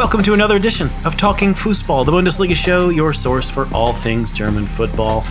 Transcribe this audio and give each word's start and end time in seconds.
Welcome 0.00 0.22
to 0.22 0.32
another 0.32 0.56
edition 0.56 0.88
of 1.04 1.18
Talking 1.18 1.52
Fußball, 1.52 2.06
the 2.06 2.12
Bundesliga 2.12 2.56
show, 2.56 2.88
your 2.88 3.12
source 3.12 3.50
for 3.50 3.68
all 3.74 3.92
things 3.92 4.30
German 4.30 4.66
football. 4.66 5.24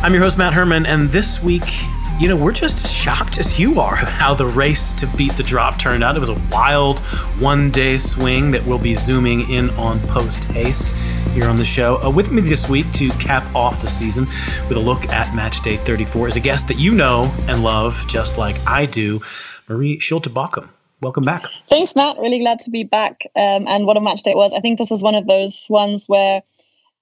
I'm 0.00 0.14
your 0.14 0.22
host, 0.22 0.38
Matt 0.38 0.54
Herman, 0.54 0.86
and 0.86 1.10
this 1.10 1.42
week, 1.42 1.82
you 2.18 2.26
know, 2.26 2.34
we're 2.34 2.52
just 2.52 2.82
as 2.82 2.90
shocked 2.90 3.36
as 3.36 3.58
you 3.58 3.80
are 3.80 3.96
how 3.96 4.34
the 4.34 4.46
race 4.46 4.94
to 4.94 5.06
beat 5.08 5.36
the 5.36 5.42
drop 5.42 5.78
turned 5.78 6.02
out. 6.02 6.16
It 6.16 6.20
was 6.20 6.30
a 6.30 6.40
wild 6.50 7.00
one 7.38 7.70
day 7.70 7.98
swing 7.98 8.50
that 8.52 8.64
we'll 8.64 8.78
be 8.78 8.94
zooming 8.94 9.50
in 9.50 9.68
on 9.72 10.00
post 10.08 10.42
haste 10.44 10.92
here 11.34 11.46
on 11.46 11.56
the 11.56 11.66
show. 11.66 12.02
Uh, 12.02 12.08
with 12.08 12.30
me 12.30 12.40
this 12.40 12.66
week 12.66 12.90
to 12.92 13.10
cap 13.10 13.44
off 13.54 13.82
the 13.82 13.88
season 13.88 14.26
with 14.70 14.78
a 14.78 14.80
look 14.80 15.06
at 15.10 15.34
match 15.34 15.60
day 15.60 15.76
34 15.76 16.28
is 16.28 16.36
a 16.36 16.40
guest 16.40 16.66
that 16.68 16.78
you 16.78 16.94
know 16.94 17.24
and 17.46 17.62
love 17.62 18.02
just 18.08 18.38
like 18.38 18.56
I 18.66 18.86
do, 18.86 19.20
Marie 19.68 20.00
Schulte 20.00 20.30
Bockum. 20.30 20.70
Welcome 21.00 21.24
back. 21.24 21.44
Thanks, 21.68 21.94
Matt. 21.94 22.18
Really 22.18 22.40
glad 22.40 22.58
to 22.60 22.70
be 22.70 22.82
back. 22.82 23.24
Um, 23.36 23.68
and 23.68 23.86
what 23.86 23.96
a 23.96 24.00
match 24.00 24.22
day 24.22 24.32
it 24.32 24.36
was. 24.36 24.52
I 24.52 24.60
think 24.60 24.78
this 24.78 24.90
is 24.90 25.02
one 25.02 25.14
of 25.14 25.26
those 25.26 25.66
ones 25.70 26.08
where, 26.08 26.42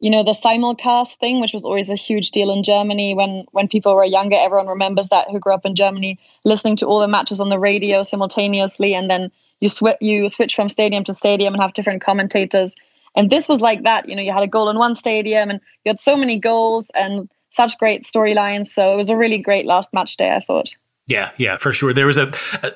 you 0.00 0.10
know, 0.10 0.22
the 0.22 0.32
simulcast 0.32 1.16
thing, 1.16 1.40
which 1.40 1.54
was 1.54 1.64
always 1.64 1.88
a 1.88 1.94
huge 1.94 2.30
deal 2.30 2.50
in 2.50 2.62
Germany 2.62 3.14
when 3.14 3.46
when 3.52 3.68
people 3.68 3.94
were 3.94 4.04
younger. 4.04 4.36
Everyone 4.36 4.66
remembers 4.66 5.08
that 5.08 5.30
who 5.30 5.38
grew 5.38 5.54
up 5.54 5.64
in 5.64 5.74
Germany, 5.74 6.18
listening 6.44 6.76
to 6.76 6.86
all 6.86 7.00
the 7.00 7.08
matches 7.08 7.40
on 7.40 7.48
the 7.48 7.58
radio 7.58 8.02
simultaneously, 8.02 8.94
and 8.94 9.08
then 9.08 9.30
you 9.60 9.70
switch 9.70 9.96
you 10.02 10.28
switch 10.28 10.54
from 10.54 10.68
stadium 10.68 11.02
to 11.04 11.14
stadium 11.14 11.54
and 11.54 11.62
have 11.62 11.72
different 11.72 12.02
commentators. 12.02 12.74
And 13.14 13.30
this 13.30 13.48
was 13.48 13.62
like 13.62 13.82
that. 13.84 14.06
You 14.10 14.14
know, 14.14 14.22
you 14.22 14.32
had 14.32 14.42
a 14.42 14.46
goal 14.46 14.68
in 14.68 14.76
one 14.76 14.94
stadium, 14.94 15.48
and 15.48 15.58
you 15.84 15.90
had 15.90 16.00
so 16.00 16.16
many 16.16 16.38
goals 16.38 16.90
and 16.90 17.30
such 17.48 17.78
great 17.78 18.02
storylines. 18.02 18.66
So 18.66 18.92
it 18.92 18.96
was 18.96 19.08
a 19.08 19.16
really 19.16 19.38
great 19.38 19.64
last 19.64 19.94
match 19.94 20.18
day. 20.18 20.34
I 20.34 20.40
thought. 20.40 20.70
Yeah, 21.08 21.30
yeah, 21.36 21.56
for 21.56 21.72
sure. 21.72 21.94
There 21.94 22.06
was 22.06 22.16
a, 22.16 22.26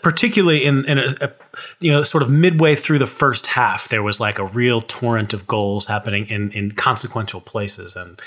particularly 0.03 0.65
in, 0.65 0.85
in 0.85 0.99
a, 0.99 1.17
a, 1.21 1.31
you 1.81 1.91
know 1.91 2.05
sort 2.05 2.23
of 2.23 2.31
midway 2.31 2.77
through 2.77 3.01
the 3.01 3.07
first 3.07 3.49
half, 3.49 3.89
there 3.89 4.05
was 4.05 4.21
like 4.21 4.39
a 4.39 4.45
real 4.45 4.81
torrent 4.81 5.33
of 5.33 5.49
goals 5.49 5.87
happening 5.87 6.27
in 6.29 6.53
in 6.53 6.71
consequential 6.73 7.41
places, 7.41 7.97
and 7.97 8.21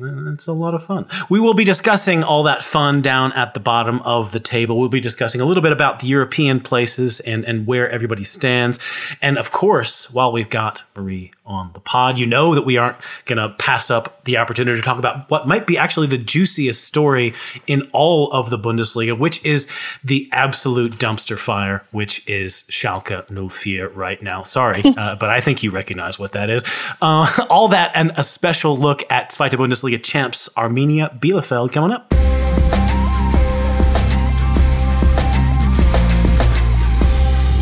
it's 0.00 0.46
a 0.46 0.52
lot 0.52 0.74
of 0.74 0.84
fun. 0.84 1.06
We 1.28 1.40
will 1.40 1.54
be 1.54 1.64
discussing 1.64 2.22
all 2.22 2.44
that 2.44 2.62
fun 2.62 3.02
down 3.02 3.32
at 3.32 3.54
the 3.54 3.60
bottom 3.60 4.00
of 4.02 4.30
the 4.30 4.38
table. 4.38 4.78
We'll 4.78 4.88
be 4.88 5.00
discussing 5.00 5.40
a 5.40 5.44
little 5.44 5.62
bit 5.62 5.72
about 5.72 6.00
the 6.00 6.06
European 6.06 6.60
places 6.60 7.18
and, 7.20 7.44
and 7.44 7.66
where 7.66 7.90
everybody 7.90 8.22
stands. 8.22 8.78
And 9.20 9.36
of 9.38 9.50
course, 9.50 10.10
while 10.10 10.30
we've 10.30 10.48
got 10.48 10.82
Marie 10.94 11.32
on 11.44 11.70
the 11.72 11.80
pod, 11.80 12.16
you 12.18 12.26
know 12.26 12.54
that 12.54 12.62
we 12.62 12.76
aren't 12.76 12.98
going 13.24 13.38
to 13.38 13.54
pass 13.56 13.90
up 13.90 14.22
the 14.24 14.36
opportunity 14.36 14.78
to 14.78 14.84
talk 14.84 14.98
about 14.98 15.28
what 15.30 15.48
might 15.48 15.66
be 15.66 15.76
actually 15.76 16.06
the 16.06 16.18
juiciest 16.18 16.84
story 16.84 17.34
in 17.66 17.82
all 17.92 18.30
of 18.32 18.50
the 18.50 18.58
Bundesliga, 18.58 19.18
which 19.18 19.44
is 19.44 19.66
the 20.04 20.28
absolute 20.32 20.92
dumpster 20.98 21.38
fire, 21.38 21.84
which 21.90 22.26
is 22.28 22.64
Schalke 22.70 23.26
04 23.50 23.88
right 23.88 24.22
now. 24.22 24.42
Sorry, 24.42 24.82
uh, 24.96 25.16
but 25.16 25.30
I 25.30 25.40
think 25.40 25.62
you 25.62 25.72
recognize 25.72 26.18
what 26.18 26.32
that 26.32 26.50
is. 26.50 26.62
Uh, 27.02 27.46
all 27.50 27.68
that 27.68 27.90
and 27.94 28.12
a 28.16 28.22
special 28.22 28.76
look 28.76 29.02
at 29.10 29.30
Zweite 29.30 29.52
Bundesliga 29.52 29.87
Bundesliga 29.88 30.02
champs 30.02 30.48
Arminia 30.56 31.18
Bielefeld 31.18 31.72
coming 31.72 31.92
up. 31.92 32.12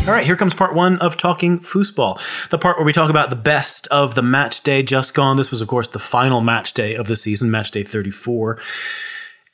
All 0.07 0.13
right, 0.13 0.25
here 0.25 0.37
comes 0.37 0.53
part 0.53 0.73
one 0.73 0.97
of 0.99 1.17
Talking 1.17 1.59
Fußball, 1.59 2.49
the 2.49 2.57
part 2.57 2.77
where 2.77 2.85
we 2.85 2.93
talk 2.93 3.09
about 3.09 3.29
the 3.29 3.35
best 3.35 3.87
of 3.87 4.15
the 4.15 4.21
match 4.21 4.63
day 4.63 4.81
just 4.81 5.13
gone. 5.13 5.35
This 5.35 5.51
was, 5.51 5.59
of 5.59 5.67
course, 5.67 5.89
the 5.89 5.99
final 5.99 6.39
match 6.39 6.73
day 6.73 6.95
of 6.95 7.07
the 7.07 7.17
season, 7.17 7.51
match 7.51 7.71
day 7.71 7.83
34. 7.83 8.57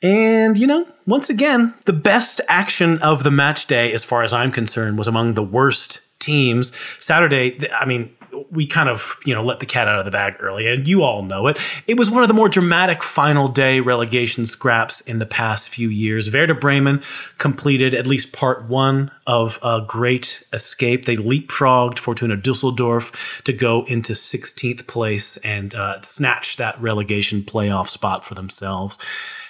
And, 0.00 0.56
you 0.56 0.68
know, 0.68 0.86
once 1.06 1.28
again, 1.28 1.74
the 1.86 1.92
best 1.92 2.40
action 2.48 2.98
of 2.98 3.24
the 3.24 3.32
match 3.32 3.66
day, 3.66 3.92
as 3.92 4.04
far 4.04 4.22
as 4.22 4.32
I'm 4.32 4.52
concerned, 4.52 4.96
was 4.96 5.08
among 5.08 5.34
the 5.34 5.42
worst 5.42 5.98
teams. 6.20 6.72
Saturday, 7.00 7.58
I 7.72 7.84
mean, 7.84 8.14
we 8.50 8.66
kind 8.66 8.88
of, 8.88 9.16
you 9.24 9.34
know, 9.34 9.44
let 9.44 9.60
the 9.60 9.66
cat 9.66 9.88
out 9.88 9.98
of 9.98 10.04
the 10.04 10.10
bag 10.10 10.36
early, 10.40 10.66
and 10.66 10.86
you 10.86 11.02
all 11.02 11.22
know 11.22 11.46
it. 11.46 11.58
It 11.86 11.96
was 11.98 12.10
one 12.10 12.22
of 12.22 12.28
the 12.28 12.34
more 12.34 12.48
dramatic 12.48 13.02
final 13.02 13.48
day 13.48 13.80
relegation 13.80 14.46
scraps 14.46 15.00
in 15.02 15.18
the 15.18 15.26
past 15.26 15.68
few 15.68 15.88
years. 15.88 16.32
Werder 16.32 16.54
Bremen 16.54 17.02
completed 17.38 17.94
at 17.94 18.06
least 18.06 18.32
part 18.32 18.68
one 18.68 19.10
of 19.26 19.58
a 19.62 19.82
great 19.86 20.42
escape. 20.52 21.04
They 21.04 21.16
leapfrogged 21.16 21.98
Fortuna 21.98 22.36
Dusseldorf 22.36 23.42
to 23.44 23.52
go 23.52 23.84
into 23.84 24.12
16th 24.12 24.86
place 24.86 25.36
and 25.38 25.74
uh, 25.74 26.02
snatch 26.02 26.56
that 26.56 26.80
relegation 26.80 27.42
playoff 27.42 27.88
spot 27.88 28.24
for 28.24 28.34
themselves. 28.34 28.98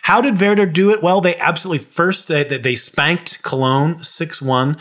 How 0.02 0.20
did 0.20 0.40
Werder 0.40 0.66
do 0.66 0.90
it? 0.90 1.02
Well, 1.02 1.20
they 1.20 1.36
absolutely 1.36 1.86
first 1.86 2.28
they, 2.28 2.44
they 2.44 2.74
spanked 2.74 3.42
Cologne 3.42 4.02
6 4.02 4.42
1. 4.42 4.76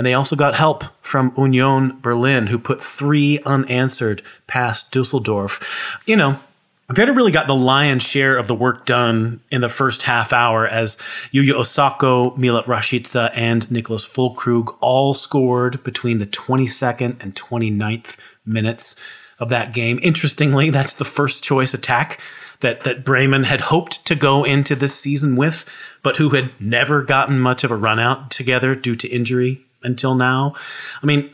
And 0.00 0.06
they 0.06 0.14
also 0.14 0.34
got 0.34 0.54
help 0.54 0.82
from 1.02 1.34
Union 1.36 1.98
Berlin, 2.00 2.46
who 2.46 2.58
put 2.58 2.82
three 2.82 3.38
unanswered 3.44 4.22
past 4.46 4.90
Dusseldorf. 4.90 6.00
You 6.06 6.16
know, 6.16 6.40
Werder 6.88 7.12
really 7.12 7.30
got 7.30 7.46
the 7.46 7.54
lion's 7.54 8.02
share 8.02 8.38
of 8.38 8.46
the 8.46 8.54
work 8.54 8.86
done 8.86 9.42
in 9.50 9.60
the 9.60 9.68
first 9.68 10.04
half 10.04 10.32
hour 10.32 10.66
as 10.66 10.96
Yuya 11.34 11.50
Osako, 11.50 12.34
Milot 12.38 12.64
Rashica, 12.64 13.30
and 13.34 13.70
Nicholas 13.70 14.06
Füllkrug 14.06 14.74
all 14.80 15.12
scored 15.12 15.84
between 15.84 16.16
the 16.16 16.26
22nd 16.26 17.22
and 17.22 17.34
29th 17.34 18.16
minutes 18.46 18.96
of 19.38 19.50
that 19.50 19.74
game. 19.74 20.00
Interestingly, 20.02 20.70
that's 20.70 20.94
the 20.94 21.04
first 21.04 21.44
choice 21.44 21.74
attack 21.74 22.18
that, 22.60 22.84
that 22.84 23.04
Bremen 23.04 23.44
had 23.44 23.60
hoped 23.60 24.02
to 24.06 24.14
go 24.14 24.44
into 24.44 24.74
this 24.74 24.98
season 24.98 25.36
with, 25.36 25.66
but 26.02 26.16
who 26.16 26.30
had 26.30 26.58
never 26.58 27.02
gotten 27.02 27.38
much 27.38 27.64
of 27.64 27.70
a 27.70 27.76
run 27.76 27.98
out 28.00 28.30
together 28.30 28.74
due 28.74 28.96
to 28.96 29.06
injury 29.06 29.66
until 29.82 30.14
now. 30.14 30.54
I 31.02 31.06
mean, 31.06 31.30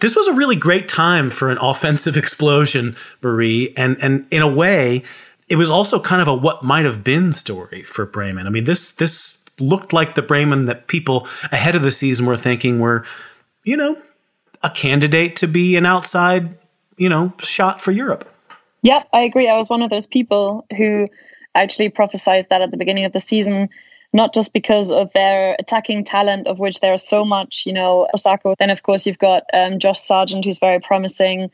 this 0.00 0.14
was 0.14 0.28
a 0.28 0.32
really 0.32 0.56
great 0.56 0.88
time 0.88 1.30
for 1.30 1.50
an 1.50 1.58
offensive 1.62 2.16
explosion, 2.16 2.96
Marie, 3.22 3.72
and 3.76 3.96
and 4.00 4.26
in 4.30 4.42
a 4.42 4.48
way, 4.48 5.02
it 5.48 5.56
was 5.56 5.70
also 5.70 6.00
kind 6.00 6.22
of 6.22 6.28
a 6.28 6.34
what 6.34 6.64
might 6.64 6.84
have 6.84 7.04
been 7.04 7.32
story 7.32 7.82
for 7.82 8.06
Bremen. 8.06 8.46
I 8.46 8.50
mean, 8.50 8.64
this 8.64 8.92
this 8.92 9.38
looked 9.60 9.92
like 9.92 10.14
the 10.14 10.22
Bremen 10.22 10.66
that 10.66 10.88
people 10.88 11.28
ahead 11.52 11.76
of 11.76 11.82
the 11.82 11.90
season 11.90 12.26
were 12.26 12.36
thinking 12.36 12.80
were, 12.80 13.04
you 13.62 13.76
know, 13.76 13.96
a 14.62 14.70
candidate 14.70 15.36
to 15.36 15.46
be 15.46 15.76
an 15.76 15.86
outside, 15.86 16.56
you 16.96 17.08
know, 17.08 17.32
shot 17.38 17.80
for 17.80 17.92
Europe. 17.92 18.28
Yep, 18.82 19.08
I 19.12 19.20
agree. 19.20 19.48
I 19.48 19.56
was 19.56 19.70
one 19.70 19.82
of 19.82 19.90
those 19.90 20.06
people 20.06 20.66
who 20.76 21.08
actually 21.54 21.88
prophesized 21.88 22.48
that 22.48 22.62
at 22.62 22.70
the 22.70 22.76
beginning 22.76 23.04
of 23.04 23.12
the 23.12 23.20
season 23.20 23.68
not 24.14 24.32
just 24.32 24.52
because 24.52 24.92
of 24.92 25.12
their 25.12 25.56
attacking 25.58 26.04
talent, 26.04 26.46
of 26.46 26.60
which 26.60 26.80
there's 26.80 27.02
so 27.02 27.24
much, 27.24 27.64
you 27.66 27.72
know, 27.72 28.08
Osako. 28.14 28.54
Then, 28.56 28.70
of 28.70 28.84
course, 28.84 29.04
you've 29.04 29.18
got 29.18 29.42
um, 29.52 29.80
Josh 29.80 30.00
Sargent, 30.00 30.44
who's 30.44 30.60
very 30.60 30.78
promising, 30.78 31.50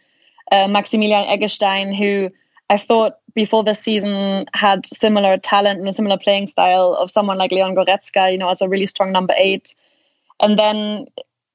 uh, 0.52 0.68
Maximilian 0.68 1.24
Eggestein, 1.24 1.96
who 1.96 2.30
I 2.68 2.76
thought 2.76 3.14
before 3.34 3.64
the 3.64 3.72
season 3.72 4.44
had 4.52 4.84
similar 4.84 5.38
talent 5.38 5.80
and 5.80 5.88
a 5.88 5.92
similar 5.92 6.18
playing 6.18 6.48
style 6.48 6.94
of 7.00 7.10
someone 7.10 7.38
like 7.38 7.50
Leon 7.50 7.74
Goretzka, 7.74 8.30
you 8.30 8.36
know, 8.36 8.50
as 8.50 8.60
a 8.60 8.68
really 8.68 8.86
strong 8.86 9.10
number 9.10 9.34
eight. 9.38 9.74
And 10.38 10.58
then 10.58 11.06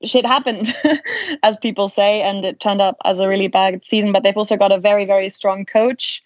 shit 0.04 0.26
happened, 0.26 0.76
as 1.44 1.58
people 1.58 1.88
say, 1.88 2.24
and 2.24 2.44
it 2.44 2.60
turned 2.60 2.82
up 2.82 2.98
as 3.06 3.20
a 3.20 3.28
really 3.28 3.48
bad 3.48 3.86
season. 3.86 4.12
But 4.12 4.24
they've 4.24 4.36
also 4.36 4.58
got 4.58 4.72
a 4.72 4.80
very, 4.80 5.06
very 5.06 5.30
strong 5.30 5.66
coach. 5.66 6.24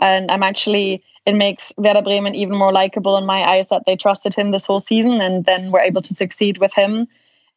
And 0.00 0.30
I'm 0.30 0.44
actually 0.44 1.02
it 1.24 1.34
makes 1.34 1.72
Werder 1.76 2.02
Bremen 2.02 2.34
even 2.34 2.56
more 2.56 2.72
likable 2.72 3.16
in 3.16 3.26
my 3.26 3.42
eyes 3.42 3.68
that 3.68 3.84
they 3.86 3.96
trusted 3.96 4.34
him 4.34 4.50
this 4.50 4.66
whole 4.66 4.80
season 4.80 5.20
and 5.20 5.44
then 5.44 5.70
were 5.70 5.80
able 5.80 6.02
to 6.02 6.14
succeed 6.14 6.58
with 6.58 6.74
him. 6.74 7.06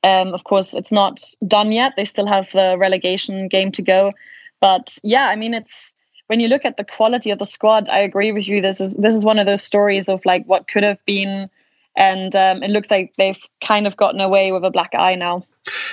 Um, 0.03 0.33
of 0.33 0.43
course, 0.43 0.75
it's 0.75 0.91
not 0.91 1.19
done 1.47 1.71
yet. 1.71 1.93
They 1.95 2.05
still 2.05 2.27
have 2.27 2.51
the 2.51 2.75
relegation 2.77 3.47
game 3.47 3.71
to 3.73 3.81
go. 3.81 4.13
But 4.61 4.97
yeah, 5.03 5.27
I 5.27 5.35
mean, 5.35 5.55
it's 5.55 5.95
when 6.27 6.39
you 6.39 6.47
look 6.47 6.63
at 6.63 6.77
the 6.77 6.83
quality 6.83 7.31
of 7.31 7.39
the 7.39 7.45
squad, 7.45 7.89
I 7.89 7.99
agree 7.99 8.31
with 8.31 8.47
you. 8.47 8.61
This 8.61 8.79
is 8.79 8.95
this 8.95 9.15
is 9.15 9.25
one 9.25 9.39
of 9.39 9.47
those 9.47 9.63
stories 9.63 10.09
of 10.09 10.23
like 10.25 10.45
what 10.45 10.67
could 10.67 10.83
have 10.83 11.03
been, 11.05 11.49
and 11.95 12.35
um, 12.35 12.61
it 12.61 12.69
looks 12.69 12.91
like 12.91 13.13
they've 13.17 13.41
kind 13.63 13.87
of 13.87 13.97
gotten 13.97 14.21
away 14.21 14.51
with 14.51 14.63
a 14.63 14.69
black 14.71 14.93
eye 14.93 15.15
now. 15.15 15.43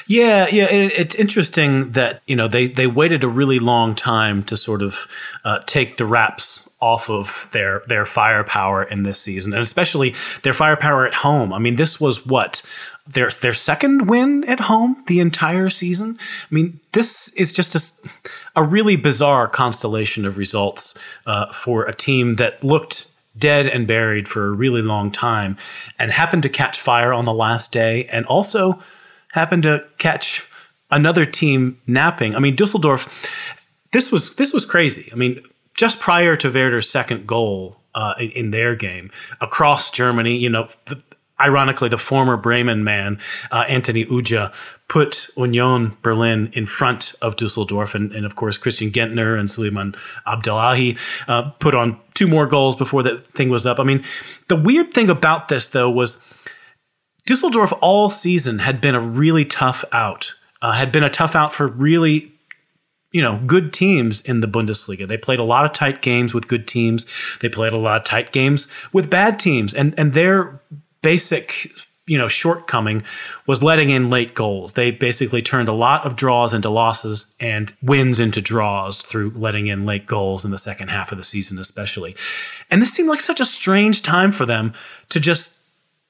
Yeah, 0.07 0.47
yeah, 0.49 0.65
it, 0.65 0.93
it's 0.95 1.15
interesting 1.15 1.93
that 1.93 2.23
you 2.27 2.37
know 2.37 2.49
they 2.49 2.67
they 2.67 2.87
waited 2.87 3.25
a 3.25 3.29
really 3.29 3.59
long 3.59 3.95
time 3.95 4.43
to 4.45 4.57
sort 4.57 4.83
of 4.83 5.07
uh, 5.45 5.61
take 5.67 5.97
the 5.97 6.05
wraps 6.05 6.69
off 6.83 7.09
of 7.09 7.49
their 7.53 7.83
their 7.87 8.05
firepower 8.05 8.83
in 8.83 9.05
this 9.05 9.21
season, 9.21 9.53
and 9.55 9.63
especially 9.63 10.15
their 10.43 10.53
firepower 10.53 11.07
at 11.07 11.15
home. 11.15 11.53
I 11.53 11.59
mean, 11.59 11.77
this 11.77 12.01
was 12.01 12.27
what 12.27 12.61
their 13.07 13.31
their 13.31 13.55
second 13.55 14.09
win 14.11 14.45
at 14.45 14.61
home 14.61 15.03
the 15.07 15.21
entire 15.21 15.71
season. 15.71 16.19
I 16.51 16.55
mean, 16.55 16.81
this 16.93 17.29
is 17.29 17.53
just 17.53 17.75
a, 17.75 18.11
a 18.57 18.65
really 18.65 18.97
bizarre 18.97 19.49
constellation 19.49 20.27
of 20.27 20.37
results 20.37 20.95
uh, 21.25 21.53
for 21.53 21.85
a 21.85 21.95
team 21.95 22.35
that 22.35 22.65
looked 22.65 23.07
dead 23.39 23.67
and 23.67 23.87
buried 23.87 24.29
for 24.29 24.47
a 24.47 24.51
really 24.51 24.83
long 24.83 25.11
time, 25.11 25.57
and 25.99 26.11
happened 26.11 26.43
to 26.43 26.51
catch 26.51 26.81
fire 26.81 27.13
on 27.13 27.25
the 27.25 27.33
last 27.33 27.73
day, 27.73 28.05
and 28.07 28.27
also 28.27 28.83
happened 29.33 29.63
to 29.63 29.85
catch 29.99 30.45
another 30.91 31.25
team 31.25 31.81
napping. 31.87 32.35
I 32.35 32.41
mean, 32.41 32.57
Dusseldorf. 32.57 33.09
This 33.93 34.11
was 34.11 34.35
this 34.37 34.55
was 34.55 34.65
crazy. 34.65 35.11
I 35.13 35.17
mean, 35.17 35.43
just 35.75 36.01
prior 36.01 36.37
to 36.37 36.51
Werder's 36.51 36.89
second 36.89 37.27
goal 37.27 37.77
uh, 37.95 38.15
in, 38.19 38.31
in, 38.31 38.51
their 38.51 38.75
game 38.75 39.11
across 39.41 39.91
Germany, 39.91 40.37
you 40.37 40.49
know, 40.49 40.69
ironically, 41.43 41.89
the 41.89 41.99
former 41.99 42.37
Bremen 42.37 42.85
man, 42.85 43.19
uh, 43.51 43.65
Anthony 43.69 44.07
Ujah, 44.11 44.53
put 44.89 45.29
Union 45.37 45.97
Berlin 46.03 46.51
in 46.53 46.67
front 46.67 47.15
of 47.21 47.37
Dusseldorf. 47.37 47.95
And, 47.95 48.13
and 48.13 48.25
of 48.25 48.37
course, 48.37 48.57
Christian 48.57 48.91
Gentner 48.91 49.39
and 49.39 49.51
Suleiman 49.51 49.95
Abdullahi 50.27 50.97
uh, 51.29 51.51
put 51.59 51.75
on 51.75 51.99
two 52.15 52.29
more 52.29 52.47
goals 52.47 52.77
before 52.77 53.03
the 53.03 53.19
thing 53.35 53.49
was 53.49 53.67
up. 53.67 53.81
I 53.81 53.85
mean, 53.85 54.05
the 54.49 54.57
weird 54.57 54.95
thing 54.95 55.11
about 55.11 55.49
this, 55.49 55.69
though, 55.69 55.91
was 55.91 56.23
Dusseldorf 57.27 57.73
all 57.81 58.11
season 58.11 58.61
had 58.61 58.81
been 58.81 58.95
a 58.95 59.01
really 59.01 59.45
tough 59.45 59.85
out, 59.93 60.35
uh, 60.61 60.73
had 60.73 60.93
been 60.93 61.05
a 61.05 61.11
tough 61.11 61.35
out 61.35 61.53
for 61.53 61.67
really 61.67 62.32
you 63.13 63.21
know, 63.23 63.41
good 63.47 63.73
teams 63.73 64.21
in 64.23 64.41
the 64.41 64.49
Bundesliga. 64.49 65.07
They 65.07 65.19
played 65.19 65.39
a 65.39 65.45
lot 65.45 65.65
of 65.65 65.73
tight 65.73 66.03
games 66.03 66.35
with 66.35 66.49
good 66.49 66.67
teams. 66.67 67.07
They 67.41 67.49
played 67.49 67.73
a 67.73 67.79
lot 67.79 67.99
of 67.99 68.05
tight 68.05 68.33
games 68.33 68.67
with 68.93 69.11
bad 69.11 69.39
teams. 69.39 69.75
And 69.75 69.95
and 69.99 70.15
their 70.15 70.61
basic 71.03 71.71
you 72.07 72.19
know 72.19 72.29
shortcoming 72.29 73.05
was 73.47 73.63
letting 73.63 73.91
in 73.91 74.11
late 74.11 74.35
goals. 74.35 74.73
They 74.73 74.91
basically 74.91 75.43
turned 75.43 75.69
a 75.69 75.73
lot 75.73 76.05
of 76.05 76.17
draws 76.17 76.55
into 76.55 76.71
losses 76.71 77.27
and 77.39 77.73
wins 77.83 78.19
into 78.19 78.41
draws 78.41 79.03
through 79.03 79.33
letting 79.37 79.69
in 79.69 79.87
late 79.87 80.07
goals 80.07 80.45
in 80.45 80.51
the 80.51 80.59
second 80.59 80.89
half 80.89 81.13
of 81.13 81.19
the 81.19 81.25
season 81.25 81.59
especially. 81.59 82.17
And 82.71 82.83
this 82.83 82.93
seemed 82.93 83.09
like 83.09 83.21
such 83.21 83.41
a 83.41 83.45
strange 83.45 84.03
time 84.03 84.33
for 84.33 84.47
them 84.47 84.73
to 85.11 85.21
just 85.21 85.53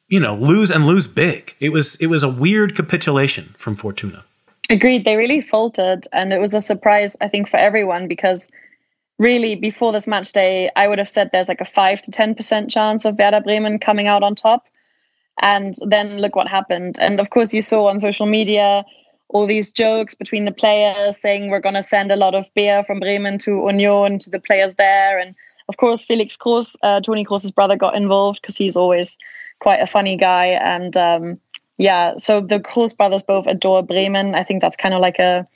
you 0.08 0.20
know 0.20 0.34
lose 0.36 0.70
and 0.70 0.86
lose 0.86 1.06
big. 1.06 1.56
It 1.58 1.70
was 1.70 1.96
it 1.96 2.06
was 2.06 2.22
a 2.22 2.28
weird 2.28 2.76
capitulation 2.76 3.54
from 3.58 3.76
Fortuna. 3.76 4.24
Agreed. 4.72 5.04
They 5.04 5.16
really 5.16 5.42
faltered, 5.42 6.06
and 6.14 6.32
it 6.32 6.40
was 6.40 6.54
a 6.54 6.60
surprise, 6.60 7.14
I 7.20 7.28
think, 7.28 7.46
for 7.46 7.58
everyone 7.58 8.08
because 8.08 8.50
really 9.18 9.54
before 9.54 9.92
this 9.92 10.06
match 10.06 10.32
day, 10.32 10.70
I 10.74 10.88
would 10.88 10.96
have 10.96 11.10
said 11.10 11.28
there's 11.30 11.48
like 11.48 11.60
a 11.60 11.66
five 11.66 12.00
to 12.02 12.10
ten 12.10 12.34
percent 12.34 12.70
chance 12.70 13.04
of 13.04 13.18
Werder 13.18 13.42
Bremen 13.42 13.80
coming 13.80 14.06
out 14.06 14.22
on 14.22 14.34
top. 14.34 14.64
And 15.42 15.74
then 15.86 16.20
look 16.20 16.34
what 16.34 16.48
happened. 16.48 16.96
And 16.98 17.20
of 17.20 17.28
course, 17.28 17.52
you 17.52 17.60
saw 17.60 17.88
on 17.88 18.00
social 18.00 18.24
media 18.24 18.84
all 19.28 19.46
these 19.46 19.72
jokes 19.72 20.14
between 20.14 20.46
the 20.46 20.52
players 20.52 21.18
saying 21.18 21.50
we're 21.50 21.60
going 21.60 21.74
to 21.74 21.82
send 21.82 22.10
a 22.10 22.16
lot 22.16 22.34
of 22.34 22.46
beer 22.54 22.82
from 22.82 22.98
Bremen 22.98 23.36
to 23.40 23.66
Union 23.66 24.18
to 24.20 24.30
the 24.30 24.40
players 24.40 24.76
there. 24.76 25.18
And 25.18 25.34
of 25.68 25.76
course, 25.76 26.02
Felix 26.02 26.34
Kroos, 26.34 26.76
uh, 26.82 27.02
Toni 27.02 27.26
Kroos's 27.26 27.50
brother, 27.50 27.76
got 27.76 27.94
involved 27.94 28.40
because 28.40 28.56
he's 28.56 28.76
always 28.76 29.18
quite 29.58 29.82
a 29.82 29.86
funny 29.86 30.16
guy. 30.16 30.46
And 30.46 30.96
um, 30.96 31.40
yeah, 31.82 32.16
so 32.16 32.40
the 32.40 32.60
Kroos 32.60 32.96
brothers 32.96 33.24
both 33.24 33.48
adore 33.48 33.82
Bremen. 33.82 34.36
I 34.36 34.44
think 34.44 34.60
that's 34.60 34.76
kind 34.76 34.94
of 34.94 35.00
like 35.00 35.18
a 35.18 35.48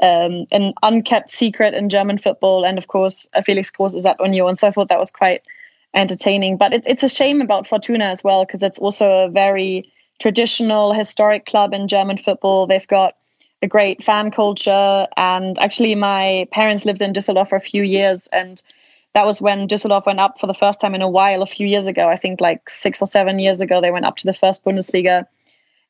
um, 0.00 0.46
an 0.52 0.72
unkept 0.84 1.32
secret 1.32 1.74
in 1.74 1.88
German 1.88 2.18
football. 2.18 2.64
And 2.64 2.78
of 2.78 2.86
course, 2.86 3.28
Felix 3.42 3.68
Kroos 3.72 3.96
is 3.96 4.06
at 4.06 4.20
Union. 4.20 4.56
So 4.56 4.68
I 4.68 4.70
thought 4.70 4.88
that 4.90 5.00
was 5.00 5.10
quite 5.10 5.42
entertaining. 5.92 6.58
But 6.58 6.74
it, 6.74 6.84
it's 6.86 7.02
a 7.02 7.08
shame 7.08 7.40
about 7.40 7.66
Fortuna 7.66 8.04
as 8.04 8.22
well 8.22 8.44
because 8.44 8.62
it's 8.62 8.78
also 8.78 9.24
a 9.24 9.28
very 9.28 9.92
traditional, 10.20 10.92
historic 10.92 11.44
club 11.44 11.74
in 11.74 11.88
German 11.88 12.18
football. 12.18 12.68
They've 12.68 12.86
got 12.86 13.16
a 13.60 13.66
great 13.66 14.00
fan 14.00 14.30
culture, 14.30 15.08
and 15.16 15.58
actually, 15.58 15.96
my 15.96 16.46
parents 16.52 16.84
lived 16.84 17.02
in 17.02 17.12
Düsseldorf 17.12 17.48
for 17.48 17.56
a 17.56 17.60
few 17.60 17.82
years, 17.82 18.28
and 18.28 18.62
that 19.14 19.26
was 19.26 19.42
when 19.42 19.66
Düsseldorf 19.66 20.06
went 20.06 20.20
up 20.20 20.38
for 20.38 20.46
the 20.46 20.54
first 20.54 20.80
time 20.80 20.94
in 20.94 21.02
a 21.02 21.10
while, 21.10 21.42
a 21.42 21.46
few 21.46 21.66
years 21.66 21.88
ago. 21.88 22.08
I 22.08 22.14
think 22.14 22.40
like 22.40 22.70
six 22.70 23.02
or 23.02 23.06
seven 23.08 23.40
years 23.40 23.60
ago, 23.60 23.80
they 23.80 23.90
went 23.90 24.04
up 24.04 24.16
to 24.18 24.26
the 24.26 24.32
first 24.32 24.64
Bundesliga. 24.64 25.26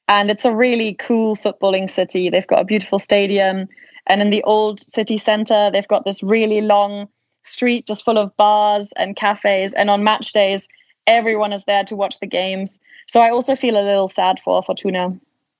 And 0.09 0.31
it's 0.31 0.45
a 0.45 0.55
really 0.55 0.95
cool 0.95 1.37
footballing 1.37 1.89
city. 1.89 2.31
They've 2.31 2.47
got 2.47 2.61
a 2.61 2.65
beautiful 2.65 2.99
stadium. 2.99 3.69
And 4.07 4.23
in 4.23 4.31
the 4.31 4.43
old 4.45 4.81
city 4.81 5.19
center, 5.19 5.71
they've 5.71 5.87
got 5.87 6.05
this 6.05 6.23
really 6.23 6.63
long 6.63 7.09
street 7.43 7.87
just 7.87 8.05
full 8.05 8.19
of 8.19 8.35
bars 8.37 8.93
and 8.97 9.15
cafes. 9.15 9.75
And 9.75 9.91
on 9.91 10.03
match 10.03 10.33
days, 10.33 10.67
everyone 11.07 11.53
is 11.53 11.65
there 11.65 11.85
to 11.85 11.97
watch 11.97 12.21
the 12.21 12.27
games. 12.27 12.81
So 13.07 13.21
I 13.21 13.31
also 13.31 13.55
feel 13.55 13.77
a 13.77 13.85
little 13.85 14.09
sad 14.09 14.41
for 14.41 14.63
Fortuna. 14.63 15.19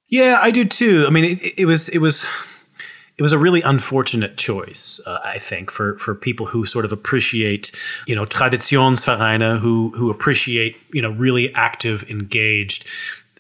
Yeah, 0.09 0.39
I 0.41 0.51
do 0.51 0.65
too. 0.65 1.05
I 1.07 1.11
mean, 1.11 1.25
it, 1.25 1.61
it 1.61 1.65
was 1.67 1.89
it 1.91 1.99
was 1.99 2.25
it 3.19 3.23
was 3.23 3.33
a 3.33 3.39
really 3.39 3.61
unfortunate 3.63 4.37
choice, 4.37 5.01
uh, 5.07 5.19
I 5.25 5.39
think, 5.39 5.71
for 5.71 5.99
for 5.99 6.15
people 6.15 6.47
who 6.47 6.65
sort 6.65 6.85
of 6.85 6.93
appreciate, 6.93 7.73
you 8.07 8.15
know, 8.15 8.25
Traditionsvereine, 8.25 9.61
who 9.61 9.93
who 9.97 10.11
appreciate, 10.11 10.77
you 10.93 11.03
know, 11.03 11.11
really 11.11 11.53
active, 11.55 12.09
engaged 12.09 12.87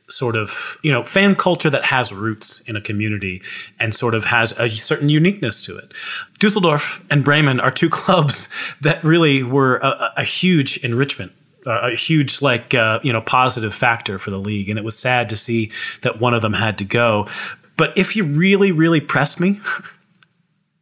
sort 0.09 0.37
of 0.37 0.79
you 0.83 0.91
know 0.91 1.03
fan 1.03 1.35
culture 1.35 1.71
that 1.71 1.85
has 1.85 2.13
roots 2.13 2.61
in 2.61 2.77
a 2.77 2.81
community 2.81 3.43
and 3.79 3.95
sort 3.95 4.15
of 4.15 4.25
has 4.25 4.53
a 4.59 4.69
certain 4.69 5.09
uniqueness 5.09 5.63
to 5.63 5.77
it. 5.77 5.93
Dusseldorf 6.39 7.05
and 7.11 7.25
Bremen 7.25 7.61
are 7.61 7.71
two 7.71 7.91
clubs 8.01 8.49
that 8.81 9.03
really 9.05 9.43
were 9.43 9.77
a, 9.79 10.13
a 10.19 10.25
huge 10.25 10.79
enrichment 10.79 11.33
a 11.67 11.95
huge 11.95 12.41
like 12.41 12.73
uh, 12.73 12.99
you 13.03 13.13
know 13.13 13.21
positive 13.21 13.75
factor 13.75 14.19
for 14.19 14.31
the 14.31 14.39
league. 14.39 14.71
And 14.71 14.79
it 14.79 14.85
was 14.85 14.99
sad 14.99 15.29
to 15.29 15.37
see 15.37 15.71
that 16.03 16.19
one 16.21 16.33
of 16.33 16.41
them 16.41 16.55
had 16.55 16.79
to 16.79 16.85
go. 16.85 17.29
But 17.77 17.97
if 17.97 18.17
you 18.17 18.25
really 18.25 18.73
really 18.73 19.01
pressed 19.01 19.39
me 19.41 19.61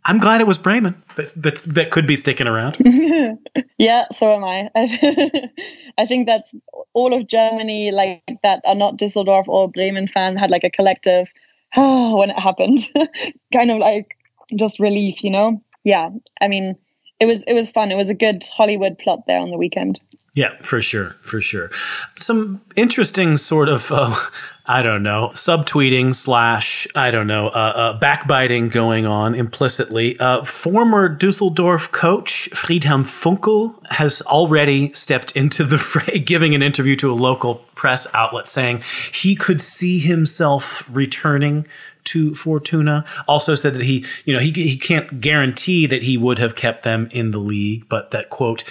i'm 0.07 0.19
glad 0.19 0.41
it 0.41 0.47
was 0.47 0.57
bremen 0.57 1.03
that, 1.17 1.33
that's 1.37 1.65
that 1.65 1.91
could 1.91 2.07
be 2.07 2.17
sticking 2.17 2.47
around 2.47 2.77
yeah 3.79 4.05
so 4.11 4.33
am 4.35 4.45
i 4.45 4.71
i 5.99 6.07
think 6.07 6.27
that's 6.27 6.55
all 6.93 7.13
of 7.13 7.27
Germany 7.27 7.91
like 7.91 8.23
that 8.43 8.63
are 8.65 8.75
not 8.75 8.97
Düsseldorf 8.97 9.49
or 9.49 9.71
Bremen 9.71 10.07
fans 10.07 10.41
had 10.41 10.51
like 10.51 10.65
a 10.65 10.71
collective 10.71 11.33
oh, 11.77 12.17
when 12.19 12.31
it 12.31 12.39
happened, 12.39 12.81
kind 13.53 13.71
of 13.71 13.79
like 13.79 14.17
just 14.55 14.81
relief, 14.81 15.23
you 15.25 15.31
know? 15.31 15.63
Yeah, 15.85 16.11
I 16.41 16.49
mean, 16.49 16.77
it 17.21 17.27
was 17.27 17.45
it 17.45 17.55
was 17.55 17.71
fun. 17.71 17.93
It 17.93 17.97
was 17.97 18.11
a 18.11 18.15
good 18.15 18.45
Hollywood 18.45 18.99
plot 18.99 19.27
there 19.27 19.41
on 19.41 19.51
the 19.51 19.57
weekend. 19.57 20.01
Yeah, 20.37 20.55
for 20.63 20.83
sure, 20.83 21.17
for 21.23 21.41
sure. 21.41 21.71
Some 22.19 22.61
interesting 22.77 23.39
sort 23.39 23.71
of, 23.71 23.91
uh, 23.91 24.15
I 24.67 24.83
don't 24.83 25.03
know, 25.03 25.31
subtweeting 25.33 26.15
slash, 26.15 26.87
I 26.95 27.11
don't 27.11 27.27
know, 27.27 27.49
uh, 27.49 27.51
uh, 27.51 27.99
backbiting 27.99 28.69
going 28.69 29.07
on 29.07 29.35
implicitly. 29.35 30.19
Uh, 30.21 30.45
former 30.45 31.09
Dusseldorf 31.09 31.91
coach 31.91 32.51
Friedhelm 32.53 33.05
Funkel 33.05 33.75
has 33.87 34.21
already 34.23 34.93
stepped 34.93 35.31
into 35.33 35.65
the 35.65 35.79
fray, 35.79 36.19
giving 36.19 36.55
an 36.55 36.63
interview 36.63 36.97
to 36.97 37.11
a 37.11 37.15
local 37.15 37.55
press 37.75 38.07
outlet 38.13 38.47
saying 38.47 38.83
he 39.15 39.37
could 39.37 39.61
see 39.63 40.01
himself 40.01 40.85
returning 40.93 41.67
to 42.07 42.35
Fortuna. 42.35 43.05
Also 43.29 43.55
said 43.55 43.75
that 43.75 43.85
he, 43.85 44.05
you 44.25 44.35
know, 44.35 44.41
he, 44.41 44.51
he 44.53 44.77
can't 44.77 45.21
guarantee 45.21 45.87
that 45.87 46.03
he 46.03 46.17
would 46.17 46.39
have 46.39 46.55
kept 46.55 46.83
them 46.83 47.09
in 47.13 47.31
the 47.31 47.39
league, 47.39 47.89
but 47.89 48.11
that 48.11 48.31
quote, 48.31 48.65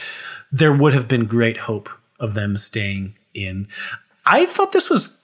there 0.51 0.73
would 0.73 0.93
have 0.93 1.07
been 1.07 1.25
great 1.25 1.57
hope 1.57 1.89
of 2.19 2.33
them 2.33 2.57
staying 2.57 3.15
in. 3.33 3.67
I 4.25 4.45
thought 4.45 4.71
this 4.71 4.89
was 4.89 5.17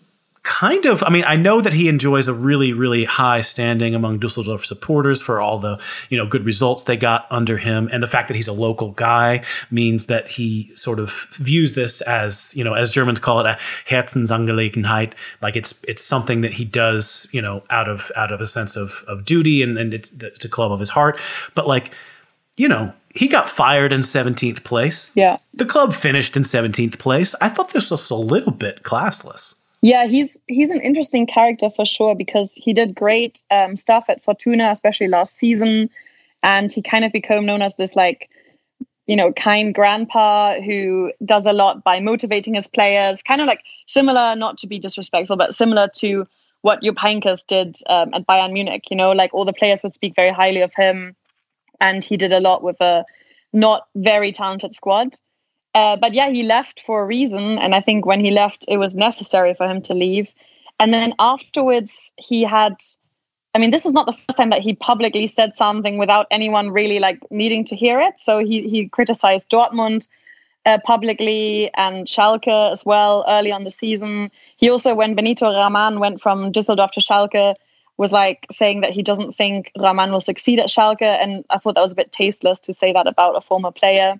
kind 0.43 0.85
of 0.87 1.03
i 1.03 1.09
mean 1.09 1.23
i 1.25 1.35
know 1.35 1.61
that 1.61 1.71
he 1.71 1.87
enjoys 1.87 2.27
a 2.27 2.33
really 2.33 2.73
really 2.73 3.05
high 3.05 3.41
standing 3.41 3.93
among 3.93 4.17
dusseldorf 4.17 4.65
supporters 4.65 5.21
for 5.21 5.39
all 5.39 5.59
the 5.59 5.79
you 6.09 6.17
know 6.17 6.25
good 6.25 6.43
results 6.43 6.83
they 6.83 6.97
got 6.97 7.27
under 7.29 7.59
him 7.59 7.87
and 7.93 8.01
the 8.01 8.07
fact 8.07 8.27
that 8.27 8.33
he's 8.33 8.47
a 8.47 8.53
local 8.53 8.91
guy 8.91 9.43
means 9.69 10.07
that 10.07 10.27
he 10.27 10.71
sort 10.75 10.99
of 10.99 11.27
views 11.33 11.75
this 11.75 12.01
as 12.01 12.55
you 12.55 12.63
know 12.63 12.73
as 12.73 12.89
germans 12.89 13.19
call 13.19 13.39
it 13.39 13.45
a 13.45 13.57
herzensangelegenheit 13.87 15.13
like 15.43 15.55
it's 15.55 15.75
it's 15.87 16.03
something 16.03 16.41
that 16.41 16.53
he 16.53 16.65
does 16.65 17.27
you 17.31 17.41
know 17.41 17.63
out 17.69 17.87
of 17.87 18.11
out 18.15 18.31
of 18.31 18.41
a 18.41 18.47
sense 18.47 18.75
of 18.75 19.03
of 19.07 19.23
duty 19.23 19.61
and 19.61 19.77
and 19.77 19.93
it's, 19.93 20.11
it's 20.21 20.45
a 20.45 20.49
club 20.49 20.71
of 20.71 20.79
his 20.79 20.89
heart 20.89 21.19
but 21.53 21.67
like 21.67 21.91
you 22.57 22.67
know 22.67 22.91
he 23.13 23.27
got 23.27 23.49
fired 23.49 23.91
in 23.91 24.01
17th 24.01 24.63
place. 24.63 25.11
Yeah. 25.15 25.37
The 25.53 25.65
club 25.65 25.93
finished 25.93 26.37
in 26.37 26.43
17th 26.43 26.97
place. 26.97 27.35
I 27.41 27.49
thought 27.49 27.71
this 27.71 27.91
was 27.91 28.09
a 28.09 28.15
little 28.15 28.53
bit 28.53 28.83
classless. 28.83 29.55
Yeah, 29.81 30.05
he's 30.05 30.41
he's 30.47 30.69
an 30.69 30.81
interesting 30.81 31.25
character 31.25 31.69
for 31.69 31.85
sure 31.85 32.15
because 32.15 32.53
he 32.53 32.73
did 32.73 32.93
great 32.95 33.41
um, 33.49 33.75
stuff 33.75 34.05
at 34.09 34.23
Fortuna, 34.23 34.69
especially 34.69 35.07
last 35.07 35.35
season, 35.35 35.89
and 36.43 36.71
he 36.71 36.81
kind 36.81 37.03
of 37.03 37.11
became 37.11 37.45
known 37.45 37.61
as 37.63 37.75
this 37.75 37.95
like, 37.95 38.29
you 39.07 39.15
know, 39.15 39.33
kind 39.33 39.73
grandpa 39.73 40.61
who 40.61 41.11
does 41.25 41.47
a 41.47 41.53
lot 41.53 41.83
by 41.83 41.99
motivating 41.99 42.53
his 42.53 42.67
players. 42.67 43.23
Kind 43.23 43.41
of 43.41 43.47
like 43.47 43.63
similar, 43.87 44.35
not 44.35 44.59
to 44.59 44.67
be 44.67 44.77
disrespectful, 44.77 45.35
but 45.35 45.53
similar 45.53 45.87
to 45.97 46.27
what 46.61 46.83
Jupp 46.83 46.99
did 47.47 47.75
um, 47.89 48.13
at 48.13 48.27
Bayern 48.27 48.53
Munich. 48.53 48.85
You 48.91 48.97
know, 48.97 49.11
like 49.13 49.33
all 49.33 49.45
the 49.45 49.53
players 49.53 49.81
would 49.81 49.93
speak 49.93 50.15
very 50.15 50.29
highly 50.29 50.61
of 50.61 50.73
him 50.75 51.15
and 51.81 52.03
he 52.03 52.15
did 52.15 52.31
a 52.31 52.39
lot 52.39 52.63
with 52.63 52.79
a 52.79 53.03
not 53.51 53.87
very 53.95 54.31
talented 54.31 54.73
squad. 54.73 55.15
Uh, 55.73 55.95
but 55.95 56.13
yeah, 56.13 56.29
he 56.29 56.43
left 56.43 56.81
for 56.81 57.01
a 57.01 57.05
reason, 57.05 57.57
and 57.57 57.73
I 57.73 57.81
think 57.81 58.05
when 58.05 58.19
he 58.19 58.31
left, 58.31 58.65
it 58.67 58.77
was 58.77 58.95
necessary 58.95 59.53
for 59.53 59.67
him 59.67 59.81
to 59.83 59.93
leave. 59.93 60.33
And 60.79 60.93
then 60.93 61.13
afterwards, 61.19 62.13
he 62.17 62.43
had. 62.43 62.75
I 63.53 63.59
mean, 63.59 63.71
this 63.71 63.83
was 63.83 63.93
not 63.93 64.05
the 64.05 64.13
first 64.13 64.37
time 64.37 64.51
that 64.51 64.61
he 64.61 64.73
publicly 64.73 65.27
said 65.27 65.57
something 65.57 65.97
without 65.97 66.25
anyone 66.31 66.71
really 66.71 66.99
like 66.99 67.19
needing 67.29 67.65
to 67.65 67.75
hear 67.75 67.99
it. 67.99 68.15
So 68.19 68.39
he 68.39 68.67
he 68.69 68.87
criticized 68.87 69.49
Dortmund 69.49 70.07
uh, 70.65 70.79
publicly 70.83 71.71
and 71.73 72.07
Schalke 72.07 72.71
as 72.71 72.85
well 72.85 73.25
early 73.27 73.51
on 73.51 73.63
the 73.63 73.71
season. 73.71 74.31
He 74.57 74.69
also, 74.69 74.93
when 74.95 75.15
Benito 75.15 75.47
Raman 75.51 75.99
went 75.99 76.21
from 76.21 76.51
Düsseldorf 76.51 76.91
to 76.91 77.01
Schalke, 77.01 77.55
was 77.97 78.11
like 78.11 78.47
saying 78.51 78.81
that 78.81 78.91
he 78.91 79.03
doesn't 79.03 79.33
think 79.33 79.71
Raman 79.77 80.11
will 80.11 80.21
succeed 80.21 80.59
at 80.59 80.67
Schalke. 80.67 81.01
And 81.01 81.45
I 81.49 81.57
thought 81.57 81.75
that 81.75 81.81
was 81.81 81.91
a 81.91 81.95
bit 81.95 82.11
tasteless 82.11 82.59
to 82.61 82.73
say 82.73 82.93
that 82.93 83.07
about 83.07 83.35
a 83.35 83.41
former 83.41 83.71
player. 83.71 84.19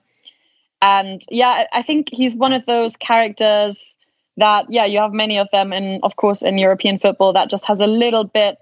And 0.82 1.22
yeah, 1.30 1.66
I 1.72 1.84
think 1.84 2.10
he's 2.12 2.36
one 2.36 2.54
of 2.54 2.66
those 2.66 2.98
characters 2.98 3.98
that 4.38 4.66
yeah, 4.70 4.86
you 4.86 5.00
have 5.00 5.14
many 5.14 5.38
of 5.38 5.48
them, 5.52 5.72
and 5.72 6.02
of 6.04 6.16
course 6.16 6.42
in 6.42 6.58
European 6.58 6.98
football 6.98 7.34
that 7.34 7.50
just 7.50 7.66
has 7.68 7.80
a 7.82 7.88
little 7.88 8.24
bit 8.24 8.58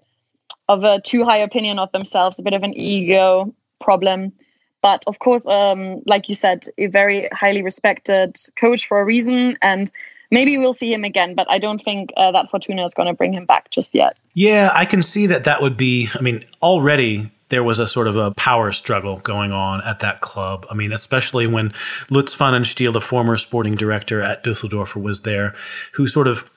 of 0.68 0.84
a 0.84 1.02
too 1.02 1.24
high 1.24 1.38
opinion 1.38 1.80
of 1.80 1.92
themselves, 1.92 2.40
a 2.40 2.44
bit 2.44 2.54
of 2.54 2.64
an 2.64 2.74
ego 2.74 3.54
problem. 3.80 4.34
But 4.82 5.04
of 5.08 5.20
course, 5.20 5.46
um, 5.48 6.02
like 6.06 6.30
you 6.30 6.36
said, 6.36 6.68
a 6.78 6.88
very 6.88 7.28
highly 7.32 7.62
respected 7.62 8.38
coach 8.56 8.88
for 8.88 9.00
a 9.00 9.06
reason, 9.06 9.58
and 9.62 9.92
maybe 10.32 10.58
we'll 10.58 10.74
see 10.74 10.94
him 10.94 11.04
again. 11.04 11.36
But 11.36 11.50
I 11.50 11.60
don't 11.60 11.80
think 11.82 12.12
uh, 12.16 12.32
that 12.32 12.50
Fortuna 12.50 12.86
is 12.86 12.94
going 12.94 13.08
to 13.08 13.14
bring 13.14 13.34
him 13.34 13.46
back 13.46 13.72
just 13.72 13.94
yet. 13.94 14.18
Yeah, 14.34 14.72
I 14.74 14.86
can 14.86 15.04
see 15.04 15.28
that. 15.28 15.44
That 15.46 15.62
would 15.62 15.76
be. 15.76 16.10
I 16.14 16.22
mean, 16.22 16.46
already 16.62 17.30
there 17.50 17.64
was 17.64 17.80
a 17.80 17.88
sort 17.88 18.08
of 18.08 18.16
a 18.16 18.32
power 18.32 18.72
struggle 18.72 19.18
going 19.18 19.52
on 19.52 19.82
at 19.82 20.00
that 20.00 20.22
club. 20.22 20.66
I 20.70 20.74
mean, 20.74 20.92
especially 20.92 21.48
when 21.48 21.74
Lutz 22.10 22.36
Pfannenstiel, 22.36 22.94
the 22.94 23.02
former 23.02 23.38
sporting 23.38 23.76
director 23.76 24.22
at 24.22 24.44
Düsseldorf, 24.44 25.00
was 25.00 25.22
there, 25.22 25.56
who 25.94 26.08
sort 26.08 26.28
of 26.28 26.50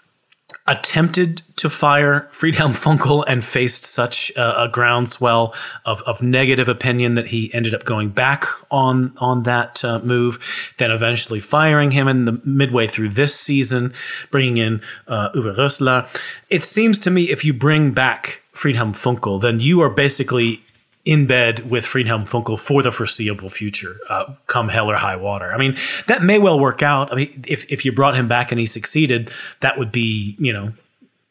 attempted 0.67 1.43
to 1.57 1.69
fire 1.69 2.31
Friedhelm 2.33 2.75
Funkel 2.75 3.25
and 3.27 3.45
faced 3.45 3.85
such 3.85 4.31
a, 4.37 4.65
a 4.65 4.69
groundswell 4.69 5.55
of, 5.85 6.03
of 6.03 6.23
negative 6.23 6.69
opinion 6.69 7.15
that 7.15 7.29
he 7.29 7.53
ended 7.53 7.75
up 7.75 7.85
going 7.85 8.11
back 8.11 8.47
on 8.71 9.13
on 9.19 9.43
that 9.43 9.85
uh, 9.85 9.99
move, 10.01 10.39
then 10.79 10.91
eventually 10.91 11.41
firing 11.41 11.91
him 11.91 12.07
in 12.07 12.27
the 12.27 12.41
midway 12.45 12.87
through 12.87 13.09
this 13.09 13.35
season, 13.35 13.93
bringing 14.31 14.57
in 14.57 14.83
uh, 15.09 15.31
Uwe 15.35 15.57
Rösler. 15.57 16.09
It 16.49 16.65
seems 16.65 16.99
to 17.01 17.11
me 17.11 17.31
if 17.31 17.45
you 17.45 17.53
bring 17.53 17.93
back 17.93 18.43
Friedhelm 18.55 18.93
Funkel, 18.93 19.41
then 19.41 19.59
you 19.59 19.81
are 19.81 19.91
basically 19.91 20.63
in 21.05 21.27
bed 21.27 21.69
with 21.69 21.85
Friedhelm 21.85 22.29
Funkel 22.29 22.59
for 22.59 22.83
the 22.83 22.93
foreseeable 22.93 23.51
future, 23.51 23.97
uh, 24.09 24.35
come 24.47 24.69
hell 24.69 24.91
or 24.91 24.97
high 24.97 25.17
water. 25.17 25.53
I 25.53 25.59
mean, 25.59 25.77
that 26.07 26.23
may 26.23 26.39
well 26.39 26.61
work 26.61 26.83
out. 26.83 27.13
I 27.13 27.17
mean, 27.17 27.45
if, 27.47 27.65
if 27.71 27.85
you 27.85 27.93
brought 27.93 28.17
him 28.17 28.29
back 28.29 28.53
and 28.53 28.61
he 28.61 28.67
succeeded, 28.67 29.31
that 29.61 29.79
would 29.79 29.91
be, 29.91 30.37
you 30.39 30.53
know, 30.53 30.73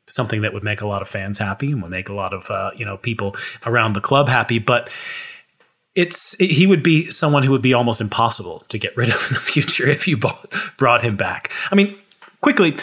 something 0.08 0.42
that 0.42 0.54
would 0.54 0.63
make 0.63 0.82
a 0.82 0.88
lot 0.88 1.01
of 1.01 1.08
fans 1.08 1.38
happy 1.38 1.72
and 1.72 1.82
would 1.82 1.92
make 1.92 2.10
a 2.10 2.13
lot 2.13 2.34
of, 2.34 2.50
uh, 2.51 2.72
you 2.75 2.84
know, 2.84 2.98
people 2.98 3.36
around 3.66 3.94
the 3.94 4.01
club 4.01 4.28
happy. 4.28 4.60
But 4.60 4.90
it's 5.96 6.36
he 6.38 6.68
would 6.68 6.84
be 6.84 7.10
someone 7.10 7.44
who 7.44 7.51
would 7.51 7.62
be 7.62 7.74
almost 7.74 8.01
impossible 8.01 8.66
to 8.70 8.78
get 8.78 8.96
rid 8.98 9.10
of 9.10 9.25
in 9.30 9.36
the 9.36 9.40
future 9.40 9.88
if 9.88 10.06
you 10.06 10.18
bought, 10.18 10.54
brought 10.78 11.01
him 11.01 11.16
back. 11.16 11.50
I 11.72 11.75
mean, 11.75 11.98
quickly, 12.42 12.78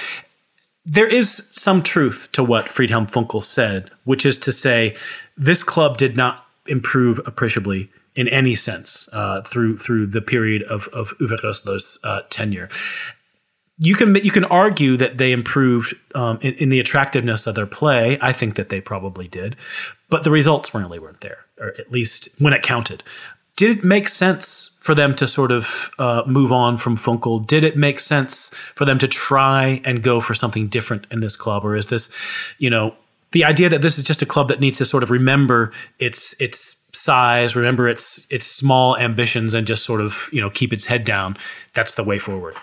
there 0.86 1.06
is 1.06 1.50
some 1.52 1.82
truth 1.82 2.30
to 2.32 2.42
what 2.42 2.66
Friedhelm 2.66 3.10
Funkel 3.10 3.42
said, 3.42 3.90
which 4.04 4.24
is 4.24 4.38
to 4.38 4.52
say, 4.52 4.96
this 5.36 5.62
club 5.62 5.98
did 5.98 6.16
not 6.16 6.46
improve 6.68 7.20
appreciably 7.26 7.90
in 8.14 8.28
any 8.28 8.54
sense 8.54 9.08
uh, 9.12 9.42
through 9.42 9.78
through 9.78 10.06
the 10.06 10.20
period 10.20 10.62
of 10.64 10.88
of 10.88 11.16
Uwe 11.18 11.40
Rösler's 11.40 11.98
uh, 12.04 12.22
tenure. 12.30 12.68
You 13.78 13.94
can 13.94 14.14
you 14.16 14.32
can 14.32 14.44
argue 14.44 14.96
that 14.96 15.18
they 15.18 15.30
improved 15.30 15.94
um, 16.14 16.38
in, 16.42 16.54
in, 16.54 16.68
the 16.68 16.80
attractiveness 16.80 17.46
of 17.46 17.54
their 17.54 17.66
play. 17.66 18.18
I 18.20 18.32
think 18.32 18.56
that 18.56 18.70
they 18.70 18.80
probably 18.80 19.28
did, 19.28 19.54
but 20.10 20.24
the 20.24 20.32
results 20.32 20.74
really 20.74 20.98
weren't 20.98 21.20
there, 21.20 21.44
or 21.60 21.74
at 21.78 21.92
least 21.92 22.28
when 22.38 22.52
it 22.52 22.62
counted. 22.62 23.04
Did 23.54 23.78
it 23.78 23.84
make 23.84 24.08
sense 24.08 24.70
for 24.78 24.94
them 24.94 25.14
to 25.16 25.26
sort 25.26 25.50
of 25.50 25.90
uh, 25.98 26.22
move 26.26 26.52
on 26.52 26.76
from 26.76 26.96
Funkel? 26.96 27.44
Did 27.44 27.64
it 27.64 27.76
make 27.76 27.98
sense 27.98 28.50
for 28.74 28.84
them 28.84 28.98
to 29.00 29.08
try 29.08 29.80
and 29.84 30.02
go 30.02 30.20
for 30.20 30.32
something 30.34 30.68
different 30.68 31.06
in 31.10 31.20
this 31.20 31.34
club, 31.34 31.64
or 31.64 31.76
is 31.76 31.86
this, 31.86 32.08
you 32.58 32.70
know, 32.70 32.94
the 33.32 33.44
idea 33.44 33.68
that 33.68 33.82
this 33.82 33.98
is 33.98 34.04
just 34.04 34.22
a 34.22 34.26
club 34.26 34.48
that 34.48 34.60
needs 34.60 34.78
to 34.78 34.84
sort 34.84 35.02
of 35.02 35.10
remember 35.10 35.72
its 35.98 36.34
its 36.40 36.76
size, 36.92 37.54
remember 37.54 37.88
its 37.88 38.26
its 38.30 38.46
small 38.46 38.96
ambitions, 38.96 39.54
and 39.54 39.66
just 39.66 39.84
sort 39.84 40.00
of 40.00 40.28
you 40.32 40.40
know 40.40 40.50
keep 40.50 40.72
its 40.72 40.86
head 40.86 41.04
down. 41.04 41.36
That's 41.74 41.94
the 41.94 42.04
way 42.04 42.18
forward. 42.18 42.54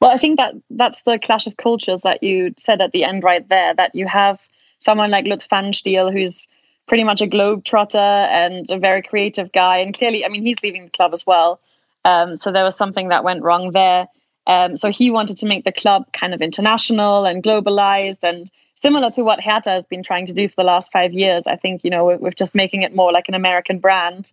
Well, 0.00 0.10
I 0.10 0.18
think 0.18 0.38
that 0.38 0.54
that's 0.70 1.04
the 1.04 1.18
clash 1.18 1.46
of 1.46 1.56
cultures 1.56 2.02
that 2.02 2.22
you 2.22 2.54
said 2.58 2.80
at 2.80 2.92
the 2.92 3.04
end 3.04 3.22
right 3.22 3.48
there. 3.48 3.74
That 3.74 3.94
you 3.94 4.06
have 4.06 4.46
someone 4.78 5.10
like 5.10 5.26
Lutz 5.26 5.46
Pfannenstiel 5.46 6.12
who's 6.12 6.48
pretty 6.86 7.02
much 7.02 7.20
a 7.20 7.26
globetrotter 7.26 7.96
and 7.96 8.70
a 8.70 8.78
very 8.78 9.02
creative 9.02 9.52
guy, 9.52 9.78
and 9.78 9.94
clearly, 9.94 10.24
I 10.24 10.28
mean, 10.28 10.44
he's 10.44 10.62
leaving 10.62 10.84
the 10.84 10.90
club 10.90 11.12
as 11.12 11.26
well. 11.26 11.60
Um, 12.04 12.36
so 12.36 12.52
there 12.52 12.62
was 12.62 12.76
something 12.76 13.08
that 13.08 13.24
went 13.24 13.42
wrong 13.42 13.72
there. 13.72 14.06
Um, 14.46 14.76
so 14.76 14.92
he 14.92 15.10
wanted 15.10 15.38
to 15.38 15.46
make 15.46 15.64
the 15.64 15.72
club 15.72 16.04
kind 16.12 16.32
of 16.32 16.40
international 16.40 17.24
and 17.24 17.42
globalized 17.42 18.22
and 18.22 18.48
similar 18.76 19.10
to 19.10 19.24
what 19.24 19.40
Hertha 19.40 19.70
has 19.70 19.86
been 19.86 20.04
trying 20.04 20.26
to 20.26 20.32
do 20.32 20.48
for 20.48 20.54
the 20.56 20.64
last 20.64 20.92
five 20.92 21.12
years. 21.12 21.48
I 21.48 21.56
think 21.56 21.82
you 21.82 21.90
know 21.90 22.04
we're, 22.04 22.18
we're 22.18 22.30
just 22.30 22.54
making 22.54 22.82
it 22.82 22.94
more 22.94 23.12
like 23.12 23.28
an 23.28 23.34
American 23.34 23.80
brand 23.80 24.32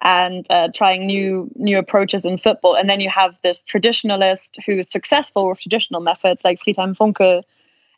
and 0.00 0.46
uh, 0.50 0.68
trying 0.74 1.06
new 1.06 1.50
new 1.54 1.78
approaches 1.78 2.24
in 2.24 2.38
football. 2.38 2.74
And 2.74 2.88
then 2.88 3.00
you 3.00 3.10
have 3.10 3.38
this 3.42 3.62
traditionalist 3.62 4.62
who's 4.64 4.90
successful 4.90 5.48
with 5.48 5.60
traditional 5.60 6.00
methods 6.00 6.44
like 6.44 6.58
Friedhelm 6.58 6.96
Funkel, 6.96 7.42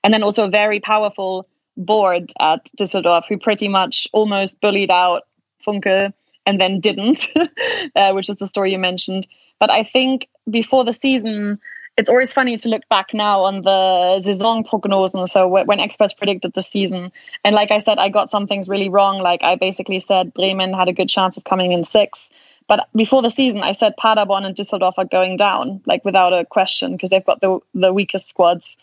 and 0.03 0.13
then 0.13 0.23
also 0.23 0.47
a 0.47 0.51
very 0.51 0.81
powerful 0.81 1.47
board 1.77 2.33
at 2.41 2.67
Düsseldorf 2.79 3.27
who 3.29 3.39
pretty 3.39 3.69
much 3.69 4.09
almost 4.13 4.61
bullied 4.61 4.91
out 4.91 5.23
Funkel 5.67 6.13
and 6.47 6.61
then 6.61 6.81
didn't, 6.81 7.29
uh, 7.97 8.13
which 8.13 8.29
is 8.29 8.37
the 8.37 8.47
story 8.47 8.73
you 8.73 8.79
mentioned. 8.79 9.27
But 9.59 9.71
I 9.71 9.83
think 9.83 10.29
before 10.51 10.85
the 10.85 10.93
season, 10.93 11.59
it's 11.97 12.09
always 12.09 12.33
funny 12.33 12.57
to 12.57 12.69
look 12.69 12.89
back 12.89 13.15
now 13.15 13.45
on 13.45 13.63
the 13.63 14.21
Saisonprognosen. 14.25 15.29
So 15.29 15.47
when 15.47 15.81
experts 15.81 16.13
predicted 16.13 16.53
the 16.53 16.63
season, 16.63 17.13
and 17.45 17.55
like 17.55 17.71
I 17.71 17.79
said, 17.79 17.99
I 17.99 18.09
got 18.09 18.31
some 18.31 18.47
things 18.47 18.69
really 18.69 18.89
wrong. 18.89 19.19
Like 19.19 19.43
I 19.43 19.55
basically 19.55 20.01
said 20.01 20.35
Bremen 20.35 20.73
had 20.73 20.89
a 20.89 20.93
good 20.93 21.09
chance 21.09 21.37
of 21.37 21.45
coming 21.45 21.73
in 21.73 21.85
sixth. 21.85 22.29
But 22.67 22.89
before 22.97 23.23
the 23.23 23.31
season, 23.31 23.63
I 23.63 23.73
said 23.73 23.95
Paderborn 23.97 24.45
and 24.45 24.57
Düsseldorf 24.57 24.95
are 24.97 25.05
going 25.05 25.37
down, 25.37 25.83
like 25.87 26.05
without 26.05 26.33
a 26.33 26.45
question, 26.45 26.93
because 26.93 27.11
they've 27.11 27.25
got 27.25 27.41
the 27.41 27.61
the 27.75 27.93
weakest 27.93 28.29
squads. 28.29 28.79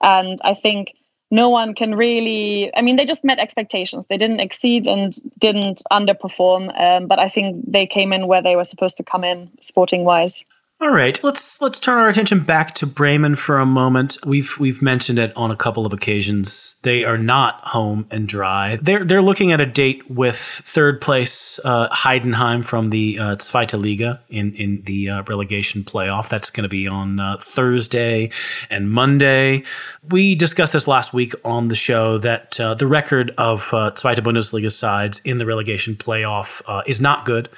And 0.00 0.38
I 0.42 0.54
think 0.54 0.94
no 1.30 1.50
one 1.50 1.74
can 1.74 1.94
really. 1.94 2.74
I 2.74 2.82
mean, 2.82 2.96
they 2.96 3.04
just 3.04 3.24
met 3.24 3.38
expectations. 3.38 4.06
They 4.06 4.16
didn't 4.16 4.40
exceed 4.40 4.88
and 4.88 5.14
didn't 5.38 5.82
underperform. 5.92 6.80
Um, 6.80 7.06
but 7.06 7.18
I 7.18 7.28
think 7.28 7.70
they 7.70 7.86
came 7.86 8.12
in 8.12 8.26
where 8.26 8.42
they 8.42 8.56
were 8.56 8.64
supposed 8.64 8.96
to 8.96 9.04
come 9.04 9.24
in, 9.24 9.50
sporting 9.60 10.04
wise. 10.04 10.42
All 10.80 10.90
right, 10.90 11.18
let's 11.24 11.60
let's 11.60 11.80
turn 11.80 11.98
our 11.98 12.08
attention 12.08 12.44
back 12.44 12.72
to 12.76 12.86
Bremen 12.86 13.34
for 13.34 13.58
a 13.58 13.66
moment. 13.66 14.16
We've 14.24 14.56
we've 14.60 14.80
mentioned 14.80 15.18
it 15.18 15.36
on 15.36 15.50
a 15.50 15.56
couple 15.56 15.84
of 15.84 15.92
occasions. 15.92 16.76
They 16.82 17.04
are 17.04 17.18
not 17.18 17.60
home 17.64 18.06
and 18.12 18.28
dry. 18.28 18.78
They're 18.80 19.04
they're 19.04 19.20
looking 19.20 19.50
at 19.50 19.60
a 19.60 19.66
date 19.66 20.08
with 20.08 20.36
third 20.36 21.00
place 21.00 21.58
uh, 21.64 21.88
Heidenheim 21.88 22.64
from 22.64 22.90
the 22.90 23.18
uh, 23.18 23.36
Zweite 23.38 23.76
Liga 23.76 24.20
in 24.28 24.54
in 24.54 24.82
the 24.86 25.10
uh, 25.10 25.22
relegation 25.24 25.82
playoff. 25.82 26.28
That's 26.28 26.48
going 26.48 26.62
to 26.62 26.68
be 26.68 26.86
on 26.86 27.18
uh, 27.18 27.38
Thursday 27.42 28.30
and 28.70 28.88
Monday. 28.88 29.64
We 30.08 30.36
discussed 30.36 30.74
this 30.74 30.86
last 30.86 31.12
week 31.12 31.34
on 31.44 31.66
the 31.66 31.74
show 31.74 32.18
that 32.18 32.60
uh, 32.60 32.74
the 32.74 32.86
record 32.86 33.34
of 33.36 33.74
uh, 33.74 33.90
Zweite 33.96 34.20
Bundesliga 34.20 34.70
sides 34.70 35.20
in 35.24 35.38
the 35.38 35.46
relegation 35.46 35.96
playoff 35.96 36.62
uh, 36.68 36.82
is 36.86 37.00
not 37.00 37.24
good. 37.24 37.48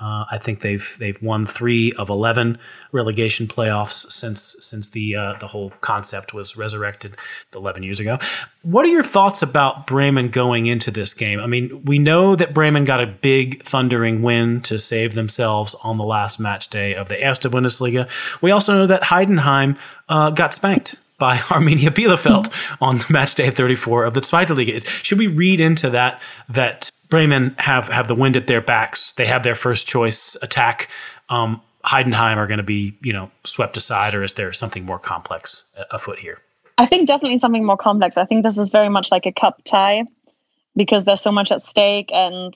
Uh, 0.00 0.24
I 0.30 0.38
think 0.38 0.60
they've 0.60 0.96
they've 0.98 1.20
won 1.22 1.46
three 1.46 1.92
of 1.92 2.08
eleven 2.08 2.58
relegation 2.90 3.46
playoffs 3.46 4.10
since 4.10 4.56
since 4.60 4.88
the 4.88 5.14
uh, 5.14 5.34
the 5.38 5.48
whole 5.48 5.70
concept 5.82 6.32
was 6.32 6.56
resurrected 6.56 7.16
eleven 7.54 7.82
years 7.82 8.00
ago. 8.00 8.18
What 8.62 8.86
are 8.86 8.88
your 8.88 9.04
thoughts 9.04 9.42
about 9.42 9.86
Bremen 9.86 10.30
going 10.30 10.66
into 10.66 10.90
this 10.90 11.12
game? 11.12 11.38
I 11.38 11.46
mean, 11.46 11.84
we 11.84 11.98
know 11.98 12.34
that 12.34 12.54
Bremen 12.54 12.84
got 12.84 13.02
a 13.02 13.06
big 13.06 13.64
thundering 13.64 14.22
win 14.22 14.62
to 14.62 14.78
save 14.78 15.14
themselves 15.14 15.74
on 15.82 15.98
the 15.98 16.04
last 16.04 16.40
match 16.40 16.68
day 16.68 16.94
of 16.94 17.08
the 17.08 17.16
Erste 17.16 17.50
Bundesliga. 17.50 18.08
We 18.40 18.50
also 18.50 18.74
know 18.74 18.86
that 18.86 19.02
Heidenheim 19.02 19.76
uh, 20.08 20.30
got 20.30 20.54
spanked 20.54 20.94
by 21.18 21.36
Arminia 21.48 21.90
Bielefeld 21.90 22.52
on 22.80 22.98
the 22.98 23.06
match 23.10 23.34
day 23.34 23.50
34 23.50 24.04
of 24.04 24.14
the 24.14 24.20
Zweite 24.22 24.56
Liga. 24.56 24.80
Should 25.02 25.18
we 25.18 25.26
read 25.26 25.60
into 25.60 25.90
that 25.90 26.20
that 26.48 26.90
Bremen 27.10 27.54
have 27.58 27.88
have 27.88 28.08
the 28.08 28.14
wind 28.14 28.36
at 28.36 28.46
their 28.46 28.60
backs. 28.60 29.12
They 29.12 29.26
have 29.26 29.42
their 29.42 29.54
first 29.54 29.86
choice 29.86 30.36
attack. 30.40 30.88
Um, 31.28 31.60
Heidenheim 31.84 32.36
are 32.36 32.46
going 32.46 32.58
to 32.58 32.64
be, 32.64 32.96
you 33.02 33.12
know, 33.12 33.30
swept 33.44 33.76
aside, 33.76 34.14
or 34.14 34.22
is 34.22 34.34
there 34.34 34.52
something 34.52 34.84
more 34.84 34.98
complex 34.98 35.64
afoot 35.90 36.18
here? 36.18 36.38
I 36.78 36.86
think 36.86 37.08
definitely 37.08 37.38
something 37.38 37.64
more 37.64 37.76
complex. 37.76 38.16
I 38.16 38.24
think 38.24 38.42
this 38.42 38.58
is 38.58 38.70
very 38.70 38.88
much 38.88 39.10
like 39.10 39.26
a 39.26 39.32
cup 39.32 39.62
tie 39.64 40.04
because 40.76 41.04
there's 41.04 41.20
so 41.20 41.32
much 41.32 41.50
at 41.50 41.62
stake, 41.62 42.10
and 42.12 42.54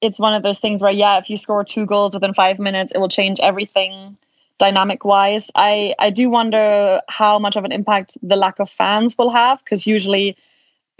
it's 0.00 0.20
one 0.20 0.34
of 0.34 0.42
those 0.42 0.60
things 0.60 0.80
where, 0.80 0.92
yeah, 0.92 1.18
if 1.18 1.28
you 1.28 1.36
score 1.36 1.64
two 1.64 1.84
goals 1.84 2.14
within 2.14 2.32
five 2.32 2.58
minutes, 2.58 2.92
it 2.94 2.98
will 2.98 3.08
change 3.08 3.40
everything 3.40 4.16
dynamic 4.58 5.04
wise. 5.04 5.50
I 5.56 5.94
I 5.98 6.10
do 6.10 6.30
wonder 6.30 7.00
how 7.08 7.40
much 7.40 7.56
of 7.56 7.64
an 7.64 7.72
impact 7.72 8.18
the 8.22 8.36
lack 8.36 8.60
of 8.60 8.70
fans 8.70 9.18
will 9.18 9.30
have 9.30 9.58
because 9.64 9.86
usually 9.86 10.36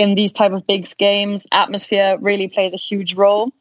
in 0.00 0.14
these 0.14 0.33
type 0.33 0.52
of 0.52 0.66
big 0.66 0.87
games, 0.97 1.47
atmosphere 1.52 2.16
really 2.23 2.49
plays 2.49 2.73
a 2.73 2.78
huge 2.78 3.16
role. 3.16 3.52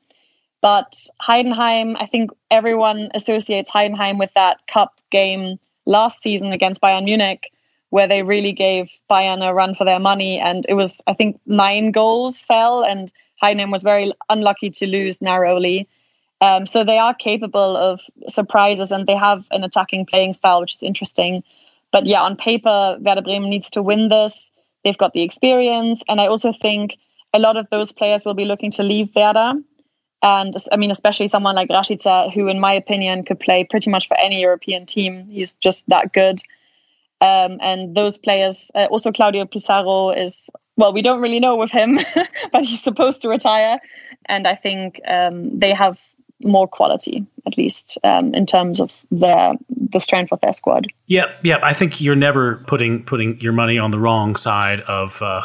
But 0.61 0.95
Heidenheim, 1.21 1.97
I 1.99 2.05
think 2.05 2.31
everyone 2.49 3.11
associates 3.13 3.69
Heidenheim 3.69 4.17
with 4.17 4.29
that 4.35 4.65
cup 4.65 4.93
game 5.11 5.59
last 5.85 6.21
season 6.21 6.53
against 6.53 6.81
Bayern 6.81 7.03
Munich, 7.03 7.51
where 7.89 8.07
they 8.07 8.23
really 8.23 8.53
gave 8.53 8.89
Bayern 9.11 9.45
a 9.45 9.53
run 9.53 9.75
for 9.75 9.83
their 9.83 9.99
money. 9.99 10.39
And 10.39 10.65
it 10.69 10.75
was, 10.75 11.01
I 11.07 11.13
think, 11.13 11.41
nine 11.45 11.91
goals 11.91 12.39
fell, 12.39 12.83
and 12.85 13.11
Heidenheim 13.43 13.69
was 13.69 13.83
very 13.83 14.13
unlucky 14.29 14.69
to 14.69 14.87
lose 14.87 15.21
narrowly. 15.21 15.89
Um, 16.39 16.65
so 16.65 16.85
they 16.85 16.99
are 16.99 17.13
capable 17.13 17.75
of 17.75 17.99
surprises 18.29 18.93
and 18.93 19.05
they 19.05 19.17
have 19.17 19.43
an 19.51 19.65
attacking 19.65 20.05
playing 20.05 20.35
style, 20.35 20.61
which 20.61 20.75
is 20.75 20.83
interesting. 20.83 21.43
But 21.91 22.05
yeah, 22.05 22.21
on 22.21 22.37
paper, 22.37 22.97
Werder 23.01 23.23
Bremen 23.23 23.49
needs 23.49 23.69
to 23.71 23.81
win 23.81 24.07
this. 24.07 24.53
They've 24.83 24.97
got 24.97 25.13
the 25.13 25.23
experience. 25.23 26.01
And 26.07 26.19
I 26.21 26.27
also 26.27 26.51
think 26.51 26.97
a 27.33 27.39
lot 27.39 27.57
of 27.57 27.69
those 27.69 27.91
players 27.91 28.25
will 28.25 28.33
be 28.33 28.45
looking 28.45 28.71
to 28.71 28.83
leave 28.83 29.13
Werder. 29.15 29.53
And 30.21 30.53
I 30.71 30.77
mean, 30.77 30.91
especially 30.91 31.27
someone 31.27 31.55
like 31.55 31.69
Rashica, 31.69 32.33
who, 32.33 32.47
in 32.47 32.59
my 32.59 32.73
opinion, 32.73 33.23
could 33.23 33.39
play 33.39 33.65
pretty 33.69 33.89
much 33.89 34.07
for 34.07 34.17
any 34.17 34.41
European 34.41 34.85
team. 34.85 35.27
He's 35.27 35.53
just 35.53 35.87
that 35.89 36.11
good. 36.11 36.41
Um, 37.21 37.59
and 37.61 37.95
those 37.95 38.17
players, 38.17 38.71
uh, 38.75 38.85
also 38.85 39.11
Claudio 39.11 39.45
Pizarro 39.45 40.11
is, 40.11 40.49
well, 40.77 40.93
we 40.93 41.01
don't 41.01 41.21
really 41.21 41.39
know 41.39 41.55
with 41.55 41.71
him, 41.71 41.99
but 42.51 42.63
he's 42.63 42.81
supposed 42.81 43.21
to 43.21 43.29
retire. 43.29 43.79
And 44.25 44.47
I 44.47 44.55
think 44.55 44.99
um, 45.07 45.59
they 45.59 45.73
have 45.73 45.99
more 46.41 46.67
quality, 46.67 47.25
at 47.45 47.57
least 47.57 47.97
um, 48.03 48.33
in 48.33 48.45
terms 48.45 48.79
of 48.79 49.05
their 49.11 49.53
the 49.69 49.99
strength 49.99 50.31
of 50.31 50.39
their 50.41 50.53
squad. 50.53 50.87
Yep, 51.07 51.39
yep. 51.43 51.61
I 51.63 51.73
think 51.73 51.99
you're 51.99 52.15
never 52.15 52.57
putting 52.67 53.03
putting 53.03 53.39
your 53.41 53.53
money 53.53 53.77
on 53.77 53.91
the 53.91 53.99
wrong 53.99 54.35
side 54.35 54.81
of 54.81 55.21
uh, 55.21 55.41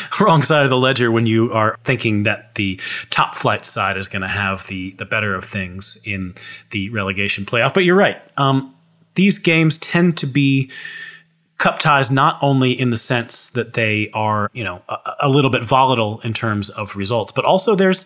wrong 0.20 0.42
side 0.42 0.64
of 0.64 0.70
the 0.70 0.76
ledger 0.76 1.10
when 1.10 1.26
you 1.26 1.52
are 1.52 1.76
thinking 1.84 2.24
that 2.24 2.54
the 2.54 2.80
top 3.10 3.34
flight 3.34 3.66
side 3.66 3.96
is 3.96 4.08
going 4.08 4.22
to 4.22 4.28
have 4.28 4.66
the 4.68 4.92
the 4.92 5.04
better 5.04 5.34
of 5.34 5.44
things 5.44 5.96
in 6.04 6.34
the 6.70 6.88
relegation 6.90 7.44
playoff. 7.44 7.74
But 7.74 7.84
you're 7.84 7.96
right. 7.96 8.20
Um, 8.36 8.74
these 9.14 9.38
games 9.38 9.78
tend 9.78 10.16
to 10.18 10.26
be 10.26 10.70
cup 11.58 11.78
ties 11.78 12.10
not 12.10 12.38
only 12.42 12.72
in 12.72 12.90
the 12.90 12.96
sense 12.96 13.50
that 13.50 13.74
they 13.74 14.10
are 14.12 14.50
you 14.52 14.64
know 14.64 14.82
a, 14.88 14.96
a 15.22 15.28
little 15.28 15.50
bit 15.50 15.62
volatile 15.64 16.20
in 16.22 16.32
terms 16.32 16.70
of 16.70 16.94
results, 16.96 17.32
but 17.32 17.44
also 17.44 17.74
there's 17.74 18.04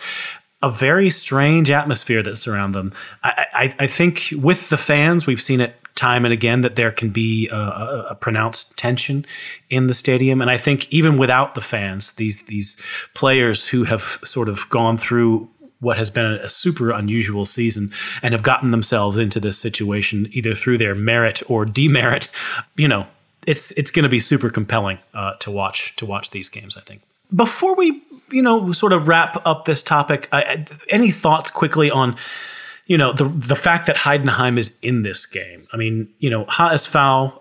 a 0.63 0.71
very 0.71 1.11
strange 1.11 1.71
atmosphere 1.71 2.23
that 2.23 2.37
surrounds 2.37 2.75
them. 2.75 2.93
I, 3.23 3.47
I, 3.53 3.75
I, 3.81 3.87
think 3.87 4.33
with 4.37 4.69
the 4.71 4.77
fans, 4.77 5.27
we've 5.27 5.41
seen 5.41 5.61
it 5.61 5.75
time 5.97 6.25
and 6.25 6.33
again 6.33 6.61
that 6.61 6.77
there 6.77 6.93
can 6.93 7.11
be 7.11 7.49
a, 7.49 7.57
a, 7.57 8.07
a, 8.11 8.15
pronounced 8.15 8.77
tension 8.77 9.27
in 9.71 9.87
the 9.87 9.95
stadium, 9.95 10.41
and 10.41 10.51
I 10.51 10.59
think 10.59 10.93
even 10.93 11.19
without 11.19 11.55
the 11.55 11.61
fans, 11.61 12.15
these 12.15 12.43
these 12.45 12.77
players 13.15 13.69
who 13.69 13.85
have 13.85 14.19
sort 14.25 14.49
of 14.49 14.69
gone 14.71 14.99
through 14.99 15.49
what 15.81 15.99
has 15.99 16.09
been 16.11 16.25
a 16.25 16.49
super 16.49 16.91
unusual 16.91 17.45
season 17.45 17.93
and 18.23 18.33
have 18.33 18.43
gotten 18.43 18.71
themselves 18.71 19.19
into 19.19 19.39
this 19.41 19.59
situation 19.59 20.29
either 20.33 20.55
through 20.55 20.79
their 20.79 20.95
merit 20.95 21.43
or 21.51 21.65
demerit, 21.65 22.29
you 22.77 22.89
know, 22.89 23.07
it's 23.47 23.73
it's 23.73 23.91
going 23.91 24.05
to 24.05 24.09
be 24.09 24.21
super 24.21 24.51
compelling 24.51 24.99
uh, 25.15 25.35
to 25.35 25.51
watch 25.51 25.95
to 25.97 26.07
watch 26.07 26.31
these 26.31 26.49
games. 26.49 26.77
I 26.77 26.81
think. 26.81 27.03
Before 27.35 27.75
we 27.75 28.03
you 28.30 28.42
know, 28.42 28.73
sort 28.73 28.92
of 28.92 29.09
wrap 29.09 29.47
up 29.47 29.64
this 29.64 29.83
topic, 29.83 30.28
I, 30.33 30.66
any 30.88 31.11
thoughts 31.11 31.50
quickly 31.50 31.90
on, 31.90 32.16
you 32.87 32.99
know, 32.99 33.12
the 33.12 33.25
the 33.28 33.56
fact 33.56 33.87
that 33.87 33.97
Heidenheim 33.97 34.59
is 34.59 34.73
in 34.83 35.02
this 35.02 35.26
game? 35.26 35.66
I 35.73 35.76
mean, 35.76 36.09
you 36.18 36.30
know, 36.30 36.45
HSV, 36.47 37.33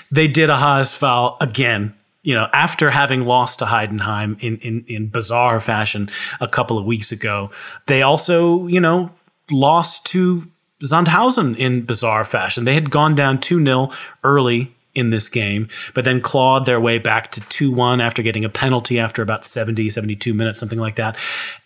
they 0.10 0.28
did 0.28 0.50
a 0.50 0.56
HSV 0.56 1.36
again. 1.40 1.94
You 2.22 2.34
know, 2.34 2.48
after 2.52 2.90
having 2.90 3.24
lost 3.24 3.60
to 3.60 3.64
Heidenheim 3.64 4.38
in, 4.42 4.58
in, 4.58 4.84
in 4.86 5.08
bizarre 5.08 5.58
fashion 5.58 6.10
a 6.38 6.46
couple 6.46 6.78
of 6.78 6.84
weeks 6.84 7.12
ago, 7.12 7.50
they 7.86 8.02
also, 8.02 8.66
you 8.66 8.78
know, 8.78 9.10
lost 9.50 10.04
to 10.06 10.46
Sandhausen 10.82 11.56
in 11.56 11.86
bizarre 11.86 12.24
fashion. 12.24 12.64
They 12.64 12.74
had 12.74 12.90
gone 12.90 13.14
down 13.14 13.40
2 13.40 13.64
0 13.64 13.90
early 14.22 14.74
in 14.94 15.10
this 15.10 15.28
game, 15.28 15.68
but 15.94 16.04
then 16.04 16.20
clawed 16.20 16.66
their 16.66 16.80
way 16.80 16.98
back 16.98 17.30
to 17.32 17.40
2 17.42 17.70
1 17.70 18.00
after 18.00 18.22
getting 18.22 18.44
a 18.44 18.48
penalty 18.48 18.98
after 18.98 19.22
about 19.22 19.44
70, 19.44 19.88
72 19.88 20.34
minutes, 20.34 20.58
something 20.58 20.78
like 20.78 20.96
that. 20.96 21.16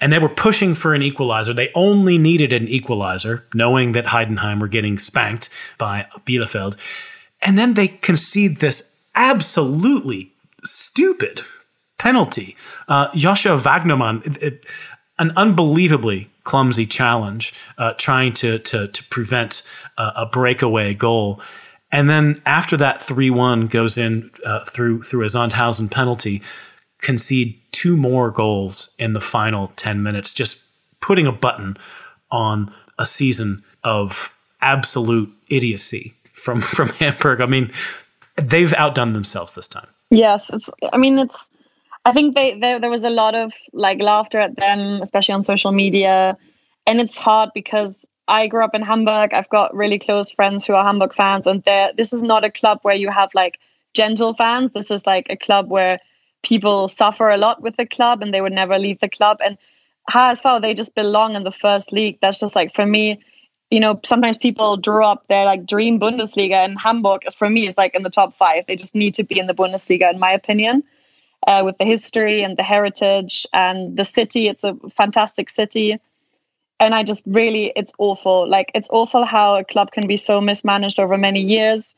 And 0.00 0.12
they 0.12 0.18
were 0.18 0.28
pushing 0.28 0.74
for 0.74 0.94
an 0.94 1.02
equalizer. 1.02 1.54
They 1.54 1.70
only 1.74 2.18
needed 2.18 2.52
an 2.52 2.68
equalizer, 2.68 3.44
knowing 3.54 3.92
that 3.92 4.06
Heidenheim 4.06 4.60
were 4.60 4.68
getting 4.68 4.98
spanked 4.98 5.48
by 5.78 6.06
Bielefeld. 6.26 6.76
And 7.40 7.58
then 7.58 7.74
they 7.74 7.88
concede 7.88 8.58
this 8.58 8.94
absolutely 9.14 10.32
stupid 10.64 11.42
penalty. 11.98 12.56
Uh, 12.88 13.08
it, 13.14 14.42
it, 14.42 14.66
an 15.18 15.32
unbelievably 15.36 16.30
clumsy 16.44 16.86
challenge, 16.86 17.54
uh, 17.78 17.92
trying 17.96 18.32
to, 18.32 18.58
to, 18.58 18.88
to 18.88 19.04
prevent 19.04 19.62
a, 19.96 20.12
a 20.16 20.26
breakaway 20.26 20.94
goal. 20.94 21.40
And 21.94 22.10
then 22.10 22.42
after 22.44 22.76
that 22.78 23.00
3 23.00 23.30
1 23.30 23.68
goes 23.68 23.96
in 23.96 24.32
uh, 24.44 24.64
through, 24.64 25.04
through 25.04 25.22
a 25.22 25.28
Sandhausen 25.28 25.88
penalty, 25.88 26.42
concede 26.98 27.56
two 27.70 27.96
more 27.96 28.32
goals 28.32 28.90
in 28.98 29.12
the 29.12 29.20
final 29.20 29.70
10 29.76 30.02
minutes, 30.02 30.32
just 30.32 30.60
putting 30.98 31.24
a 31.24 31.30
button 31.30 31.76
on 32.32 32.74
a 32.98 33.06
season 33.06 33.62
of 33.84 34.34
absolute 34.60 35.32
idiocy 35.48 36.14
from, 36.32 36.62
from 36.76 36.88
Hamburg. 36.88 37.40
I 37.40 37.46
mean, 37.46 37.72
they've 38.34 38.74
outdone 38.74 39.12
themselves 39.12 39.54
this 39.54 39.68
time. 39.68 39.86
Yes. 40.10 40.52
It's, 40.52 40.68
I 40.92 40.96
mean, 40.96 41.20
it's, 41.20 41.48
I 42.04 42.12
think 42.12 42.34
they, 42.34 42.58
they, 42.58 42.76
there 42.76 42.90
was 42.90 43.04
a 43.04 43.10
lot 43.10 43.36
of 43.36 43.52
like 43.72 44.00
laughter 44.00 44.40
at 44.40 44.56
them, 44.56 45.00
especially 45.00 45.34
on 45.34 45.44
social 45.44 45.70
media. 45.70 46.36
And 46.88 47.00
it's 47.00 47.16
hard 47.16 47.50
because 47.54 48.10
I 48.26 48.46
grew 48.46 48.64
up 48.64 48.74
in 48.74 48.82
Hamburg. 48.82 49.34
I've 49.34 49.48
got 49.48 49.74
really 49.74 49.98
close 49.98 50.30
friends 50.30 50.64
who 50.64 50.74
are 50.74 50.84
Hamburg 50.84 51.12
fans, 51.12 51.46
and 51.46 51.62
this 51.96 52.12
is 52.12 52.22
not 52.22 52.44
a 52.44 52.50
club 52.50 52.78
where 52.82 52.94
you 52.94 53.10
have 53.10 53.34
like 53.34 53.58
gentle 53.94 54.34
fans. 54.34 54.72
This 54.72 54.90
is 54.90 55.06
like 55.06 55.26
a 55.30 55.36
club 55.36 55.70
where 55.70 56.00
people 56.42 56.88
suffer 56.88 57.28
a 57.28 57.36
lot 57.36 57.62
with 57.62 57.76
the 57.76 57.86
club 57.86 58.22
and 58.22 58.32
they 58.32 58.40
would 58.40 58.52
never 58.52 58.78
leave 58.78 59.00
the 59.00 59.08
club. 59.08 59.38
And 59.44 59.56
HSV, 60.10 60.60
they 60.60 60.74
just 60.74 60.94
belong 60.94 61.34
in 61.34 61.44
the 61.44 61.50
first 61.50 61.92
league. 61.92 62.18
That's 62.20 62.38
just 62.38 62.54
like 62.54 62.74
for 62.74 62.84
me, 62.84 63.20
you 63.70 63.80
know, 63.80 63.98
sometimes 64.04 64.36
people 64.36 64.76
draw 64.76 65.12
up 65.12 65.26
their 65.28 65.44
like 65.44 65.66
dream 65.66 65.98
Bundesliga, 65.98 66.64
and 66.64 66.78
Hamburg, 66.78 67.22
for 67.36 67.48
me, 67.48 67.66
is 67.66 67.78
like 67.78 67.94
in 67.94 68.02
the 68.02 68.10
top 68.10 68.34
five. 68.34 68.66
They 68.66 68.76
just 68.76 68.94
need 68.94 69.14
to 69.14 69.24
be 69.24 69.38
in 69.38 69.46
the 69.46 69.54
Bundesliga, 69.54 70.12
in 70.12 70.18
my 70.18 70.30
opinion. 70.32 70.84
Uh, 71.46 71.62
with 71.64 71.76
the 71.76 71.84
history 71.84 72.42
and 72.42 72.56
the 72.56 72.62
heritage 72.62 73.46
and 73.52 73.98
the 73.98 74.04
city, 74.04 74.48
it's 74.48 74.64
a 74.64 74.74
fantastic 74.90 75.50
city 75.50 75.98
and 76.84 76.94
I 76.94 77.02
just 77.02 77.24
really, 77.26 77.72
it's 77.74 77.92
awful. 77.98 78.48
Like, 78.48 78.70
it's 78.74 78.88
awful 78.90 79.24
how 79.24 79.56
a 79.56 79.64
club 79.64 79.90
can 79.90 80.06
be 80.06 80.16
so 80.16 80.40
mismanaged 80.40 81.00
over 81.00 81.18
many 81.18 81.40
years. 81.40 81.94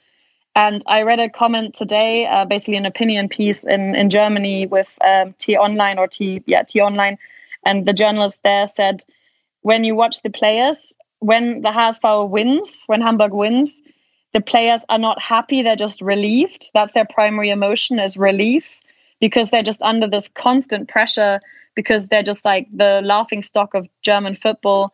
And 0.55 0.83
I 0.87 1.03
read 1.03 1.21
a 1.21 1.29
comment 1.29 1.75
today, 1.75 2.27
uh, 2.27 2.47
basically 2.47 2.77
an 2.77 2.87
opinion 2.87 3.29
piece 3.29 3.65
in, 3.67 3.95
in 3.95 4.09
Germany 4.09 4.67
with 4.67 4.97
um, 5.05 5.35
T 5.39 5.57
Online 5.57 5.99
or 5.99 6.09
T, 6.09 6.43
yeah, 6.47 6.63
T 6.63 6.81
Online. 6.81 7.19
And 7.65 7.85
the 7.85 7.93
journalist 7.93 8.43
there 8.43 8.67
said, 8.67 9.05
when 9.61 9.85
you 9.85 9.95
watch 9.95 10.23
the 10.23 10.31
players, 10.31 10.95
when 11.19 11.61
the 11.61 11.69
HSV 11.69 12.31
wins, 12.31 12.85
when 12.87 13.01
Hamburg 13.01 13.33
wins, 13.33 13.83
the 14.33 14.41
players 14.41 14.85
are 14.89 14.99
not 14.99 15.21
happy. 15.21 15.63
They're 15.63 15.77
just 15.77 16.01
relieved. 16.01 16.71
That's 16.73 16.95
their 16.95 17.07
primary 17.07 17.51
emotion 17.51 17.99
is 17.99 18.17
relief 18.17 18.81
because 19.21 19.51
they're 19.51 19.63
just 19.63 19.83
under 19.83 20.09
this 20.09 20.29
constant 20.29 20.89
pressure 20.89 21.41
because 21.77 22.09
they're 22.09 22.25
just 22.25 22.45
like 22.45 22.67
the 22.73 23.01
laughing 23.05 23.45
stock 23.45 23.75
of 23.75 23.89
German 24.03 24.35
football. 24.35 24.93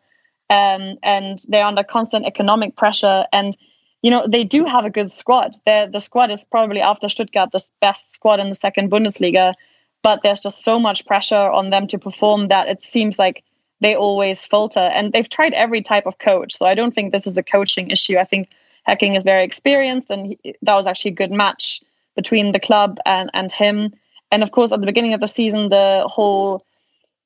Um, 0.49 0.97
and 1.01 1.39
they're 1.47 1.65
under 1.65 1.83
constant 1.83 2.27
economic 2.27 2.75
pressure. 2.75 3.25
And, 3.33 3.57
you 4.03 4.11
know, 4.11 4.27
they 4.27 4.43
do 4.43 4.65
have 4.65 4.85
a 4.85 4.91
good 4.91 5.09
squad. 5.09 5.55
They're, 5.65 5.89
the 5.89 5.99
squad 5.99 6.29
is 6.29 6.43
probably 6.43 6.81
after 6.81 7.09
Stuttgart 7.09 7.51
the 7.51 7.63
best 7.81 8.13
squad 8.13 8.39
in 8.39 8.49
the 8.49 8.55
second 8.55 8.91
Bundesliga. 8.91 9.55
But 10.03 10.19
there's 10.21 10.41
just 10.41 10.63
so 10.63 10.77
much 10.77 11.07
pressure 11.07 11.35
on 11.35 11.71
them 11.71 11.87
to 11.87 11.97
perform 11.97 12.49
that 12.49 12.67
it 12.67 12.83
seems 12.83 13.17
like 13.17 13.43
they 13.79 13.95
always 13.95 14.43
falter. 14.43 14.81
And 14.81 15.13
they've 15.13 15.27
tried 15.27 15.53
every 15.53 15.81
type 15.81 16.05
of 16.05 16.19
coach. 16.19 16.53
So 16.55 16.65
I 16.65 16.75
don't 16.75 16.93
think 16.93 17.11
this 17.11 17.25
is 17.25 17.37
a 17.37 17.43
coaching 17.43 17.89
issue. 17.89 18.17
I 18.17 18.25
think 18.25 18.49
Hecking 18.83 19.15
is 19.15 19.23
very 19.23 19.45
experienced, 19.45 20.11
and 20.11 20.27
he, 20.27 20.55
that 20.61 20.75
was 20.75 20.87
actually 20.87 21.11
a 21.11 21.15
good 21.15 21.31
match 21.31 21.81
between 22.15 22.51
the 22.51 22.59
club 22.59 22.97
and, 23.05 23.29
and 23.33 23.51
him. 23.51 23.93
And 24.31 24.43
of 24.43 24.51
course, 24.51 24.71
at 24.71 24.81
the 24.81 24.85
beginning 24.85 25.13
of 25.13 25.21
the 25.21 25.27
season, 25.27 25.69
the 25.69 26.03
whole 26.07 26.65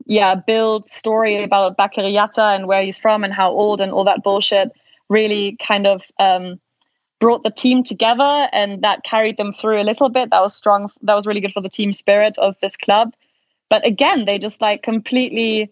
yeah, 0.07 0.35
Bild 0.35 0.87
story 0.87 1.43
about 1.43 1.77
Bakary 1.77 2.13
Jatta 2.13 2.55
and 2.55 2.65
where 2.65 2.81
he's 2.81 2.97
from 2.97 3.23
and 3.25 3.33
how 3.33 3.51
old 3.51 3.81
and 3.81 3.91
all 3.91 4.05
that 4.05 4.23
bullshit 4.23 4.71
really 5.09 5.57
kind 5.65 5.85
of 5.85 6.03
um, 6.17 6.59
brought 7.19 7.43
the 7.43 7.51
team 7.51 7.83
together 7.83 8.47
and 8.53 8.81
that 8.83 9.03
carried 9.03 9.35
them 9.35 9.51
through 9.51 9.81
a 9.81 9.83
little 9.83 10.07
bit. 10.07 10.29
That 10.29 10.41
was 10.41 10.55
strong. 10.55 10.89
That 11.01 11.15
was 11.15 11.27
really 11.27 11.41
good 11.41 11.51
for 11.51 11.61
the 11.61 11.69
team 11.69 11.91
spirit 11.91 12.37
of 12.37 12.55
this 12.61 12.77
club. 12.77 13.13
But 13.69 13.85
again, 13.85 14.23
they 14.25 14.39
just 14.39 14.61
like 14.61 14.81
completely 14.81 15.71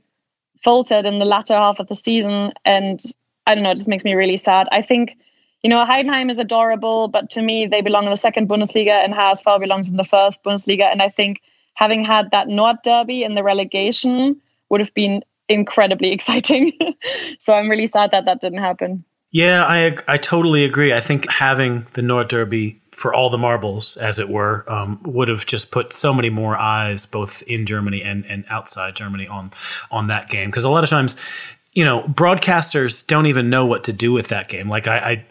faltered 0.61 1.05
in 1.05 1.19
the 1.19 1.25
latter 1.25 1.53
half 1.53 1.79
of 1.79 1.87
the 1.87 1.95
season. 1.95 2.51
And 2.65 2.99
I 3.47 3.55
don't 3.55 3.63
know, 3.63 3.71
it 3.71 3.77
just 3.77 3.87
makes 3.87 4.03
me 4.03 4.15
really 4.15 4.37
sad. 4.37 4.67
I 4.69 4.81
think, 4.81 5.17
you 5.63 5.69
know, 5.69 5.85
Heidenheim 5.85 6.29
is 6.29 6.39
adorable, 6.39 7.07
but 7.07 7.29
to 7.31 7.41
me, 7.41 7.67
they 7.67 7.79
belong 7.79 8.03
in 8.03 8.09
the 8.09 8.17
second 8.17 8.49
Bundesliga 8.49 9.01
and 9.01 9.13
HSV 9.13 9.61
belongs 9.61 9.87
in 9.87 9.95
the 9.95 10.03
first 10.03 10.43
Bundesliga. 10.43 10.91
And 10.91 11.01
I 11.01 11.07
think 11.07 11.41
having 11.75 12.03
had 12.03 12.31
that 12.31 12.47
Nord 12.47 12.77
Derby 12.83 13.23
in 13.23 13.35
the 13.35 13.43
relegation 13.43 14.41
would 14.69 14.81
have 14.81 14.93
been 14.93 15.23
incredibly 15.47 16.11
exciting. 16.17 16.73
so 17.39 17.53
I'm 17.53 17.69
really 17.69 17.85
sad 17.85 18.11
that 18.11 18.25
that 18.25 18.41
didn't 18.41 18.59
happen. 18.59 19.05
Yeah, 19.31 19.65
I 19.65 19.97
I 20.07 20.17
totally 20.17 20.63
agree. 20.63 20.93
I 20.93 21.01
think 21.01 21.29
having 21.29 21.85
the 21.93 22.01
Nord 22.01 22.29
Derby 22.29 22.81
for 22.91 23.13
all 23.13 23.29
the 23.29 23.37
marbles, 23.37 23.97
as 23.97 24.17
it 24.17 24.29
were, 24.29 24.63
um, 24.71 25.01
would 25.03 25.27
have 25.27 25.45
just 25.45 25.69
put 25.69 25.91
so 25.91 26.13
many 26.13 26.29
more 26.29 26.55
eyes, 26.55 27.05
both 27.05 27.41
in 27.43 27.65
Germany 27.65 28.01
and, 28.01 28.25
and 28.25 28.45
outside 28.49 28.95
Germany, 28.95 29.27
on 29.27 29.51
on 29.91 30.07
that 30.07 30.29
game. 30.29 30.49
Because 30.49 30.63
a 30.63 30.69
lot 30.69 30.85
of 30.85 30.89
times, 30.89 31.17
you 31.75 31.83
know, 31.83 32.03
broadcasters 32.03 33.05
don't 33.05 33.25
even 33.25 33.49
know 33.49 33.65
what 33.65 33.83
to 33.83 33.93
do 33.93 34.13
with 34.13 34.29
that 34.29 34.47
game. 34.47 34.69
Like 34.69 34.87
I, 34.87 34.97
I 34.97 35.25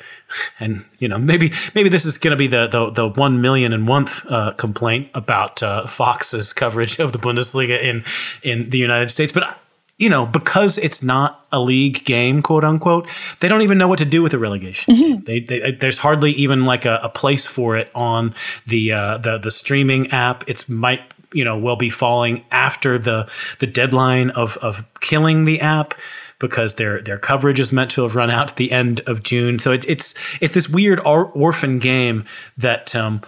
and 0.61 0.85
you 0.99 1.09
know, 1.09 1.19
maybe 1.19 1.53
maybe 1.75 1.89
this 1.89 2.05
is 2.05 2.19
going 2.19 2.33
to 2.33 2.37
be 2.37 2.47
the 2.47 2.69
the 2.69 2.91
the 2.91 3.09
one 3.09 3.41
million 3.41 3.73
and 3.73 3.89
one 3.89 4.09
uh, 4.29 4.53
complaint 4.53 5.09
about 5.15 5.63
uh, 5.63 5.87
Fox's 5.87 6.53
coverage 6.53 6.99
of 7.01 7.13
the 7.13 7.19
Bundesliga 7.19 7.81
in 7.81 8.05
in 8.43 8.71
the 8.71 8.79
United 8.79 9.11
States, 9.11 9.33
but. 9.33 9.59
You 9.97 10.09
know, 10.09 10.27
because 10.27 10.77
it's 10.77 11.05
not 11.05 11.47
a 11.53 11.61
league 11.61 12.05
game, 12.05 12.43
quote 12.43 12.65
unquote, 12.65 13.07
they 13.39 13.47
don't 13.47 13.63
even 13.63 13.79
know 13.79 13.87
what 13.87 14.01
to 14.01 14.05
do 14.05 14.23
with 14.23 14.33
the 14.33 14.41
relegation. 14.41 14.97
Mm-hmm. 14.97 15.23
They, 15.23 15.39
they, 15.39 15.71
there's 15.71 15.99
hardly 15.99 16.33
even 16.33 16.65
like 16.65 16.85
a, 16.85 16.99
a 17.01 17.09
place 17.09 17.47
for 17.47 17.77
it 17.77 17.93
on 17.95 18.35
the 18.67 18.91
uh, 18.91 19.19
the 19.19 19.39
the 19.39 19.53
streaming 19.53 20.11
app. 20.11 20.43
It's 20.49 20.69
might 20.69 21.03
you 21.33 21.45
know 21.45 21.57
will 21.57 21.77
be 21.77 21.91
falling 21.91 22.45
after 22.51 22.99
the 22.99 23.29
the 23.61 23.69
deadline 23.69 24.31
of 24.31 24.57
of 24.57 24.85
killing 25.01 25.45
the 25.45 25.61
app 25.61 25.95
because 26.39 26.77
their 26.77 27.01
their 27.03 27.19
coverage 27.19 27.61
is 27.61 27.73
meant 27.73 27.91
to 27.93 28.03
have 28.03 28.15
run 28.15 28.31
out 28.31 28.51
at 28.51 28.57
the 28.57 28.73
end 28.73 29.01
of 29.07 29.23
June. 29.23 29.59
So 29.59 29.73
it, 29.73 29.85
it's 29.89 30.15
it's 30.41 30.55
this 30.55 30.69
weird 30.69 31.01
or, 31.01 31.27
orphan 31.27 31.79
game 31.79 32.25
that. 32.57 32.95
Um, 32.95 33.23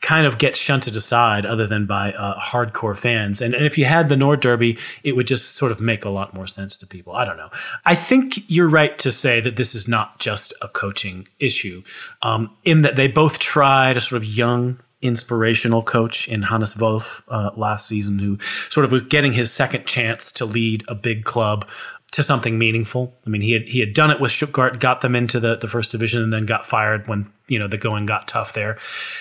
kind 0.00 0.26
of 0.26 0.38
gets 0.38 0.58
shunted 0.58 0.96
aside 0.96 1.44
other 1.44 1.66
than 1.66 1.86
by 1.86 2.12
uh, 2.12 2.40
hardcore 2.40 2.96
fans. 2.96 3.40
And, 3.40 3.54
and, 3.54 3.66
if 3.66 3.76
you 3.76 3.84
had 3.84 4.08
the 4.08 4.16
Nord 4.16 4.40
Derby, 4.40 4.78
it 5.04 5.12
would 5.12 5.26
just 5.26 5.56
sort 5.56 5.70
of 5.70 5.80
make 5.80 6.04
a 6.04 6.08
lot 6.08 6.32
more 6.32 6.46
sense 6.46 6.76
to 6.78 6.86
people. 6.86 7.14
I 7.14 7.24
don't 7.24 7.36
know. 7.36 7.50
I 7.84 7.94
think 7.94 8.50
you're 8.50 8.68
right 8.68 8.98
to 8.98 9.10
say 9.10 9.40
that 9.40 9.56
this 9.56 9.74
is 9.74 9.86
not 9.86 10.18
just 10.18 10.54
a 10.62 10.68
coaching 10.68 11.28
issue, 11.38 11.82
um, 12.22 12.56
in 12.64 12.82
that 12.82 12.96
they 12.96 13.08
both 13.08 13.38
tried 13.38 13.96
a 13.96 14.00
sort 14.00 14.22
of 14.22 14.24
young 14.24 14.80
inspirational 15.02 15.82
coach 15.82 16.28
in 16.28 16.42
Hannes 16.42 16.76
Wolf 16.76 17.22
uh, 17.28 17.50
last 17.56 17.86
season, 17.86 18.18
who 18.18 18.38
sort 18.68 18.84
of 18.84 18.92
was 18.92 19.02
getting 19.02 19.32
his 19.32 19.50
second 19.50 19.86
chance 19.86 20.30
to 20.32 20.44
lead 20.44 20.84
a 20.88 20.94
big 20.94 21.24
club 21.24 21.68
to 22.12 22.22
something 22.22 22.58
meaningful. 22.58 23.14
I 23.26 23.30
mean, 23.30 23.40
he 23.40 23.52
had 23.52 23.62
he 23.62 23.80
had 23.80 23.94
done 23.94 24.10
it 24.10 24.20
with 24.20 24.32
Stuttgart, 24.32 24.80
got 24.80 25.00
them 25.00 25.14
into 25.14 25.38
the, 25.38 25.56
the 25.56 25.68
first 25.68 25.90
division, 25.92 26.22
and 26.22 26.32
then 26.32 26.46
got 26.46 26.66
fired 26.66 27.06
when 27.06 27.30
you 27.46 27.58
know 27.58 27.68
the 27.68 27.78
going 27.78 28.06
got 28.06 28.26
tough 28.26 28.52
there. 28.52 28.78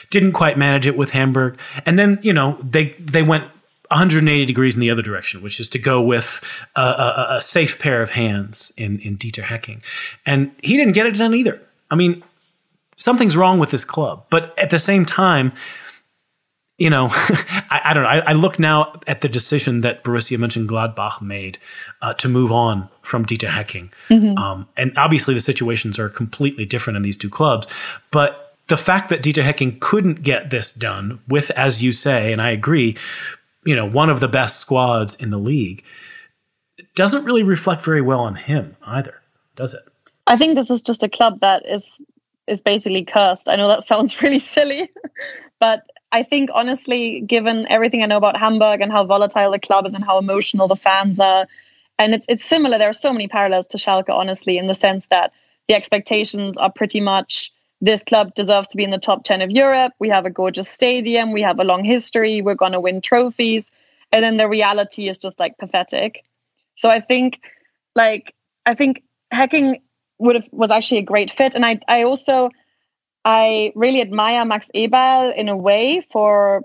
Didn't 0.10 0.32
quite 0.32 0.58
manage 0.58 0.88
it 0.88 0.97
with 0.97 1.12
Hamburg, 1.12 1.60
and 1.86 1.99
then 1.99 2.19
you 2.21 2.34
know 2.34 2.58
they 2.63 2.95
they 2.99 3.21
went 3.21 3.43
180 3.89 4.45
degrees 4.45 4.75
in 4.75 4.82
the 4.82 4.89
other 4.89 5.02
direction, 5.02 5.41
which 5.41 5.60
is 5.60 5.69
to 5.69 5.80
go 5.80 6.02
with 6.02 6.41
a, 6.75 6.82
a, 6.82 7.28
a 7.38 7.41
safe 7.41 7.80
pair 7.80 8.02
of 8.02 8.12
hands 8.12 8.73
in 8.75 8.99
in 8.99 9.17
Dieter 9.17 9.43
Hecking, 9.43 9.84
and 10.25 10.52
he 10.63 10.75
didn't 10.75 10.93
get 10.93 11.06
it 11.06 11.15
done 11.15 11.36
either. 11.36 11.62
I 11.91 11.95
mean, 11.95 12.23
something's 12.97 13.38
wrong 13.38 13.60
with 13.60 13.69
this 13.69 13.84
club, 13.84 14.25
but 14.30 14.58
at 14.58 14.71
the 14.71 14.80
same 14.80 15.06
time 15.06 15.54
you 16.79 16.89
know, 16.89 17.09
I, 17.11 17.81
I, 17.85 17.93
don't 17.93 18.03
know. 18.03 18.09
I, 18.09 18.19
I, 18.19 18.33
look 18.33 18.57
now 18.57 18.99
at 19.05 19.21
the 19.21 19.29
decision 19.29 19.81
that 19.81 20.03
Borussia 20.03 20.37
Mönchengladbach 20.37 21.21
made 21.21 21.59
uh, 22.01 22.13
to 22.15 22.29
move 22.29 22.51
on 22.51 22.89
from 23.01 23.25
Dieter 23.25 23.49
Hecking. 23.49 23.91
Mm-hmm. 24.09 24.37
Um, 24.37 24.67
and 24.77 24.97
obviously 24.97 25.33
the 25.33 25.41
situations 25.41 25.99
are 25.99 26.09
completely 26.09 26.65
different 26.65 26.97
in 26.97 27.03
these 27.03 27.17
two 27.17 27.29
clubs. 27.29 27.67
But 28.11 28.55
the 28.67 28.77
fact 28.77 29.09
that 29.09 29.21
Dieter 29.21 29.43
Hecking 29.43 29.77
couldn't 29.79 30.23
get 30.23 30.49
this 30.49 30.71
done 30.71 31.19
with, 31.27 31.51
as 31.51 31.83
you 31.83 31.91
say, 31.91 32.31
and 32.31 32.41
I 32.41 32.51
agree, 32.51 32.97
you 33.65 33.75
know, 33.75 33.85
one 33.85 34.09
of 34.09 34.21
the 34.21 34.27
best 34.27 34.59
squads 34.59 35.15
in 35.15 35.31
the 35.31 35.37
league, 35.37 35.83
doesn't 36.95 37.25
really 37.25 37.43
reflect 37.43 37.83
very 37.83 38.01
well 38.01 38.21
on 38.21 38.35
him 38.35 38.77
either, 38.85 39.15
does 39.55 39.73
it? 39.73 39.81
I 40.27 40.37
think 40.37 40.55
this 40.55 40.69
is 40.69 40.81
just 40.81 41.03
a 41.03 41.09
club 41.09 41.41
that 41.41 41.65
is 41.67 42.03
is 42.47 42.61
basically 42.61 43.03
cursed. 43.03 43.49
I 43.49 43.55
know 43.57 43.67
that 43.67 43.83
sounds 43.83 44.21
really 44.21 44.39
silly, 44.39 44.89
but 45.59 45.83
I 46.11 46.23
think 46.23 46.49
honestly, 46.53 47.21
given 47.21 47.67
everything 47.69 48.01
I 48.01 48.07
know 48.07 48.17
about 48.17 48.37
Hamburg 48.37 48.81
and 48.81 48.91
how 48.91 49.05
volatile 49.05 49.51
the 49.51 49.59
club 49.59 49.85
is 49.85 49.93
and 49.93 50.03
how 50.03 50.17
emotional 50.17 50.67
the 50.67 50.75
fans 50.75 51.19
are, 51.19 51.47
and 51.97 52.13
it's 52.13 52.25
it's 52.29 52.45
similar. 52.45 52.77
There 52.77 52.89
are 52.89 52.93
so 52.93 53.11
many 53.11 53.27
parallels 53.27 53.67
to 53.67 53.77
Schalke, 53.77 54.09
honestly, 54.09 54.57
in 54.57 54.67
the 54.67 54.73
sense 54.73 55.07
that 55.07 55.33
the 55.67 55.75
expectations 55.75 56.57
are 56.57 56.71
pretty 56.71 56.99
much 56.99 57.51
this 57.81 58.03
club 58.03 58.33
deserves 58.35 58.69
to 58.69 58.77
be 58.77 58.83
in 58.83 58.89
the 58.89 58.97
top 58.97 59.23
10 59.23 59.41
of 59.41 59.51
Europe. 59.51 59.93
We 59.99 60.09
have 60.09 60.25
a 60.25 60.29
gorgeous 60.29 60.67
stadium. 60.67 61.31
We 61.31 61.43
have 61.43 61.59
a 61.59 61.63
long 61.63 61.83
history. 61.83 62.41
We're 62.41 62.55
going 62.55 62.73
to 62.73 62.79
win 62.79 63.01
trophies. 63.01 63.71
And 64.11 64.23
then 64.23 64.37
the 64.37 64.49
reality 64.49 65.07
is 65.07 65.19
just 65.19 65.39
like 65.39 65.57
pathetic. 65.57 66.25
So 66.75 66.89
I 66.89 66.99
think, 66.99 67.41
like, 67.95 68.33
I 68.65 68.73
think 68.73 69.03
Hecking 69.31 69.81
would 70.17 70.35
have 70.35 70.49
was 70.51 70.71
actually 70.71 70.99
a 70.99 71.03
great 71.03 71.31
fit. 71.31 71.55
And 71.55 71.65
I, 71.65 71.79
I 71.87 72.03
also, 72.03 72.49
I 73.25 73.71
really 73.75 74.01
admire 74.01 74.45
Max 74.45 74.71
Eberl 74.73 75.36
in 75.36 75.49
a 75.49 75.58
way 75.58 76.01
for 76.10 76.63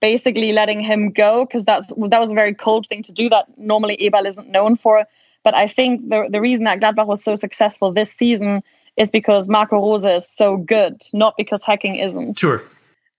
basically 0.00 0.52
letting 0.52 0.80
him 0.80 1.10
go 1.10 1.44
because 1.44 1.64
that's 1.64 1.88
that 1.88 2.20
was 2.20 2.30
a 2.30 2.34
very 2.34 2.54
cold 2.54 2.86
thing 2.86 3.02
to 3.02 3.12
do 3.12 3.30
that 3.30 3.46
normally 3.56 3.96
Eberl 3.96 4.26
isn't 4.26 4.48
known 4.48 4.76
for. 4.76 5.06
But 5.42 5.54
I 5.54 5.66
think 5.68 6.08
the 6.08 6.28
the 6.30 6.40
reason 6.40 6.64
that 6.64 6.80
Gladbach 6.80 7.06
was 7.06 7.22
so 7.22 7.34
successful 7.34 7.92
this 7.92 8.12
season 8.12 8.62
is 8.96 9.10
because 9.10 9.48
Marco 9.48 9.76
Rose 9.76 10.04
is 10.04 10.28
so 10.28 10.56
good, 10.56 11.02
not 11.12 11.34
because 11.36 11.64
Hecking 11.64 11.96
isn't. 11.96 12.38
Sure. 12.38 12.62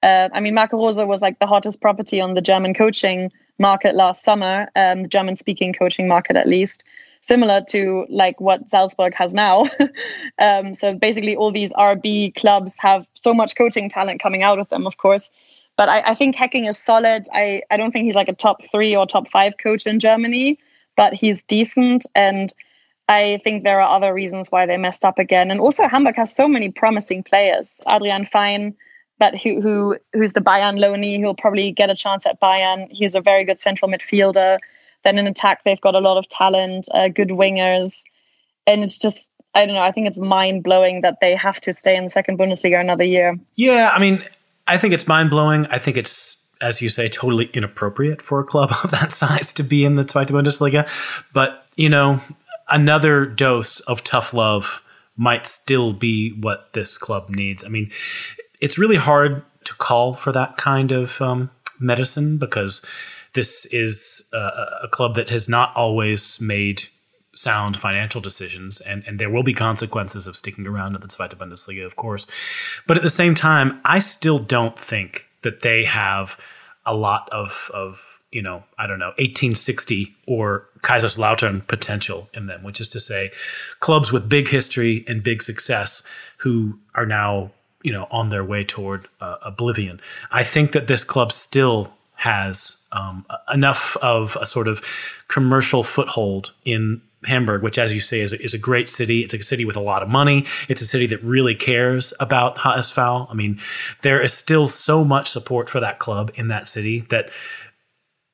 Uh, 0.04 0.30
I 0.34 0.40
mean, 0.40 0.54
Marco 0.54 0.78
Rose 0.78 0.98
was 0.98 1.22
like 1.22 1.40
the 1.40 1.48
hottest 1.48 1.82
property 1.82 2.22
on 2.22 2.34
the 2.34 2.42
German 2.42 2.74
coaching 2.74 3.32
market 3.58 3.96
last 3.96 4.24
summer, 4.24 4.70
um, 4.76 5.04
the 5.04 5.08
German 5.08 5.36
speaking 5.36 5.74
coaching 5.74 6.08
market 6.08 6.36
at 6.36 6.48
least 6.48 6.84
similar 7.26 7.62
to 7.70 8.06
like 8.10 8.40
what 8.40 8.70
Salzburg 8.70 9.14
has 9.16 9.34
now. 9.34 9.66
um, 10.40 10.74
so 10.74 10.94
basically, 10.94 11.36
all 11.36 11.52
these 11.52 11.74
RB 11.74 12.36
clubs 12.36 12.78
have 12.80 13.08
so 13.16 13.34
much 13.34 13.56
coaching 13.56 13.90
talent 13.90 14.22
coming 14.22 14.44
out 14.44 14.60
of 14.60 14.70
them, 14.70 14.86
of 14.86 14.98
course. 14.98 15.32
But 15.78 15.90
I, 15.90 16.12
I 16.12 16.16
think 16.16 16.36
Hecking 16.36 16.66
is 16.66 16.78
solid. 16.78 17.26
I, 17.34 17.64
I 17.70 17.78
don't 17.78 17.92
think 17.92 18.06
he's 18.06 18.16
like 18.16 18.30
a 18.30 18.34
top 18.34 18.64
three 18.72 18.96
or 18.96 19.06
top 19.06 19.28
five 19.28 19.58
coach 19.58 19.86
in 19.86 20.00
Germany, 20.00 20.60
but 20.96 21.14
he's 21.14 21.44
decent. 21.44 22.06
And 22.16 22.54
I 23.10 23.42
think 23.44 23.64
there 23.64 23.82
are 23.82 23.96
other 23.96 24.14
reasons 24.14 24.52
why 24.52 24.66
they 24.66 24.78
messed 24.78 25.04
up 25.04 25.20
again. 25.20 25.52
And 25.52 25.60
also, 25.60 25.88
Hamburg 25.88 26.16
has 26.16 26.34
so 26.34 26.48
many 26.48 26.70
promising 26.72 27.24
players. 27.24 27.82
Adrian 27.88 28.26
Fein, 28.26 28.76
but 29.18 29.36
who, 29.36 29.62
who 29.62 29.98
who's 30.14 30.34
the 30.34 30.42
Bayern 30.42 30.80
loanee, 30.80 31.20
who'll 31.20 31.36
probably 31.36 31.72
get 31.72 31.90
a 31.90 31.96
chance 31.96 32.26
at 32.26 32.40
Bayern. 32.40 32.88
He's 32.92 33.16
a 33.16 33.22
very 33.22 33.44
good 33.44 33.60
central 33.60 33.90
midfielder. 33.92 34.60
Then 35.06 35.18
in 35.18 35.28
attack, 35.28 35.64
they've 35.64 35.80
got 35.80 35.96
a 35.96 36.00
lot 36.00 36.18
of 36.18 36.28
talent, 36.28 36.88
uh, 36.94 37.08
good 37.08 37.30
wingers, 37.30 38.04
and 38.68 38.84
it's 38.84 38.98
just 38.98 39.30
I 39.54 39.66
don't 39.66 39.76
know. 39.76 39.82
I 39.82 39.94
think 39.94 40.08
it's 40.08 40.20
mind 40.20 40.64
blowing 40.64 41.02
that 41.02 41.20
they 41.22 41.34
have 41.36 41.62
to 41.62 41.72
stay 41.72 41.96
in 41.96 42.04
the 42.04 42.10
second 42.10 42.38
Bundesliga 42.38 42.78
another 42.78 43.06
year. 43.06 43.38
Yeah, 43.56 43.90
I 43.94 44.00
mean, 44.00 44.22
I 44.68 44.78
think 44.78 44.94
it's 44.94 45.08
mind 45.08 45.30
blowing. 45.30 45.66
I 45.68 45.80
think 45.80 45.96
it's 45.96 46.46
as 46.62 46.82
you 46.82 46.90
say, 46.90 47.08
totally 47.08 47.50
inappropriate 47.54 48.22
for 48.22 48.40
a 48.40 48.44
club 48.44 48.74
of 48.84 48.92
that 48.92 49.14
size 49.14 49.54
to 49.54 49.64
be 49.64 49.86
in 49.86 49.96
the 49.96 50.04
Zweite 50.04 50.30
Bundesliga. 50.30 50.88
But 51.34 51.66
you 51.76 51.90
know, 51.90 52.22
another 52.70 53.26
dose 53.26 53.80
of 53.82 54.04
tough 54.04 54.34
love 54.34 54.82
might 55.18 55.48
still 55.48 55.94
be 55.94 56.32
what 56.32 56.74
this 56.74 56.98
club 56.98 57.30
needs. 57.30 57.64
I 57.64 57.70
mean, 57.70 57.92
it's 58.60 58.78
really 58.78 58.98
hard 58.98 59.44
to 59.64 59.74
call 59.76 60.14
for 60.16 60.32
that 60.32 60.58
kind 60.58 60.92
of 60.92 61.22
um, 61.22 61.50
medicine 61.80 62.38
because 62.38 62.82
this 63.36 63.66
is 63.68 64.24
a, 64.34 64.80
a 64.84 64.88
club 64.92 65.16
that 65.16 65.30
has 65.30 65.48
not 65.48 65.76
always 65.76 66.42
made 66.42 66.84
sound 67.36 67.78
financial 67.78 68.22
decisions, 68.22 68.82
and, 68.82 69.04
and 69.06 69.20
there 69.20 69.30
will 69.30 69.44
be 69.44 69.54
consequences 69.54 70.26
of 70.26 70.36
sticking 70.36 70.66
around 70.66 70.96
in 70.96 71.02
the 71.02 71.08
Zweite 71.08 71.36
Bundesliga, 71.36 71.86
of 71.86 71.96
course. 71.96 72.26
But 72.88 72.98
at 72.98 73.04
the 73.04 73.10
same 73.10 73.36
time, 73.36 73.80
I 73.86 74.00
still 74.00 74.40
don't 74.40 74.80
think 74.80 75.26
that 75.44 75.62
they 75.62 75.86
have 75.86 76.38
a 76.86 76.96
lot 76.96 77.30
of, 77.32 77.70
of 77.74 78.22
you 78.32 78.42
know, 78.42 78.64
I 78.78 78.88
don't 78.88 79.00
know, 79.00 79.14
1860 79.18 80.16
or 80.28 80.68
Kaiserslautern 80.82 81.68
potential 81.68 82.30
in 82.34 82.48
them, 82.48 82.64
which 82.64 82.80
is 82.80 82.90
to 82.90 83.00
say, 83.00 83.32
clubs 83.80 84.12
with 84.12 84.30
big 84.30 84.48
history 84.48 85.04
and 85.08 85.22
big 85.22 85.42
success 85.42 86.04
who 86.38 86.80
are 86.96 87.06
now, 87.06 87.52
you 87.84 87.92
know, 87.92 88.08
on 88.12 88.30
their 88.30 88.44
way 88.44 88.64
toward 88.64 89.08
uh, 89.20 89.38
oblivion. 89.44 90.00
I 90.32 90.44
think 90.44 90.72
that 90.72 90.88
this 90.88 91.04
club 91.04 91.32
still 91.32 91.94
has 92.16 92.78
um, 92.96 93.26
enough 93.54 93.98
of 93.98 94.38
a 94.42 94.46
sort 94.46 94.68
of 94.68 94.82
commercial 95.28 95.84
foothold 95.84 96.54
in 96.64 97.02
Hamburg, 97.26 97.62
which, 97.62 97.78
as 97.78 97.92
you 97.92 98.00
say, 98.00 98.22
is 98.22 98.34
a, 98.34 98.42
is 98.42 98.54
a 98.54 98.58
great 98.58 98.88
city. 98.88 99.22
It's 99.22 99.34
a 99.34 99.42
city 99.42 99.66
with 99.66 99.76
a 99.76 99.82
lot 99.82 100.02
of 100.02 100.10
money. 100.10 100.46
It's 100.70 100.82
a 100.82 100.88
city 100.88 101.08
that 101.08 101.24
really 101.24 101.56
cares 101.56 102.14
about 102.20 102.58
HSV. 102.58 103.28
I 103.30 103.34
mean, 103.34 103.60
there 104.02 104.22
is 104.22 104.34
still 104.34 104.68
so 104.68 105.04
much 105.04 105.30
support 105.30 105.70
for 105.70 105.80
that 105.80 106.00
club 106.00 106.32
in 106.36 106.48
that 106.50 106.68
city 106.68 107.02
that, 107.10 107.30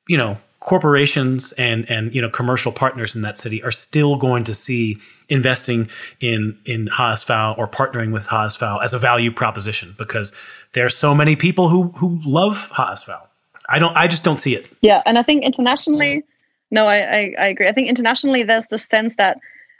you 0.08 0.17
know, 0.17 0.38
corporations 0.62 1.54
and 1.54 1.89
and 1.89 2.13
you 2.13 2.21
know 2.21 2.30
commercial 2.30 2.71
partners 2.71 3.15
in 3.15 3.24
that 3.24 3.36
city 3.36 3.63
are 3.63 3.71
still 3.71 4.15
going 4.15 4.43
to 4.43 4.54
see 4.54 5.00
investing 5.28 5.89
in 6.19 6.56
in 6.65 6.88
HSV 6.88 7.58
or 7.58 7.67
partnering 7.67 8.13
with 8.13 8.28
HSV 8.28 8.84
as 8.84 8.93
a 8.93 9.00
value 9.00 9.32
proposition 9.32 9.95
because 9.97 10.32
there 10.74 10.86
are 10.86 10.89
so 10.89 11.15
many 11.15 11.36
people 11.36 11.69
who 11.69 11.88
who 11.97 12.21
love 12.24 12.69
HSV. 12.74 13.30
I 13.71 13.79
don't. 13.79 13.95
I 13.95 14.07
just 14.07 14.23
don't 14.23 14.38
see 14.38 14.55
it. 14.55 14.67
Yeah, 14.81 15.01
and 15.05 15.17
I 15.17 15.23
think 15.23 15.43
internationally, 15.43 16.23
no, 16.69 16.86
I, 16.86 16.97
I, 16.97 17.36
I 17.39 17.47
agree. 17.47 17.67
I 17.67 17.73
think 17.73 17.88
internationally, 17.88 18.43
there's 18.43 18.67
the 18.67 18.77
sense 18.77 19.15
that 19.15 19.39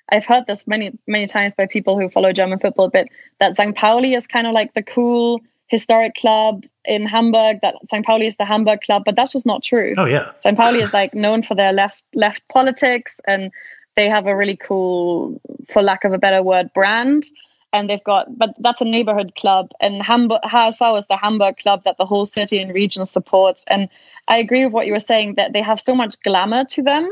I've 0.10 0.26
heard 0.26 0.46
this 0.48 0.68
many 0.68 0.98
many 1.08 1.28
times 1.28 1.56
by 1.56 1.66
people 1.66 2.00
who 2.00 2.10
follow 2.10 2.32
German 2.32 2.60
football 2.60 2.86
a 2.86 2.90
bit 2.90 3.08
that 3.40 3.56
St. 3.56 3.76
Pauli 3.76 4.14
is 4.14 4.28
kind 4.28 4.48
of 4.48 4.54
like 4.54 4.74
the 4.74 4.84
cool 4.84 5.42
historic 5.68 6.16
club 6.16 6.64
in 6.86 7.06
Hamburg. 7.06 7.60
That 7.62 7.76
St. 7.90 8.06
Pauli 8.06 8.28
is 8.28 8.38
the 8.38 8.46
Hamburg 8.46 8.82
club, 8.82 9.04
but 9.06 9.16
that's 9.16 9.34
just 9.34 9.46
not 9.46 9.64
true. 9.64 9.94
Oh 9.98 10.06
yeah, 10.06 10.32
St. 10.40 10.58
Pauli 10.58 10.82
is 10.82 10.94
like 10.94 11.14
known 11.14 11.44
for 11.44 11.56
their 11.56 11.74
left 11.74 12.04
left 12.14 12.42
politics 12.50 13.20
and 13.28 13.52
they 13.96 14.10
have 14.10 14.26
a 14.26 14.36
really 14.36 14.56
cool, 14.56 15.40
for 15.68 15.82
lack 15.82 16.04
of 16.06 16.14
a 16.14 16.18
better 16.18 16.42
word, 16.42 16.72
brand. 16.74 17.26
And 17.74 17.90
they've 17.90 18.04
got, 18.04 18.38
but 18.38 18.54
that's 18.60 18.82
a 18.82 18.86
neighborhood 18.86 19.34
club. 19.36 19.72
And 19.80 20.02
Hamburg, 20.02 20.42
HSV 20.44 20.98
as 20.98 21.08
the 21.08 21.16
Hamburg 21.16 21.58
club 21.58 21.84
that 21.86 21.98
the 21.98 22.06
whole 22.06 22.26
city 22.26 22.60
and 22.60 22.74
region 22.74 23.06
supports. 23.06 23.64
And 23.68 23.88
I 24.28 24.38
agree 24.40 24.66
with 24.66 24.74
what 24.74 24.88
you 24.88 24.94
were 24.94 25.00
saying 25.00 25.36
that 25.36 25.54
they 25.54 25.62
have 25.62 25.80
so 25.80 25.96
much 25.96 26.22
glamour 26.22 26.66
to 26.66 26.82
them. 26.82 27.10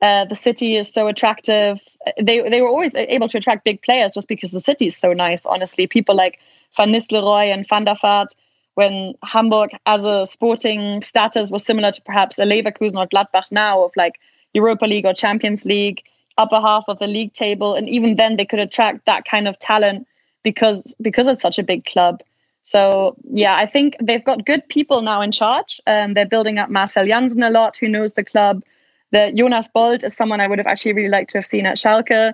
Uh, 0.00 0.24
the 0.26 0.34
city 0.34 0.76
is 0.76 0.92
so 0.92 1.06
attractive. 1.06 1.80
They 2.20 2.46
they 2.48 2.60
were 2.60 2.68
always 2.68 2.94
able 2.94 3.28
to 3.28 3.38
attract 3.38 3.64
big 3.64 3.80
players 3.80 4.12
just 4.12 4.28
because 4.28 4.50
the 4.50 4.60
city 4.60 4.86
is 4.86 4.96
so 4.96 5.12
nice. 5.12 5.46
Honestly, 5.46 5.86
people 5.86 6.14
like 6.14 6.40
Van 6.76 6.90
Nistelrooy 6.90 7.52
and 7.52 7.66
Van 7.66 7.84
der 7.84 7.94
Vaart, 7.94 8.28
when 8.74 9.14
Hamburg 9.22 9.70
as 9.86 10.04
a 10.04 10.26
sporting 10.26 11.00
status 11.00 11.50
was 11.50 11.64
similar 11.64 11.92
to 11.92 12.02
perhaps 12.02 12.38
a 12.38 12.44
Leverkusen 12.44 12.96
or 12.96 13.06
Gladbach 13.06 13.50
now 13.50 13.84
of 13.84 13.92
like 13.96 14.20
Europa 14.52 14.84
League 14.84 15.06
or 15.06 15.14
Champions 15.14 15.64
League, 15.64 16.02
upper 16.38 16.60
half 16.60 16.84
of 16.88 16.98
the 16.98 17.06
league 17.06 17.32
table, 17.32 17.74
and 17.74 17.88
even 17.88 18.16
then 18.16 18.36
they 18.36 18.44
could 18.44 18.58
attract 18.58 19.06
that 19.06 19.24
kind 19.24 19.48
of 19.48 19.58
talent 19.58 20.06
because 20.42 20.94
because 21.00 21.28
it's 21.28 21.42
such 21.42 21.58
a 21.58 21.62
big 21.62 21.84
club. 21.84 22.22
So 22.62 23.16
yeah, 23.30 23.56
I 23.56 23.66
think 23.66 23.96
they've 24.00 24.24
got 24.24 24.46
good 24.46 24.66
people 24.68 25.02
now 25.02 25.20
in 25.20 25.32
charge. 25.32 25.80
Um, 25.86 26.14
they're 26.14 26.26
building 26.26 26.58
up 26.58 26.70
Marcel 26.70 27.06
Jansen 27.06 27.42
a 27.42 27.50
lot, 27.50 27.76
who 27.76 27.88
knows 27.88 28.14
the 28.14 28.24
club. 28.24 28.62
The 29.10 29.32
Jonas 29.36 29.68
Boldt 29.74 30.02
is 30.04 30.16
someone 30.16 30.40
I 30.40 30.46
would 30.46 30.58
have 30.58 30.66
actually 30.66 30.94
really 30.94 31.10
liked 31.10 31.30
to 31.30 31.38
have 31.38 31.46
seen 31.46 31.66
at 31.66 31.76
Schalke, 31.76 32.32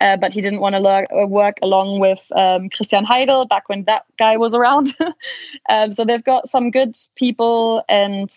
uh, 0.00 0.16
but 0.16 0.32
he 0.32 0.40
didn't 0.40 0.60
want 0.60 0.74
to 0.74 0.80
le- 0.80 1.22
uh, 1.22 1.26
work 1.26 1.58
along 1.62 1.98
with 1.98 2.24
um, 2.34 2.70
Christian 2.70 3.04
Heidel 3.04 3.44
back 3.44 3.68
when 3.68 3.84
that 3.84 4.04
guy 4.18 4.36
was 4.36 4.54
around. 4.54 4.96
um, 5.68 5.90
so 5.92 6.04
they've 6.04 6.24
got 6.24 6.48
some 6.48 6.70
good 6.70 6.94
people, 7.16 7.82
and 7.88 8.30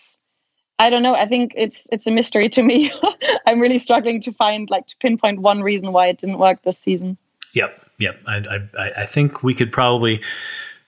I 0.78 0.90
don't 0.90 1.02
know. 1.02 1.14
I 1.14 1.26
think 1.26 1.52
it's 1.56 1.88
it's 1.90 2.06
a 2.06 2.10
mystery 2.10 2.48
to 2.50 2.62
me. 2.62 2.92
I'm 3.46 3.60
really 3.60 3.78
struggling 3.78 4.20
to 4.22 4.32
find 4.32 4.68
like 4.68 4.86
to 4.88 4.96
pinpoint 4.98 5.40
one 5.40 5.62
reason 5.62 5.92
why 5.92 6.08
it 6.08 6.18
didn't 6.18 6.38
work 6.38 6.62
this 6.62 6.78
season. 6.78 7.16
Yep, 7.54 7.90
yep. 7.98 8.20
I 8.26 8.60
I, 8.78 9.02
I 9.02 9.06
think 9.06 9.42
we 9.42 9.54
could 9.54 9.72
probably 9.72 10.22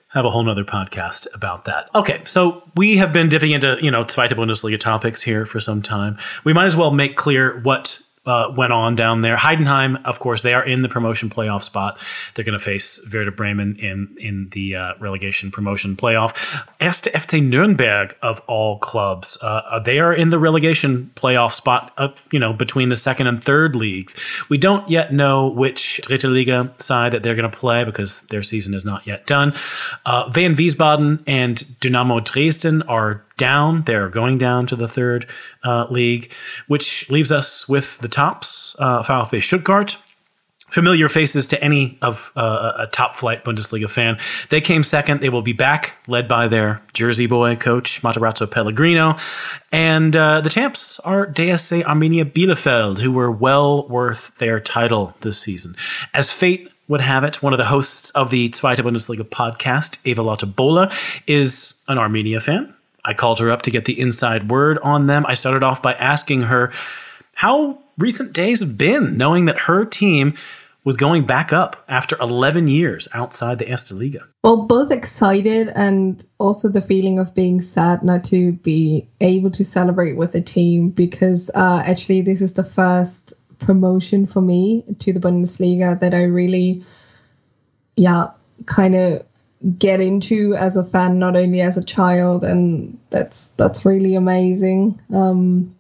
have 0.08 0.24
a 0.24 0.30
whole 0.30 0.42
nother 0.42 0.64
podcast 0.64 1.26
about 1.34 1.66
that. 1.66 1.88
Okay, 1.94 2.22
so 2.24 2.62
we 2.76 2.96
have 2.96 3.12
been 3.12 3.28
dipping 3.28 3.52
into, 3.52 3.76
you 3.82 3.90
know, 3.90 4.04
Zweite 4.04 4.30
Bundesliga 4.30 4.80
topics 4.80 5.22
here 5.22 5.44
for 5.44 5.60
some 5.60 5.82
time. 5.82 6.16
We 6.44 6.54
might 6.54 6.64
as 6.64 6.76
well 6.76 6.90
make 6.90 7.16
clear 7.16 7.60
what 7.60 8.00
uh, 8.28 8.52
went 8.54 8.72
on 8.72 8.94
down 8.94 9.22
there. 9.22 9.36
Heidenheim, 9.36 10.04
of 10.04 10.20
course, 10.20 10.42
they 10.42 10.52
are 10.52 10.64
in 10.64 10.82
the 10.82 10.88
promotion 10.88 11.30
playoff 11.30 11.62
spot. 11.62 11.98
They're 12.34 12.44
going 12.44 12.58
to 12.58 12.64
face 12.64 13.00
Werder 13.12 13.30
Bremen 13.30 13.76
in 13.76 14.14
in 14.18 14.50
the 14.50 14.76
uh, 14.76 14.92
relegation 15.00 15.50
promotion 15.50 15.96
playoff. 15.96 16.34
Erste 16.78 17.10
FC 17.12 17.40
Nürnberg, 17.40 18.14
of 18.22 18.40
all 18.46 18.78
clubs, 18.78 19.38
uh, 19.42 19.62
uh, 19.70 19.78
they 19.78 19.98
are 19.98 20.12
in 20.12 20.28
the 20.28 20.38
relegation 20.38 21.10
playoff 21.16 21.54
spot. 21.54 21.92
Up, 21.96 22.18
you 22.30 22.38
know, 22.38 22.52
between 22.52 22.90
the 22.90 22.96
second 22.96 23.26
and 23.26 23.42
third 23.42 23.74
leagues. 23.74 24.14
We 24.50 24.58
don't 24.58 24.88
yet 24.88 25.12
know 25.12 25.48
which 25.48 26.00
Dritte 26.04 26.30
Liga 26.30 26.72
side 26.78 27.12
that 27.12 27.22
they're 27.22 27.34
going 27.34 27.50
to 27.50 27.56
play 27.56 27.84
because 27.84 28.22
their 28.22 28.42
season 28.42 28.74
is 28.74 28.84
not 28.84 29.06
yet 29.06 29.26
done. 29.26 29.54
Uh, 30.04 30.30
Wehen 30.30 30.54
Wiesbaden 30.54 31.22
and 31.26 31.80
Dynamo 31.80 32.20
Dresden 32.20 32.82
are 32.82 33.24
down. 33.38 33.84
They're 33.86 34.10
going 34.10 34.36
down 34.36 34.66
to 34.66 34.76
the 34.76 34.88
third 34.88 35.26
uh, 35.64 35.86
league, 35.88 36.30
which 36.66 37.08
leaves 37.08 37.32
us 37.32 37.66
with 37.66 37.98
the 37.98 38.08
tops 38.08 38.76
uh, 38.78 39.02
VfB 39.02 39.42
Stuttgart. 39.42 39.96
Familiar 40.70 41.08
faces 41.08 41.46
to 41.46 41.64
any 41.64 41.96
of 42.02 42.30
uh, 42.36 42.72
a 42.80 42.86
top 42.88 43.16
flight 43.16 43.42
Bundesliga 43.42 43.88
fan. 43.88 44.18
They 44.50 44.60
came 44.60 44.84
second. 44.84 45.22
They 45.22 45.30
will 45.30 45.40
be 45.40 45.54
back, 45.54 45.94
led 46.06 46.28
by 46.28 46.46
their 46.46 46.82
Jersey 46.92 47.26
boy 47.26 47.56
coach 47.56 48.02
Matarazzo 48.02 48.50
Pellegrino, 48.50 49.16
and 49.72 50.14
uh, 50.14 50.42
the 50.42 50.50
champs 50.50 51.00
are 51.00 51.26
DSC 51.26 51.84
Arminia 51.84 52.30
Bielefeld, 52.30 52.98
who 52.98 53.10
were 53.10 53.30
well 53.30 53.88
worth 53.88 54.30
their 54.36 54.60
title 54.60 55.14
this 55.22 55.38
season. 55.38 55.74
As 56.12 56.30
fate 56.30 56.70
would 56.86 57.00
have 57.00 57.24
it, 57.24 57.42
one 57.42 57.54
of 57.54 57.58
the 57.58 57.66
hosts 57.66 58.10
of 58.10 58.30
the 58.30 58.50
Zweite 58.50 58.78
Bundesliga 58.78 59.26
podcast, 59.26 59.96
Eva 60.04 60.22
Lotte 60.22 60.54
Bohler, 60.54 60.92
is 61.26 61.74
an 61.88 61.96
Arminia 61.96 62.42
fan. 62.42 62.74
I 63.04 63.14
called 63.14 63.38
her 63.38 63.50
up 63.50 63.62
to 63.62 63.70
get 63.70 63.84
the 63.84 63.98
inside 63.98 64.50
word 64.50 64.78
on 64.78 65.06
them. 65.06 65.24
I 65.26 65.34
started 65.34 65.62
off 65.62 65.82
by 65.82 65.94
asking 65.94 66.42
her 66.42 66.72
how 67.34 67.78
recent 67.96 68.32
days 68.32 68.60
have 68.60 68.76
been, 68.76 69.16
knowing 69.16 69.44
that 69.46 69.58
her 69.60 69.84
team 69.84 70.34
was 70.84 70.96
going 70.96 71.26
back 71.26 71.52
up 71.52 71.84
after 71.88 72.16
11 72.18 72.66
years 72.66 73.08
outside 73.12 73.58
the 73.58 73.66
Erste 73.66 73.92
Liga. 73.92 74.26
Well, 74.42 74.66
both 74.66 74.90
excited 74.90 75.68
and 75.74 76.24
also 76.38 76.68
the 76.68 76.80
feeling 76.80 77.18
of 77.18 77.34
being 77.34 77.60
sad 77.60 78.02
not 78.02 78.24
to 78.24 78.52
be 78.52 79.06
able 79.20 79.50
to 79.50 79.64
celebrate 79.64 80.16
with 80.16 80.32
the 80.32 80.40
team 80.40 80.88
because 80.90 81.50
uh, 81.54 81.82
actually 81.84 82.22
this 82.22 82.40
is 82.40 82.54
the 82.54 82.64
first 82.64 83.34
promotion 83.58 84.26
for 84.26 84.40
me 84.40 84.84
to 85.00 85.12
the 85.12 85.20
Bundesliga 85.20 86.00
that 86.00 86.14
I 86.14 86.22
really, 86.22 86.84
yeah, 87.96 88.28
kind 88.66 88.94
of 88.94 89.26
get 89.78 90.00
into 90.00 90.54
as 90.54 90.76
a 90.76 90.84
fan, 90.84 91.18
not 91.18 91.36
only 91.36 91.60
as 91.60 91.76
a 91.76 91.82
child, 91.82 92.44
and 92.44 92.98
that's 93.10 93.48
that's 93.56 93.84
really 93.84 94.14
amazing. 94.14 95.00
Um, 95.12 95.74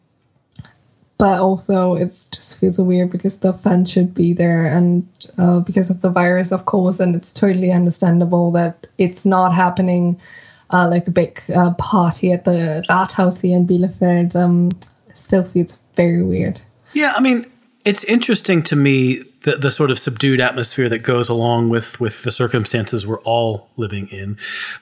but 1.16 1.40
also, 1.40 1.94
it 1.94 2.08
just 2.32 2.60
feels 2.60 2.78
weird 2.78 3.10
because 3.10 3.38
the 3.38 3.52
fan 3.52 3.84
should 3.84 4.14
be 4.14 4.32
there, 4.32 4.66
and 4.66 5.06
uh, 5.36 5.60
because 5.60 5.90
of 5.90 6.00
the 6.00 6.10
virus, 6.10 6.52
of 6.52 6.64
course, 6.64 7.00
and 7.00 7.16
it's 7.16 7.32
totally 7.32 7.72
understandable 7.72 8.52
that 8.52 8.86
it's 8.98 9.24
not 9.24 9.54
happening. 9.54 10.20
Uh, 10.70 10.86
like 10.86 11.06
the 11.06 11.10
big 11.10 11.42
uh, 11.54 11.72
party 11.74 12.30
at 12.30 12.44
the 12.44 12.84
Rathaus 12.90 13.40
here 13.40 13.56
in 13.56 13.66
Bielefeld 13.66 14.36
um, 14.36 14.68
still 15.14 15.42
feels 15.42 15.78
very 15.96 16.22
weird. 16.22 16.60
Yeah, 16.92 17.14
I 17.16 17.20
mean, 17.20 17.46
it's 17.86 18.04
interesting 18.04 18.62
to 18.64 18.76
me 18.76 19.24
the, 19.42 19.56
the 19.56 19.70
sort 19.70 19.90
of 19.90 19.98
subdued 19.98 20.40
atmosphere 20.40 20.88
that 20.88 21.00
goes 21.00 21.28
along 21.28 21.68
with 21.68 22.00
with 22.00 22.22
the 22.22 22.30
circumstances 22.30 23.06
we're 23.06 23.20
all 23.20 23.68
living 23.76 24.08
in. 24.08 24.36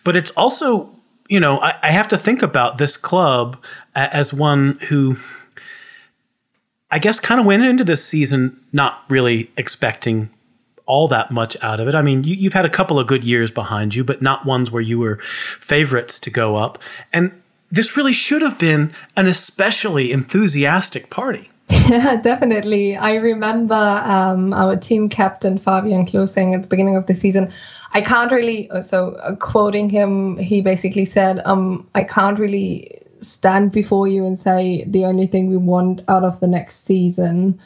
But 0.05 0.17
it's 0.17 0.31
also, 0.33 0.91
you 1.29 1.41
know, 1.41 1.59
I, 1.61 1.75
I 1.83 1.91
have 1.91 2.09
to 2.09 2.19
think 2.19 2.43
about 2.43 2.79
this 2.79 2.97
club 2.97 3.63
as 3.95 4.33
one 4.33 4.79
who 4.89 5.19
I 6.91 6.99
guess 6.99 7.21
kind 7.21 7.41
of 7.41 7.47
went 7.47 7.65
into 7.65 7.85
this 7.85 8.05
season 8.05 8.61
not 8.73 9.03
really 9.09 9.51
expecting 9.57 10.31
all 10.87 11.09
that 11.09 11.31
much 11.31 11.57
out 11.63 11.81
of 11.81 11.89
it. 11.89 11.95
I 11.95 12.03
mean, 12.03 12.23
you, 12.25 12.49
have 12.49 12.55
had 12.55 12.65
a 12.65 12.71
couple 12.71 12.99
of 12.99 13.09
good 13.09 13.25
years 13.25 13.51
behind 13.51 13.95
you, 13.95 14.05
but 14.05 14.23
not 14.23 14.47
ones 14.47 14.71
where 14.71 14.83
you 14.83 15.01
were 15.01 15.19
favorites 15.61 16.21
to 16.21 16.31
go 16.31 16.57
up. 16.57 16.79
And 17.13 17.43
this 17.71 17.97
really 17.97 18.13
should 18.13 18.43
have 18.43 18.59
been 18.59 18.95
an 19.17 19.27
especially 19.27 20.13
enthusiastic 20.13 21.11
party. 21.11 21.51
Yeah, 21.69 22.17
definitely. 22.23 22.97
I 22.97 23.17
remember 23.17 23.75
um, 23.75 24.53
our 24.53 24.77
team 24.77 25.09
captain 25.09 25.59
Fabian 25.59 26.07
Klos 26.07 26.31
saying 26.33 26.55
at 26.55 26.63
the 26.63 26.69
beginning 26.69 26.97
of 26.97 27.07
the 27.07 27.15
season, 27.15 27.53
I 27.93 28.03
can't 28.03 28.31
really. 28.31 28.71
So, 28.83 29.11
uh, 29.13 29.35
quoting 29.37 29.91
him, 29.91 30.37
he 30.37 30.63
basically 30.63 31.05
said, 31.07 31.41
um, 31.45 31.89
"I 31.95 32.05
can't 32.05 32.39
really 32.39 33.03
stand 33.21 33.73
before 33.73 34.07
you 34.07 34.25
and 34.27 34.39
say 34.39 34.85
the 34.87 35.07
only 35.07 35.27
thing 35.27 35.49
we 35.49 35.57
want 35.57 36.03
out 36.09 36.23
of 36.23 36.39
the 36.39 36.47
next 36.47 36.85
season 36.87 37.59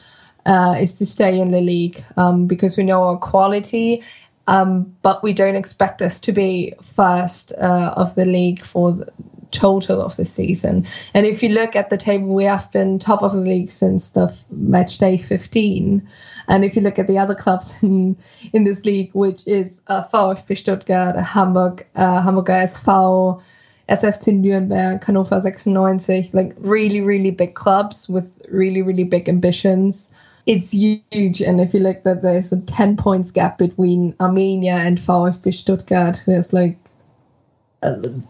uh, 0.46 0.76
is 0.80 0.94
to 0.98 1.06
stay 1.06 1.38
in 1.40 1.50
the 1.50 1.60
league 1.60 2.02
um, 2.16 2.46
because 2.46 2.76
we 2.76 2.84
know 2.84 3.02
our 3.04 3.18
quality." 3.18 4.02
Um, 4.46 4.96
but 5.02 5.22
we 5.22 5.32
don't 5.32 5.54
expect 5.54 6.02
us 6.02 6.18
to 6.20 6.32
be 6.32 6.74
first 6.96 7.52
uh, 7.52 7.92
of 7.96 8.14
the 8.16 8.24
league 8.24 8.64
for 8.64 8.92
the, 8.92 9.12
total 9.50 10.00
of 10.00 10.16
the 10.16 10.24
season. 10.24 10.86
And 11.14 11.26
if 11.26 11.42
you 11.42 11.50
look 11.50 11.76
at 11.76 11.90
the 11.90 11.96
table, 11.96 12.34
we 12.34 12.44
have 12.44 12.70
been 12.72 12.98
top 12.98 13.22
of 13.22 13.32
the 13.32 13.40
league 13.40 13.70
since 13.70 14.10
the 14.10 14.34
match 14.50 14.98
day 14.98 15.18
15. 15.18 16.08
And 16.48 16.64
if 16.64 16.76
you 16.76 16.82
look 16.82 16.98
at 16.98 17.06
the 17.06 17.18
other 17.18 17.34
clubs 17.34 17.74
in, 17.82 18.16
in 18.52 18.64
this 18.64 18.84
league, 18.84 19.10
which 19.12 19.46
is 19.46 19.82
uh, 19.86 20.04
VfB 20.08 20.56
Stuttgart, 20.56 21.16
Hamburg, 21.16 21.86
uh, 21.94 22.22
Hamburger 22.22 22.52
SV, 22.52 23.42
SFC 23.88 24.40
Nürnberg, 24.40 25.02
Hannover 25.02 25.42
96, 25.42 26.32
like 26.32 26.54
really, 26.58 27.00
really 27.00 27.32
big 27.32 27.54
clubs 27.54 28.08
with 28.08 28.30
really, 28.48 28.82
really 28.82 29.04
big 29.04 29.28
ambitions. 29.28 30.08
It's 30.46 30.70
huge. 30.70 31.42
And 31.42 31.60
if 31.60 31.74
you 31.74 31.80
look 31.80 32.04
that 32.04 32.22
there's 32.22 32.52
a 32.52 32.60
10 32.60 32.96
points 32.96 33.30
gap 33.30 33.58
between 33.58 34.14
Arminia 34.14 34.74
and 34.74 34.98
VfB 34.98 35.52
Stuttgart, 35.52 36.16
who 36.16 36.32
has 36.32 36.52
like 36.52 36.89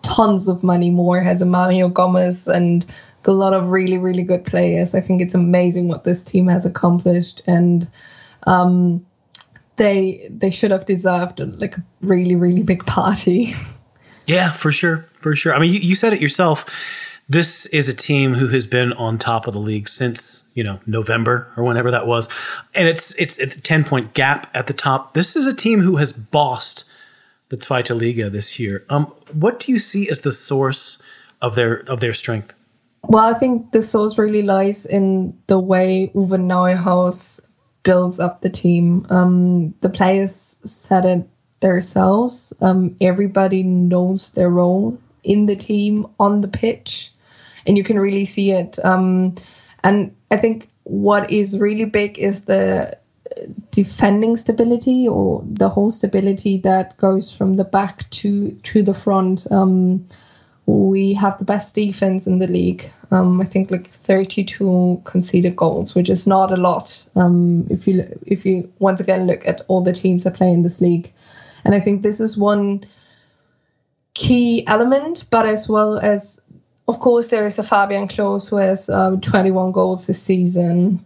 tons 0.03 0.49
of 0.49 0.63
money 0.63 0.91
more, 0.91 1.21
has 1.21 1.43
a 1.43 1.47
Mario 1.47 1.89
Gomez 1.89 2.47
and 2.47 2.87
a 3.25 3.33
lot 3.33 3.53
of 3.53 3.69
really, 3.69 3.99
really 3.99 4.23
good 4.23 4.45
players. 4.45 4.95
I 4.95 5.01
think 5.01 5.21
it's 5.21 5.35
amazing 5.35 5.89
what 5.89 6.05
this 6.05 6.25
team 6.25 6.49
has 6.49 6.65
accomplished, 6.65 7.43
and 7.47 7.89
um, 8.45 9.05
they 9.77 10.29
they 10.31 10.51
should 10.51 10.71
have 10.71 10.87
deserved 10.87 11.41
like 11.41 11.77
a 11.77 11.85
really, 12.01 12.37
really 12.37 12.63
big 12.63 12.85
party. 12.87 13.55
Yeah, 14.27 14.53
for 14.53 14.71
sure, 14.71 15.09
for 15.21 15.35
sure. 15.35 15.53
I 15.57 15.59
mean, 15.59 15.73
you, 15.73 15.81
you 15.81 15.97
said 15.97 16.13
it 16.13 16.21
yourself. 16.21 16.65
This 17.29 17.67
is 17.67 17.89
a 17.89 17.95
team 17.95 18.35
who 18.35 18.47
has 18.49 18.65
been 18.65 18.93
on 18.93 19.19
top 19.19 19.49
of 19.49 19.55
the 19.55 19.59
league 19.59 19.89
since 19.89 20.43
you 20.55 20.63
know 20.63 20.79
November 20.87 21.49
or 21.57 21.65
whenever 21.65 21.91
that 21.91 22.07
was, 22.07 22.29
and 22.73 22.87
it's 22.87 23.13
it's, 23.15 23.39
it's 23.39 23.57
a 23.57 23.61
ten 23.61 23.83
point 23.83 24.15
gap 24.15 24.49
at 24.55 24.69
the 24.69 24.73
top. 24.73 25.15
This 25.15 25.35
is 25.35 25.49
a 25.49 25.53
team 25.53 25.81
who 25.81 25.97
has 25.97 26.13
bossed 26.13 26.85
the 27.51 27.57
Zweite 27.57 27.95
Liga 27.95 28.31
this 28.31 28.59
year. 28.59 28.85
Um, 28.89 29.07
what 29.33 29.61
do 29.61 29.71
you 29.71 29.79
see 29.79 30.09
as 30.09 30.23
the 30.23 30.33
source 30.33 30.99
of 31.43 31.55
their 31.55 31.75
of 31.91 32.01
their 32.01 32.15
strength? 32.15 32.55
Well, 33.03 33.25
I 33.25 33.39
think 33.39 33.73
the 33.73 33.83
source 33.83 34.19
really 34.19 34.43
lies 34.43 34.87
in 34.87 35.39
the 35.47 35.59
way 35.59 36.11
Uwe 36.15 36.39
Neuhaus 36.39 37.41
builds 37.83 38.21
up 38.21 38.41
the 38.41 38.51
team. 38.51 39.07
Um, 39.11 39.75
the 39.81 39.89
players 39.89 40.59
said 40.65 41.05
it 41.05 41.29
themselves. 41.61 42.53
Um, 42.61 42.97
everybody 43.01 43.63
knows 43.63 44.33
their 44.33 44.51
role 44.51 44.99
in 45.25 45.47
the 45.47 45.57
team 45.57 46.07
on 46.19 46.41
the 46.41 46.49
pitch, 46.49 47.13
and 47.67 47.77
you 47.77 47.85
can 47.85 47.99
really 47.99 48.27
see 48.27 48.53
it. 48.53 48.79
Um, 48.85 49.35
and 49.83 50.15
I 50.31 50.37
think 50.37 50.69
what 50.85 51.31
is 51.31 51.59
really 51.59 51.87
big 51.87 52.19
is 52.19 52.45
the 52.45 52.99
defending 53.71 54.37
stability 54.37 55.09
or 55.09 55.43
the 55.47 55.69
whole 55.69 55.91
stability 55.91 56.59
that 56.59 56.97
goes 56.97 57.35
from 57.35 57.57
the 57.57 57.65
back 57.65 58.09
to 58.11 58.53
to 58.63 58.83
the 58.83 58.95
front. 58.95 59.47
Um, 59.51 60.07
we 60.67 61.15
have 61.15 61.39
the 61.39 61.45
best 61.45 61.75
defense 61.75 62.27
in 62.27 62.39
the 62.39 62.47
league. 62.47 62.91
Um, 63.11 63.41
I 63.41 63.45
think 63.45 63.71
like 63.71 63.91
32 63.91 65.03
conceded 65.05 65.57
goals, 65.57 65.95
which 65.95 66.09
is 66.09 66.27
not 66.27 66.53
a 66.53 66.57
lot. 66.57 67.05
Um, 67.17 67.67
if 67.71 67.89
you 67.89 68.05
if 68.27 68.47
you 68.47 68.73
once 68.79 69.01
again 69.01 69.27
look 69.27 69.47
at 69.47 69.63
all 69.69 69.83
the 69.83 69.93
teams 69.93 70.25
that 70.25 70.35
play 70.35 70.53
in 70.53 70.63
this 70.63 70.81
league, 70.81 71.13
and 71.65 71.75
I 71.75 71.81
think 71.81 72.03
this 72.03 72.21
is 72.21 72.37
one 72.37 72.85
key 74.15 74.67
element, 74.67 75.25
but 75.31 75.47
as 75.47 75.69
well 75.69 75.99
as, 75.99 76.41
of 76.89 77.01
course, 77.01 77.29
there 77.29 77.47
is 77.47 77.59
a 77.59 77.63
Fabian 77.63 78.09
Klos 78.09 78.49
who 78.49 78.57
has 78.57 78.89
um, 78.91 79.21
21 79.21 79.73
goals 79.73 80.07
this 80.07 80.23
season, 80.23 81.05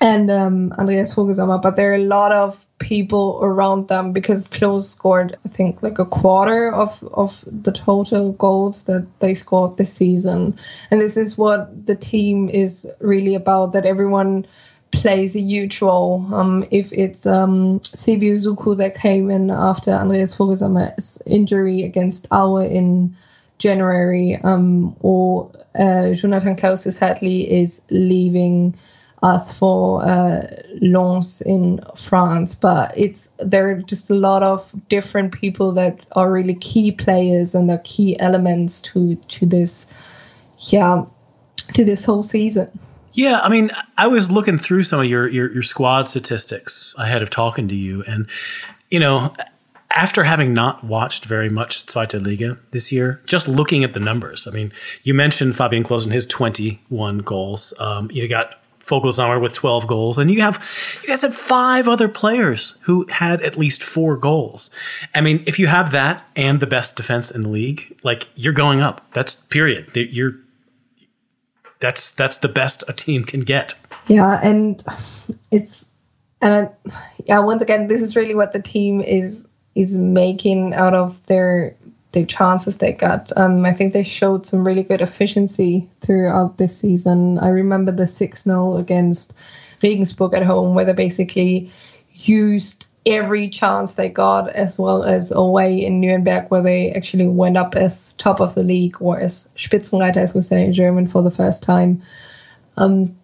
and 0.00 0.30
um, 0.30 0.72
Andreas 0.78 1.14
Voglsammer, 1.14 1.60
but 1.60 1.76
there 1.76 1.92
are 1.92 1.96
a 1.96 2.04
lot 2.04 2.32
of 2.32 2.64
people 2.78 3.38
around 3.42 3.88
them 3.88 4.12
because 4.12 4.48
Klos 4.48 4.84
scored, 4.84 5.38
I 5.44 5.48
think, 5.48 5.82
like 5.82 5.98
a 5.98 6.06
quarter 6.06 6.72
of, 6.72 7.02
of 7.12 7.44
the 7.46 7.72
total 7.72 8.32
goals 8.32 8.84
that 8.84 9.06
they 9.18 9.34
scored 9.34 9.76
this 9.76 9.92
season. 9.92 10.56
And 10.90 11.00
this 11.00 11.18
is 11.18 11.36
what 11.36 11.86
the 11.86 11.94
team 11.94 12.48
is 12.48 12.86
really 13.00 13.34
about 13.34 13.74
that 13.74 13.84
everyone 13.84 14.46
plays 14.90 15.36
a 15.36 15.40
huge 15.40 15.82
role. 15.82 16.26
Um, 16.34 16.66
if 16.70 16.92
it's 16.92 17.26
um, 17.26 17.80
Cebio 17.80 18.34
Soukou 18.34 18.78
that 18.78 18.96
came 18.96 19.30
in 19.30 19.50
after 19.50 19.90
Andreas 19.90 20.34
Voglsammer's 20.34 21.22
injury 21.26 21.82
against 21.82 22.26
Aue 22.30 22.66
in 22.66 23.16
January, 23.58 24.36
um, 24.42 24.96
or 25.00 25.52
uh, 25.78 26.14
Jonathan 26.14 26.56
Clausus 26.56 26.98
Hadley 26.98 27.60
is 27.62 27.82
leaving 27.90 28.74
us 29.22 29.52
for 29.52 30.02
uh, 30.02 30.46
Lens 30.80 31.42
in 31.42 31.80
France. 31.96 32.54
But 32.54 32.96
it's 32.96 33.30
there 33.38 33.70
are 33.70 33.82
just 33.82 34.10
a 34.10 34.14
lot 34.14 34.42
of 34.42 34.72
different 34.88 35.32
people 35.32 35.72
that 35.72 36.00
are 36.12 36.30
really 36.30 36.54
key 36.54 36.92
players 36.92 37.54
and 37.54 37.70
are 37.70 37.78
key 37.84 38.18
elements 38.18 38.80
to 38.82 39.16
to 39.16 39.46
this, 39.46 39.86
yeah, 40.58 41.04
to 41.74 41.84
this 41.84 42.04
whole 42.04 42.22
season. 42.22 42.70
Yeah, 43.12 43.40
I 43.40 43.48
mean, 43.48 43.70
I 43.98 44.06
was 44.06 44.30
looking 44.30 44.56
through 44.56 44.84
some 44.84 45.00
of 45.00 45.06
your, 45.06 45.28
your, 45.28 45.52
your 45.52 45.64
squad 45.64 46.06
statistics 46.06 46.94
ahead 46.96 47.22
of 47.22 47.30
talking 47.30 47.66
to 47.66 47.74
you, 47.74 48.04
and 48.04 48.28
you 48.88 49.00
know, 49.00 49.34
after 49.90 50.22
having 50.24 50.54
not 50.54 50.84
watched 50.84 51.24
very 51.24 51.48
much 51.48 51.86
Zweite 51.86 52.24
Liga 52.24 52.58
this 52.70 52.92
year, 52.92 53.20
just 53.26 53.48
looking 53.48 53.82
at 53.82 53.92
the 53.92 54.00
numbers. 54.00 54.46
I 54.46 54.52
mean, 54.52 54.72
you 55.02 55.14
mentioned 55.14 55.56
Fabian 55.56 55.82
Klos 55.82 56.04
and 56.04 56.12
his 56.12 56.26
21 56.26 57.18
goals. 57.18 57.74
Um, 57.80 58.08
you 58.12 58.26
got 58.28 58.59
Voglsammer 58.90 59.40
with 59.40 59.54
12 59.54 59.86
goals. 59.86 60.18
And 60.18 60.30
you 60.30 60.40
have, 60.42 60.62
you 61.02 61.08
guys 61.08 61.22
have 61.22 61.34
five 61.34 61.88
other 61.88 62.08
players 62.08 62.74
who 62.82 63.06
had 63.06 63.40
at 63.42 63.56
least 63.56 63.82
four 63.82 64.16
goals. 64.16 64.70
I 65.14 65.20
mean, 65.20 65.42
if 65.46 65.58
you 65.58 65.68
have 65.68 65.92
that 65.92 66.24
and 66.36 66.60
the 66.60 66.66
best 66.66 66.96
defense 66.96 67.30
in 67.30 67.42
the 67.42 67.48
league, 67.48 67.96
like 68.02 68.28
you're 68.34 68.52
going 68.52 68.80
up. 68.80 69.10
That's 69.12 69.36
period. 69.36 69.90
You're, 69.94 70.34
that's, 71.78 72.12
that's 72.12 72.38
the 72.38 72.48
best 72.48 72.84
a 72.88 72.92
team 72.92 73.24
can 73.24 73.40
get. 73.40 73.74
Yeah. 74.08 74.40
And 74.42 74.82
it's, 75.50 75.88
and 76.42 76.52
I, 76.52 76.92
yeah, 77.26 77.38
once 77.40 77.62
again, 77.62 77.86
this 77.86 78.02
is 78.02 78.16
really 78.16 78.34
what 78.34 78.52
the 78.52 78.60
team 78.60 79.00
is, 79.00 79.44
is 79.74 79.96
making 79.96 80.74
out 80.74 80.94
of 80.94 81.24
their 81.26 81.76
the 82.12 82.24
chances 82.24 82.78
they 82.78 82.92
got. 82.92 83.32
Um, 83.36 83.64
I 83.64 83.72
think 83.72 83.92
they 83.92 84.02
showed 84.02 84.46
some 84.46 84.66
really 84.66 84.82
good 84.82 85.00
efficiency 85.00 85.88
throughout 86.00 86.58
this 86.58 86.76
season. 86.76 87.38
I 87.38 87.48
remember 87.48 87.92
the 87.92 88.06
6 88.06 88.42
0 88.42 88.76
against 88.76 89.34
Regensburg 89.82 90.34
at 90.34 90.44
home, 90.44 90.74
where 90.74 90.84
they 90.84 90.92
basically 90.92 91.70
used 92.12 92.86
every 93.06 93.48
chance 93.48 93.94
they 93.94 94.08
got, 94.08 94.50
as 94.50 94.78
well 94.78 95.04
as 95.04 95.32
away 95.32 95.84
in 95.84 96.00
Nuremberg, 96.00 96.50
where 96.50 96.62
they 96.62 96.92
actually 96.92 97.28
went 97.28 97.56
up 97.56 97.74
as 97.74 98.12
top 98.14 98.40
of 98.40 98.54
the 98.54 98.62
league 98.62 98.96
or 99.00 99.18
as 99.18 99.48
Spitzenreiter, 99.56 100.16
as 100.16 100.34
we 100.34 100.42
say 100.42 100.64
in 100.64 100.72
German, 100.72 101.06
for 101.06 101.22
the 101.22 101.30
first 101.30 101.62
time. 101.62 102.02
Um, 102.76 103.16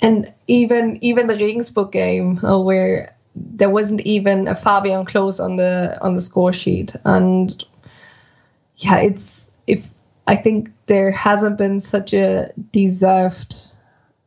and 0.00 0.32
even 0.46 0.98
even 1.02 1.26
the 1.26 1.36
Regensburg 1.36 1.92
game, 1.92 2.44
uh, 2.44 2.60
where 2.60 3.16
there 3.34 3.70
wasn't 3.70 4.00
even 4.02 4.48
a 4.48 4.54
Fabian 4.54 5.06
Klos 5.06 5.42
on 5.42 5.56
the 5.56 5.98
on 6.00 6.14
the 6.14 6.22
score 6.22 6.52
sheet, 6.52 6.94
and 7.04 7.64
yeah, 8.82 8.98
it's 8.98 9.44
if 9.66 9.88
I 10.26 10.36
think 10.36 10.70
there 10.86 11.10
hasn't 11.12 11.56
been 11.56 11.80
such 11.80 12.12
a 12.12 12.52
deserved 12.72 13.54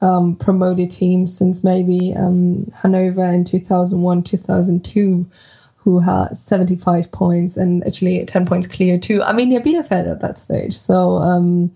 um, 0.02 0.36
promoted 0.36 0.92
team 0.92 1.28
since 1.28 1.64
maybe 1.64 2.14
um, 2.16 2.72
Hanover 2.74 3.26
in 3.26 3.44
2001, 3.44 4.24
2002, 4.24 5.30
who 5.76 6.00
had 6.00 6.30
75 6.30 7.12
points 7.12 7.58
and 7.58 7.86
actually 7.86 8.26
10 8.26 8.46
points 8.46 8.68
clear 8.68 8.98
too. 8.98 9.22
I 9.22 9.34
mean, 9.34 9.52
yeah, 9.52 9.60
Bielefeld 9.60 10.12
at 10.12 10.22
that 10.22 10.40
stage. 10.40 10.78
So, 10.78 10.94
um, 11.18 11.74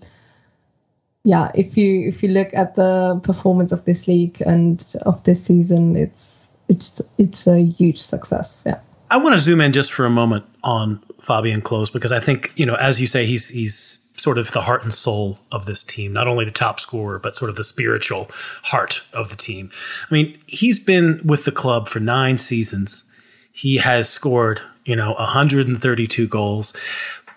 yeah, 1.22 1.50
if 1.54 1.76
you 1.76 2.08
if 2.08 2.22
you 2.22 2.30
look 2.30 2.48
at 2.54 2.76
the 2.76 3.20
performance 3.22 3.72
of 3.72 3.84
this 3.84 4.08
league 4.08 4.40
and 4.40 4.84
of 5.02 5.22
this 5.24 5.44
season, 5.44 5.94
it's 5.94 6.48
it's 6.68 7.02
it's 7.18 7.46
a 7.46 7.62
huge 7.62 8.00
success. 8.00 8.62
Yeah. 8.66 8.80
I 9.10 9.18
want 9.18 9.34
to 9.34 9.38
zoom 9.38 9.60
in 9.60 9.72
just 9.72 9.92
for 9.92 10.06
a 10.06 10.10
moment 10.10 10.46
on 10.62 11.02
Fabian 11.22 11.62
Klos 11.62 11.92
because 11.92 12.12
I 12.12 12.20
think 12.20 12.52
you 12.56 12.66
know, 12.66 12.74
as 12.74 13.00
you 13.00 13.06
say, 13.06 13.26
he's 13.26 13.48
he's 13.48 13.98
sort 14.16 14.36
of 14.36 14.52
the 14.52 14.60
heart 14.62 14.82
and 14.82 14.92
soul 14.92 15.38
of 15.50 15.64
this 15.64 15.82
team, 15.82 16.12
not 16.12 16.28
only 16.28 16.44
the 16.44 16.50
top 16.50 16.78
scorer, 16.78 17.18
but 17.18 17.34
sort 17.34 17.48
of 17.48 17.56
the 17.56 17.64
spiritual 17.64 18.28
heart 18.64 19.02
of 19.12 19.30
the 19.30 19.36
team. 19.36 19.70
I 20.10 20.14
mean, 20.14 20.38
he's 20.46 20.78
been 20.78 21.20
with 21.24 21.44
the 21.44 21.52
club 21.52 21.88
for 21.88 22.00
nine 22.00 22.36
seasons. 22.36 23.04
He 23.50 23.78
has 23.78 24.08
scored, 24.08 24.60
you 24.84 24.94
know, 24.94 25.14
132 25.14 26.28
goals, 26.28 26.74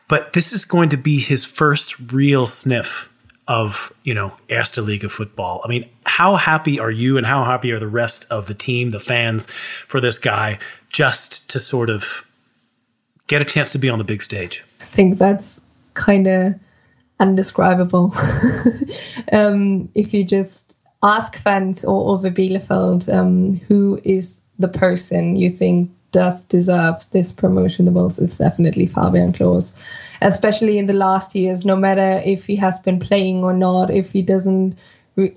but 0.08 0.34
this 0.34 0.52
is 0.52 0.66
going 0.66 0.90
to 0.90 0.98
be 0.98 1.20
his 1.20 1.46
first 1.46 1.98
real 2.12 2.48
sniff 2.48 3.10
of 3.48 3.92
you 4.04 4.14
know 4.14 4.34
Erste 4.50 4.86
Liga 4.86 5.10
football. 5.10 5.62
I 5.64 5.68
mean, 5.68 5.90
how 6.06 6.36
happy 6.36 6.80
are 6.80 6.92
you, 6.92 7.18
and 7.18 7.26
how 7.26 7.44
happy 7.44 7.72
are 7.72 7.80
the 7.80 7.88
rest 7.88 8.26
of 8.30 8.48
the 8.48 8.54
team, 8.54 8.92
the 8.92 9.00
fans, 9.00 9.48
for 9.88 10.00
this 10.00 10.18
guy 10.18 10.60
just 10.92 11.50
to 11.50 11.60
sort 11.60 11.90
of 11.90 12.26
get 13.28 13.42
a 13.42 13.46
chance 13.46 13.72
to 13.72 13.80
be 13.80 13.90
on 13.90 13.98
the 13.98 14.04
big 14.04 14.22
stage? 14.22 14.64
I 14.82 14.86
think 14.86 15.18
that's 15.18 15.62
kind 15.94 16.28
of 16.28 16.56
undescribable. 17.20 18.14
um, 19.32 19.90
if 19.96 20.14
you 20.14 20.26
just 20.26 20.76
ask 21.02 21.38
fans 21.38 21.84
all 21.86 22.12
over 22.12 22.30
Bielefeld 22.30 23.14
um, 23.14 23.56
who 23.68 24.00
is 24.04 24.40
the 24.60 24.68
person 24.68 25.36
you 25.36 25.50
think 25.50 25.92
does 26.12 26.44
deserve 26.44 27.06
this 27.12 27.32
promotion 27.32 27.86
the 27.86 27.92
most, 27.92 28.20
it's 28.20 28.38
definitely 28.38 28.88
Fabian 28.88 29.34
Klos. 29.34 29.74
Especially 30.22 30.78
in 30.78 30.86
the 30.86 30.94
last 30.94 31.36
years, 31.36 31.66
no 31.66 31.76
matter 31.76 32.22
if 32.24 32.46
he 32.46 32.56
has 32.56 32.80
been 32.80 33.00
playing 33.00 33.44
or 33.44 33.54
not, 33.54 33.92
if 33.92 34.12
he 34.12 34.22
doesn't, 34.22 34.78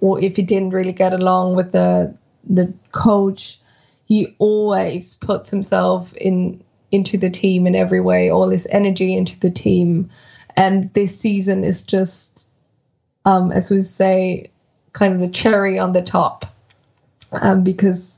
or 0.01 0.21
if 0.21 0.37
he 0.37 0.43
didn't 0.43 0.71
really 0.71 0.93
get 0.93 1.13
along 1.13 1.57
with 1.57 1.73
the 1.73 2.17
the 2.49 2.73
coach, 2.93 3.59
he 4.05 4.37
always 4.39 5.17
puts 5.17 5.51
himself 5.51 6.15
in 6.15 6.63
into 6.93 7.19
the 7.19 7.31
team 7.31 7.67
in 7.67 7.75
every 7.75 8.01
way, 8.01 8.31
all 8.31 8.49
his 8.49 8.67
energy 8.71 9.17
into 9.17 9.39
the 9.39 9.51
team. 9.51 10.11
And 10.57 10.93
this 10.95 11.19
season 11.19 11.65
is 11.65 11.83
just, 11.83 12.47
um, 13.25 13.53
as 13.53 13.71
we 13.71 13.83
say, 13.83 14.51
kind 14.93 15.15
of 15.15 15.21
the 15.21 15.31
cherry 15.31 15.79
on 15.79 15.93
the 15.93 16.03
top, 16.03 16.47
um, 17.33 17.65
because 17.65 18.17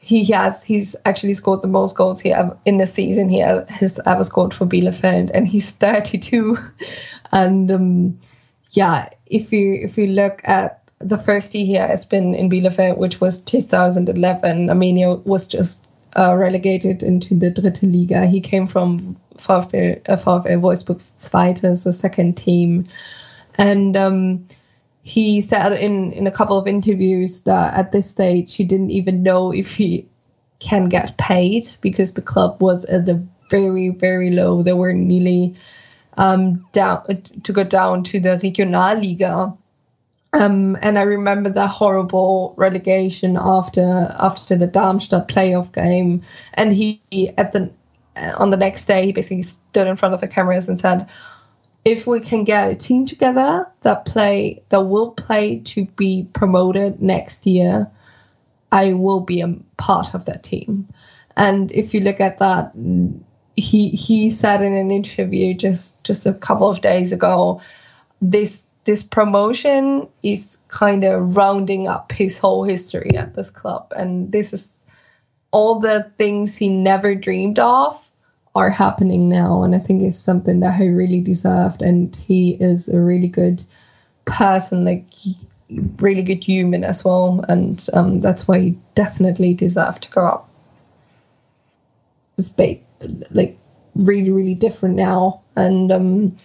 he 0.00 0.24
has 0.26 0.62
he's 0.62 0.94
actually 1.04 1.34
scored 1.34 1.62
the 1.62 1.68
most 1.68 1.96
goals 1.96 2.20
he 2.20 2.32
ever 2.32 2.56
in 2.64 2.78
the 2.78 2.86
season 2.86 3.28
he 3.28 3.40
has 3.40 4.00
ever 4.06 4.24
scored 4.24 4.54
for 4.54 4.64
Bielefeld, 4.64 5.30
and 5.34 5.48
he's 5.48 5.70
32. 5.72 6.56
and 7.32 7.70
um, 7.70 8.20
yeah, 8.70 9.10
if 9.26 9.52
you 9.52 9.74
if 9.74 9.98
you 9.98 10.06
look 10.06 10.40
at 10.44 10.88
the 10.98 11.18
first 11.18 11.54
year 11.54 11.66
he 11.66 11.74
has 11.74 12.06
been 12.06 12.34
in 12.34 12.48
Bielefeld, 12.48 12.98
which 12.98 13.20
was 13.20 13.40
2011, 13.40 14.70
I 14.70 14.74
mean, 14.74 14.96
it 14.96 15.26
was 15.26 15.46
just 15.46 15.85
uh, 16.16 16.34
relegated 16.36 17.02
into 17.02 17.34
the 17.34 17.50
Dritte 17.50 17.82
Liga. 17.82 18.26
He 18.26 18.40
came 18.40 18.66
from 18.66 19.16
VfL, 19.38 20.00
uh, 20.08 20.16
VfL 20.16 20.60
Wolfsburg's 20.60 21.12
Zweite, 21.18 21.78
so 21.78 21.92
second 21.92 22.36
team. 22.36 22.88
And 23.56 23.96
um, 23.96 24.48
he 25.02 25.40
said 25.40 25.72
in, 25.72 26.12
in 26.12 26.26
a 26.26 26.32
couple 26.32 26.58
of 26.58 26.66
interviews 26.66 27.42
that 27.42 27.74
at 27.74 27.92
this 27.92 28.10
stage 28.10 28.54
he 28.54 28.64
didn't 28.64 28.90
even 28.90 29.22
know 29.22 29.52
if 29.52 29.76
he 29.76 30.08
can 30.58 30.88
get 30.88 31.16
paid 31.18 31.68
because 31.80 32.14
the 32.14 32.22
club 32.22 32.60
was 32.60 32.84
at 32.86 33.06
the 33.06 33.22
very, 33.50 33.90
very 33.90 34.30
low. 34.30 34.62
They 34.62 34.72
were 34.72 34.92
nearly 34.92 35.54
um, 36.16 36.66
down 36.72 37.22
to 37.42 37.52
go 37.52 37.62
down 37.62 38.04
to 38.04 38.20
the 38.20 38.40
Regionalliga 38.42 39.56
Um, 40.36 40.76
and 40.82 40.98
I 40.98 41.02
remember 41.02 41.50
that 41.50 41.70
horrible 41.70 42.52
relegation 42.58 43.38
after 43.40 44.14
after 44.18 44.54
the 44.54 44.66
Darmstadt 44.66 45.28
playoff 45.28 45.72
game, 45.72 46.22
and 46.52 46.74
he 46.74 47.00
at 47.38 47.54
the 47.54 47.72
on 48.36 48.50
the 48.50 48.58
next 48.58 48.84
day 48.84 49.06
he 49.06 49.12
basically 49.12 49.44
stood 49.44 49.86
in 49.86 49.96
front 49.96 50.14
of 50.14 50.20
the 50.20 50.28
cameras 50.28 50.68
and 50.68 50.78
said, 50.78 51.08
"If 51.86 52.06
we 52.06 52.20
can 52.20 52.44
get 52.44 52.70
a 52.70 52.76
team 52.76 53.06
together 53.06 53.66
that 53.80 54.04
play 54.04 54.62
that 54.68 54.82
will 54.82 55.12
play 55.12 55.60
to 55.60 55.86
be 55.96 56.28
promoted 56.34 57.00
next 57.00 57.46
year, 57.46 57.90
I 58.70 58.92
will 58.92 59.20
be 59.20 59.40
a 59.40 59.54
part 59.78 60.14
of 60.14 60.26
that 60.26 60.42
team." 60.42 60.88
And 61.34 61.72
if 61.72 61.94
you 61.94 62.00
look 62.00 62.20
at 62.20 62.40
that, 62.40 62.72
he 63.56 63.88
he 63.88 64.28
said 64.28 64.60
in 64.60 64.74
an 64.74 64.90
interview 64.90 65.54
just 65.54 66.04
just 66.04 66.26
a 66.26 66.34
couple 66.34 66.68
of 66.68 66.82
days 66.82 67.12
ago, 67.12 67.62
this 68.20 68.65
this 68.86 69.02
promotion 69.02 70.08
is 70.22 70.58
kind 70.68 71.04
of 71.04 71.36
rounding 71.36 71.88
up 71.88 72.12
his 72.12 72.38
whole 72.38 72.62
history 72.64 73.16
at 73.16 73.34
this 73.34 73.50
club. 73.50 73.92
And 73.94 74.30
this 74.30 74.54
is 74.54 74.72
all 75.50 75.80
the 75.80 76.10
things 76.16 76.56
he 76.56 76.68
never 76.68 77.14
dreamed 77.14 77.58
of 77.58 78.08
are 78.54 78.70
happening 78.70 79.28
now. 79.28 79.64
And 79.64 79.74
I 79.74 79.78
think 79.78 80.02
it's 80.02 80.16
something 80.16 80.60
that 80.60 80.80
he 80.80 80.88
really 80.88 81.20
deserved. 81.20 81.82
And 81.82 82.14
he 82.14 82.52
is 82.52 82.88
a 82.88 83.00
really 83.00 83.28
good 83.28 83.64
person, 84.24 84.84
like 84.84 85.04
really 85.98 86.22
good 86.22 86.44
human 86.44 86.84
as 86.84 87.04
well. 87.04 87.44
And 87.48 87.84
um, 87.92 88.20
that's 88.20 88.46
why 88.46 88.60
he 88.60 88.78
definitely 88.94 89.52
deserved 89.54 90.04
to 90.04 90.10
go 90.10 90.26
up. 90.26 90.48
It's 92.38 92.56
like 93.30 93.58
really, 93.96 94.30
really 94.30 94.54
different 94.54 94.94
now. 94.94 95.42
And 95.56 95.90
um, 95.90 96.36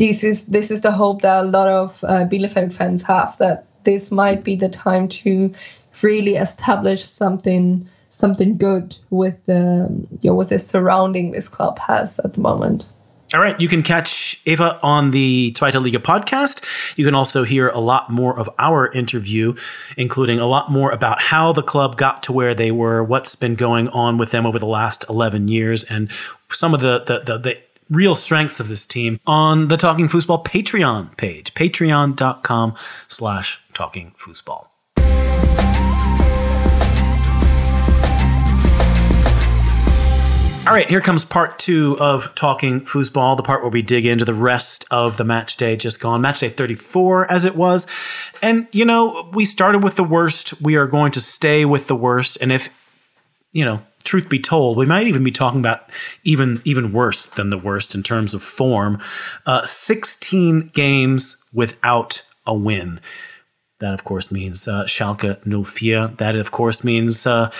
this 0.00 0.24
is 0.24 0.46
this 0.46 0.70
is 0.70 0.80
the 0.80 0.90
hope 0.90 1.20
that 1.20 1.44
a 1.44 1.46
lot 1.46 1.68
of 1.68 2.02
uh, 2.04 2.24
Bielefeld 2.24 2.72
fans 2.72 3.02
have 3.02 3.36
that 3.36 3.66
this 3.84 4.10
might 4.10 4.42
be 4.42 4.56
the 4.56 4.70
time 4.70 5.08
to 5.08 5.52
really 6.00 6.36
establish 6.36 7.04
something 7.04 7.86
something 8.08 8.56
good 8.56 8.96
with 9.10 9.36
the 9.44 9.88
you 10.22 10.30
know 10.30 10.34
with 10.34 10.48
the 10.48 10.58
surrounding 10.58 11.32
this 11.32 11.48
club 11.48 11.78
has 11.78 12.18
at 12.20 12.32
the 12.32 12.40
moment. 12.40 12.86
All 13.32 13.40
right, 13.40 13.60
you 13.60 13.68
can 13.68 13.84
catch 13.84 14.40
Eva 14.44 14.80
on 14.82 15.12
the 15.12 15.52
Zweite 15.54 15.80
Liga 15.80 16.00
podcast. 16.00 16.64
You 16.96 17.04
can 17.04 17.14
also 17.14 17.44
hear 17.44 17.68
a 17.68 17.78
lot 17.78 18.10
more 18.10 18.36
of 18.36 18.50
our 18.58 18.90
interview, 18.90 19.54
including 19.96 20.40
a 20.40 20.46
lot 20.46 20.72
more 20.72 20.90
about 20.90 21.22
how 21.22 21.52
the 21.52 21.62
club 21.62 21.96
got 21.96 22.24
to 22.24 22.32
where 22.32 22.56
they 22.56 22.72
were, 22.72 23.04
what's 23.04 23.36
been 23.36 23.54
going 23.54 23.88
on 23.90 24.18
with 24.18 24.32
them 24.32 24.46
over 24.46 24.58
the 24.58 24.66
last 24.66 25.04
11 25.08 25.46
years, 25.46 25.84
and 25.84 26.10
some 26.50 26.74
of 26.74 26.80
the, 26.80 27.04
the, 27.06 27.20
the, 27.20 27.38
the 27.38 27.58
real 27.90 28.14
strengths 28.14 28.60
of 28.60 28.68
this 28.68 28.86
team 28.86 29.20
on 29.26 29.68
the 29.68 29.76
Talking 29.76 30.08
Fußball 30.08 30.44
Patreon 30.44 31.16
page, 31.16 31.52
patreon.com 31.54 32.74
slash 33.08 33.60
talking 33.74 34.14
foosball. 34.18 34.68
All 40.66 40.76
right, 40.76 40.88
here 40.88 41.00
comes 41.00 41.24
part 41.24 41.58
two 41.58 41.98
of 41.98 42.32
Talking 42.36 42.82
Fußball, 42.82 43.36
the 43.36 43.42
part 43.42 43.62
where 43.62 43.70
we 43.70 43.82
dig 43.82 44.06
into 44.06 44.24
the 44.24 44.34
rest 44.34 44.84
of 44.90 45.16
the 45.16 45.24
match 45.24 45.56
day 45.56 45.74
just 45.74 45.98
gone, 45.98 46.20
match 46.20 46.40
day 46.40 46.50
34 46.50 47.28
as 47.28 47.44
it 47.44 47.56
was. 47.56 47.86
And, 48.40 48.68
you 48.70 48.84
know, 48.84 49.28
we 49.32 49.44
started 49.44 49.82
with 49.82 49.96
the 49.96 50.04
worst. 50.04 50.60
We 50.60 50.76
are 50.76 50.86
going 50.86 51.12
to 51.12 51.20
stay 51.20 51.64
with 51.64 51.88
the 51.88 51.96
worst. 51.96 52.38
And 52.40 52.52
if, 52.52 52.68
you 53.50 53.64
know, 53.64 53.80
truth 54.04 54.28
be 54.28 54.38
told, 54.38 54.76
we 54.76 54.86
might 54.86 55.06
even 55.06 55.24
be 55.24 55.30
talking 55.30 55.60
about 55.60 55.90
even 56.24 56.62
even 56.64 56.92
worse 56.92 57.26
than 57.26 57.50
the 57.50 57.58
worst 57.58 57.94
in 57.94 58.02
terms 58.02 58.34
of 58.34 58.42
form. 58.42 59.00
Uh, 59.46 59.64
16 59.64 60.68
games 60.68 61.36
without 61.52 62.22
a 62.46 62.54
win. 62.54 63.00
That, 63.80 63.94
of 63.94 64.04
course, 64.04 64.30
means 64.30 64.68
uh, 64.68 64.84
Schalke 64.84 65.38
04. 65.66 66.16
That, 66.18 66.36
of 66.36 66.50
course, 66.50 66.84
means 66.84 67.26
uh, 67.26 67.50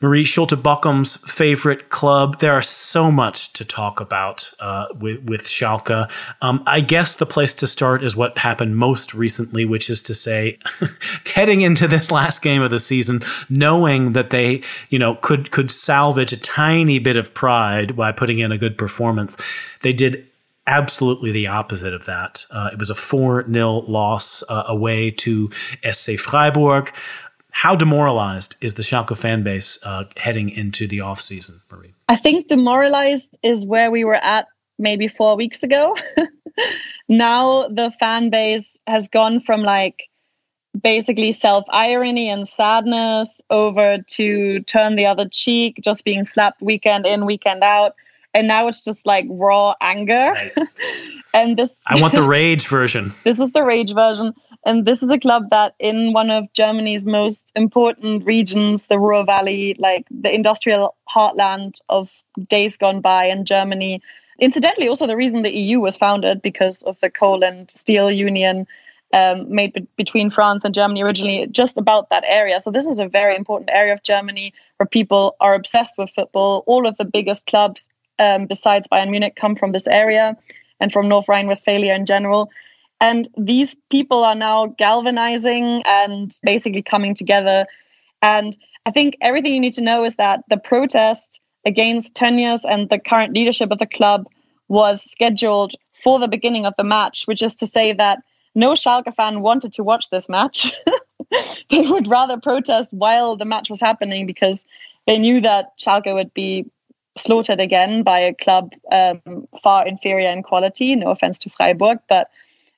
Marie 0.00 0.24
Schulte 0.24 0.62
Bockum's 0.62 1.16
favorite 1.26 1.88
club. 1.88 2.40
There 2.40 2.52
are 2.52 2.62
so 2.62 3.10
much 3.10 3.52
to 3.54 3.64
talk 3.64 4.00
about 4.00 4.52
uh, 4.60 4.86
with, 4.98 5.22
with 5.24 5.42
Schalke. 5.42 6.10
Um, 6.42 6.62
I 6.66 6.80
guess 6.80 7.16
the 7.16 7.26
place 7.26 7.54
to 7.54 7.66
start 7.66 8.02
is 8.02 8.14
what 8.14 8.38
happened 8.38 8.76
most 8.76 9.14
recently, 9.14 9.64
which 9.64 9.88
is 9.88 10.02
to 10.04 10.14
say, 10.14 10.58
heading 11.34 11.62
into 11.62 11.88
this 11.88 12.10
last 12.10 12.42
game 12.42 12.62
of 12.62 12.70
the 12.70 12.78
season, 12.78 13.22
knowing 13.48 14.12
that 14.12 14.30
they, 14.30 14.62
you 14.90 14.98
know, 14.98 15.14
could 15.16 15.50
could 15.50 15.70
salvage 15.70 16.32
a 16.32 16.36
tiny 16.36 16.98
bit 16.98 17.16
of 17.16 17.32
pride 17.32 17.96
by 17.96 18.12
putting 18.12 18.40
in 18.40 18.52
a 18.52 18.58
good 18.58 18.76
performance, 18.76 19.36
they 19.82 19.92
did 19.92 20.26
absolutely 20.66 21.30
the 21.30 21.46
opposite 21.46 21.92
of 21.92 22.06
that. 22.06 22.46
Uh, 22.50 22.70
it 22.72 22.78
was 22.78 22.90
a 22.90 22.94
4 22.94 23.50
0 23.50 23.72
loss 23.86 24.42
uh, 24.48 24.64
away 24.66 25.10
to 25.10 25.50
SC 25.90 26.18
Freiburg. 26.18 26.92
How 27.54 27.76
demoralized 27.76 28.56
is 28.60 28.74
the 28.74 28.82
Schalke 28.82 29.16
fan 29.16 29.44
base 29.44 29.78
uh, 29.84 30.04
heading 30.16 30.50
into 30.50 30.88
the 30.88 31.00
off 31.00 31.20
season, 31.20 31.60
Marie? 31.70 31.94
I 32.08 32.16
think 32.16 32.48
demoralized 32.48 33.38
is 33.44 33.64
where 33.64 33.92
we 33.92 34.04
were 34.04 34.16
at 34.16 34.48
maybe 34.76 35.06
four 35.06 35.36
weeks 35.36 35.62
ago. 35.62 35.96
now 37.08 37.68
the 37.68 37.92
fan 38.00 38.28
base 38.28 38.80
has 38.88 39.06
gone 39.06 39.38
from 39.38 39.62
like 39.62 40.02
basically 40.82 41.30
self 41.30 41.64
irony 41.70 42.28
and 42.28 42.48
sadness 42.48 43.40
over 43.50 43.98
to 43.98 44.60
turn 44.62 44.96
the 44.96 45.06
other 45.06 45.28
cheek, 45.30 45.78
just 45.80 46.04
being 46.04 46.24
slapped 46.24 46.60
weekend 46.60 47.06
in, 47.06 47.24
weekend 47.24 47.62
out. 47.62 47.94
And 48.34 48.48
now 48.48 48.66
it's 48.66 48.82
just 48.82 49.06
like 49.06 49.26
raw 49.30 49.74
anger. 49.80 50.32
Nice. 50.34 50.76
and 51.34 51.56
this 51.56 51.80
I 51.86 52.00
want 52.00 52.14
the 52.14 52.22
rage 52.36 52.66
version. 52.66 53.14
this 53.22 53.38
is 53.38 53.52
the 53.52 53.62
rage 53.62 53.94
version. 53.94 54.34
And 54.66 54.86
this 54.86 55.02
is 55.02 55.10
a 55.10 55.18
club 55.18 55.50
that, 55.50 55.74
in 55.78 56.12
one 56.12 56.30
of 56.30 56.50
Germany's 56.54 57.04
most 57.04 57.52
important 57.54 58.24
regions, 58.24 58.86
the 58.86 58.98
Ruhr 58.98 59.24
Valley, 59.24 59.76
like 59.78 60.06
the 60.10 60.34
industrial 60.34 60.96
heartland 61.14 61.80
of 61.88 62.10
days 62.48 62.76
gone 62.78 63.00
by 63.00 63.26
in 63.26 63.44
Germany, 63.44 64.00
incidentally, 64.38 64.88
also 64.88 65.06
the 65.06 65.16
reason 65.16 65.42
the 65.42 65.54
EU 65.54 65.80
was 65.80 65.98
founded 65.98 66.40
because 66.40 66.82
of 66.82 66.98
the 67.00 67.10
coal 67.10 67.44
and 67.44 67.70
steel 67.70 68.10
union 68.10 68.66
um, 69.12 69.54
made 69.54 69.74
be- 69.74 69.86
between 69.96 70.30
France 70.30 70.64
and 70.64 70.74
Germany 70.74 71.02
originally, 71.02 71.46
just 71.50 71.76
about 71.76 72.08
that 72.08 72.24
area. 72.26 72.58
So, 72.58 72.70
this 72.70 72.86
is 72.86 72.98
a 72.98 73.06
very 73.06 73.36
important 73.36 73.70
area 73.70 73.92
of 73.92 74.02
Germany 74.02 74.54
where 74.78 74.86
people 74.86 75.36
are 75.40 75.54
obsessed 75.54 75.98
with 75.98 76.10
football. 76.10 76.64
All 76.66 76.86
of 76.86 76.96
the 76.96 77.04
biggest 77.04 77.46
clubs, 77.46 77.90
um, 78.18 78.46
besides 78.46 78.88
Bayern 78.88 79.10
Munich, 79.10 79.36
come 79.36 79.56
from 79.56 79.72
this 79.72 79.86
area 79.86 80.36
and 80.80 80.90
from 80.90 81.08
North 81.08 81.28
Rhine 81.28 81.46
Westphalia 81.46 81.94
in 81.94 82.06
general. 82.06 82.50
And 83.04 83.28
these 83.36 83.76
people 83.90 84.24
are 84.24 84.34
now 84.34 84.74
galvanizing 84.78 85.82
and 85.84 86.34
basically 86.42 86.80
coming 86.80 87.14
together. 87.14 87.66
And 88.22 88.56
I 88.86 88.92
think 88.92 89.18
everything 89.20 89.52
you 89.52 89.60
need 89.60 89.74
to 89.74 89.82
know 89.82 90.04
is 90.04 90.16
that 90.16 90.40
the 90.48 90.56
protest 90.56 91.38
against 91.66 92.14
Tönnies 92.14 92.62
and 92.66 92.88
the 92.88 92.98
current 92.98 93.34
leadership 93.34 93.70
of 93.70 93.78
the 93.78 93.86
club 93.86 94.24
was 94.68 95.02
scheduled 95.02 95.72
for 95.92 96.18
the 96.18 96.28
beginning 96.28 96.64
of 96.64 96.72
the 96.78 96.84
match, 96.84 97.24
which 97.26 97.42
is 97.42 97.54
to 97.56 97.66
say 97.66 97.92
that 97.92 98.20
no 98.54 98.72
Schalke 98.72 99.14
fan 99.14 99.42
wanted 99.42 99.74
to 99.74 99.84
watch 99.84 100.08
this 100.08 100.30
match. 100.30 100.72
they 101.68 101.82
would 101.82 102.06
rather 102.06 102.40
protest 102.40 102.90
while 102.94 103.36
the 103.36 103.44
match 103.44 103.68
was 103.68 103.82
happening 103.82 104.26
because 104.26 104.64
they 105.06 105.18
knew 105.18 105.42
that 105.42 105.78
Schalke 105.78 106.14
would 106.14 106.32
be 106.32 106.64
slaughtered 107.18 107.60
again 107.60 108.02
by 108.02 108.20
a 108.20 108.34
club 108.34 108.72
um, 108.90 109.46
far 109.62 109.86
inferior 109.86 110.30
in 110.30 110.42
quality. 110.42 110.96
No 110.96 111.10
offense 111.10 111.38
to 111.40 111.50
Freiburg, 111.50 111.98
but 112.08 112.30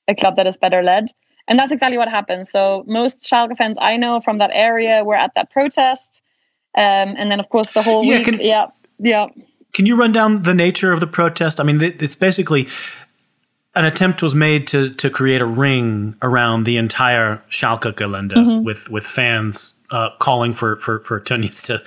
a 0.08 0.14
club 0.14 0.36
that 0.36 0.46
is 0.46 0.56
better 0.56 0.82
led. 0.82 1.06
And 1.48 1.58
that's 1.58 1.72
exactly 1.72 1.98
what 1.98 2.08
happened. 2.08 2.48
So 2.48 2.84
most 2.86 3.24
Schalke 3.24 3.56
fans 3.56 3.78
I 3.80 3.96
know 3.96 4.20
from 4.20 4.38
that 4.38 4.50
area 4.52 5.04
were 5.04 5.14
at 5.14 5.32
that 5.34 5.50
protest. 5.50 6.22
Um, 6.74 7.14
and 7.16 7.30
then, 7.30 7.40
of 7.40 7.48
course, 7.48 7.72
the 7.72 7.82
whole 7.82 8.04
yeah, 8.04 8.16
week. 8.18 8.24
Can, 8.24 8.40
yeah, 8.40 8.66
yeah. 8.98 9.26
Can 9.72 9.86
you 9.86 9.96
run 9.96 10.12
down 10.12 10.42
the 10.42 10.54
nature 10.54 10.92
of 10.92 11.00
the 11.00 11.06
protest? 11.06 11.60
I 11.60 11.62
mean, 11.62 11.80
it's 11.80 12.14
basically 12.14 12.68
an 13.76 13.84
attempt 13.84 14.22
was 14.22 14.34
made 14.34 14.66
to 14.68 14.90
to 14.94 15.10
create 15.10 15.40
a 15.40 15.46
ring 15.46 16.16
around 16.22 16.64
the 16.64 16.76
entire 16.78 17.42
Schalke 17.50 17.92
Gelände 17.92 18.32
mm-hmm. 18.32 18.64
with 18.64 18.88
with 18.88 19.04
fans 19.04 19.74
uh, 19.90 20.10
calling 20.18 20.54
for 20.54 20.76
for 20.76 21.00
for 21.00 21.20
Tönnies 21.20 21.62
to 21.66 21.82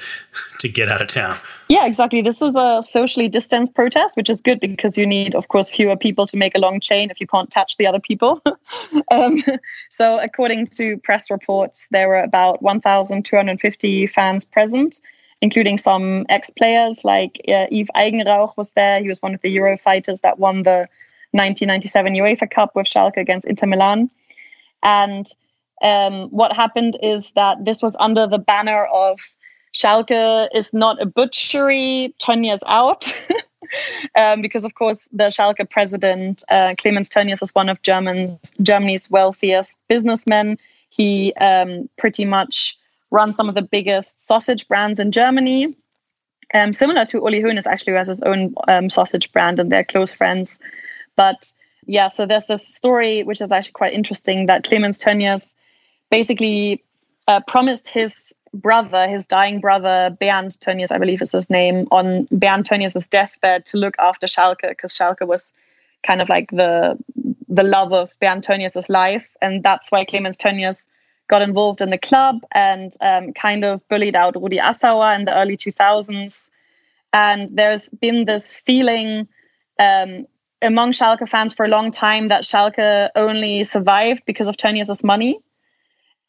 to 0.60 0.70
get 0.70 0.88
out 0.88 1.02
of 1.02 1.08
town. 1.08 1.38
Yeah, 1.68 1.86
exactly. 1.86 2.22
This 2.22 2.42
was 2.42 2.56
a 2.56 2.82
socially 2.82 3.28
distanced 3.28 3.74
protest, 3.74 4.16
which 4.16 4.30
is 4.30 4.42
good 4.42 4.60
because 4.60 4.98
you 4.98 5.08
need, 5.08 5.34
of 5.34 5.48
course, 5.48 5.70
fewer 5.70 5.98
people 5.98 6.28
to 6.28 6.38
make 6.38 6.56
a 6.56 6.60
long 6.60 6.80
chain 6.80 7.10
if 7.10 7.20
you 7.20 7.28
can't 7.28 7.50
touch 7.50 7.78
the 7.78 7.88
other 7.88 8.00
people. 8.00 8.42
um, 9.12 9.42
so, 9.90 10.20
according 10.20 10.68
to 10.78 10.98
press 10.98 11.32
reports, 11.32 11.88
there 11.92 12.08
were 12.08 12.22
about 12.22 12.62
1,250 12.62 14.08
fans 14.08 14.46
present, 14.46 15.02
including 15.42 15.78
some 15.78 16.26
ex-players 16.30 17.04
like 17.04 17.42
uh, 17.48 17.66
Yves 17.72 17.90
Eigenrauch 17.96 18.56
was 18.58 18.74
there. 18.74 19.02
He 19.02 19.08
was 19.08 19.22
one 19.22 19.34
of 19.34 19.42
the 19.42 19.50
Euro 19.50 19.78
fighters 19.78 20.22
that 20.22 20.38
won 20.40 20.64
the 20.64 20.88
1997 21.32 22.14
UEFA 22.14 22.50
Cup 22.50 22.76
with 22.76 22.88
Schalke 22.88 23.18
against 23.18 23.48
Inter 23.48 23.68
Milan, 23.68 24.10
and 24.84 25.26
um, 25.82 26.30
what 26.30 26.54
happened 26.54 26.98
is 27.02 27.32
that 27.32 27.64
this 27.64 27.82
was 27.82 27.96
under 28.00 28.28
the 28.28 28.38
banner 28.38 28.86
of 28.86 29.20
Schalke 29.74 30.48
is 30.54 30.74
not 30.74 31.02
a 31.02 31.06
butchery, 31.06 32.14
Tönnies 32.20 32.62
out. 32.66 33.14
um, 34.16 34.42
because 34.42 34.66
of 34.66 34.74
course 34.74 35.10
the 35.10 35.26
Schalke 35.26 35.70
president 35.70 36.44
uh, 36.50 36.76
Clemens 36.78 37.10
Tönnies 37.10 37.42
is 37.44 37.54
one 37.54 37.70
of 37.70 37.82
German 37.82 38.40
Germany's 38.62 39.10
wealthiest 39.10 39.80
businessmen. 39.88 40.58
He 40.90 41.34
um, 41.36 41.90
pretty 41.98 42.26
much 42.26 42.78
runs 43.12 43.38
some 43.38 43.50
of 43.50 43.56
the 43.56 43.62
biggest 43.62 44.26
sausage 44.26 44.68
brands 44.68 45.00
in 45.00 45.12
Germany. 45.12 45.76
Um, 46.52 46.74
similar 46.74 47.06
to 47.06 47.18
Uli 47.18 47.42
Hoeneß, 47.42 47.68
actually, 47.68 47.94
who 47.94 47.98
has 47.98 48.08
his 48.08 48.22
own 48.22 48.56
um, 48.68 48.90
sausage 48.90 49.32
brand, 49.32 49.60
and 49.60 49.72
they're 49.72 49.84
close 49.84 50.12
friends. 50.12 50.60
But 51.20 51.52
yeah, 51.86 52.08
so 52.08 52.26
there's 52.26 52.46
this 52.46 52.66
story 52.66 53.24
which 53.24 53.42
is 53.42 53.52
actually 53.52 53.74
quite 53.74 53.94
interesting 53.94 54.46
that 54.46 54.64
Clemens 54.64 55.04
Tönnies 55.04 55.58
basically 56.10 56.82
uh, 57.28 57.42
promised 57.46 57.90
his 57.90 58.36
brother, 58.54 59.06
his 59.06 59.28
dying 59.28 59.60
brother, 59.60 60.16
Bernd 60.18 60.52
Tönnies, 60.62 60.94
I 60.94 60.98
believe 60.98 61.22
is 61.22 61.34
his 61.34 61.50
name, 61.50 61.90
on 61.92 62.30
Bernd 62.32 62.70
Tönnies' 62.70 63.10
deathbed 63.10 63.66
to 63.66 63.78
look 63.78 63.96
after 64.00 64.28
Schalke 64.28 64.70
because 64.70 64.94
Schalke 64.98 65.28
was 65.28 65.52
kind 66.04 66.22
of 66.22 66.30
like 66.30 66.52
the 66.52 66.98
the 67.50 67.64
love 67.64 67.92
of 67.92 68.18
Bernd 68.22 68.46
Tönnies' 68.46 68.88
life. 68.88 69.36
And 69.42 69.62
that's 69.62 69.92
why 69.92 70.06
Clemens 70.06 70.38
Tönnies 70.38 70.88
got 71.28 71.42
involved 71.42 71.82
in 71.82 71.90
the 71.90 71.98
club 71.98 72.46
and 72.54 72.94
um, 73.02 73.34
kind 73.34 73.66
of 73.66 73.86
bullied 73.90 74.16
out 74.16 74.42
Rudi 74.42 74.60
Assauer 74.60 75.20
in 75.20 75.26
the 75.26 75.38
early 75.38 75.58
2000s. 75.58 76.50
And 77.12 77.50
there's 77.58 77.90
been 77.90 78.24
this 78.24 78.54
feeling 78.54 79.28
um, 79.80 80.26
among 80.62 80.92
Schalke 80.92 81.28
fans 81.28 81.54
for 81.54 81.66
a 81.66 81.70
long 81.70 81.92
time 81.92 82.28
that 82.30 82.44
Schalke 82.44 83.10
only 83.16 83.64
survived 83.64 84.24
because 84.26 84.48
of 84.48 84.58
Tönnies' 84.58 85.04
money. 85.04 85.40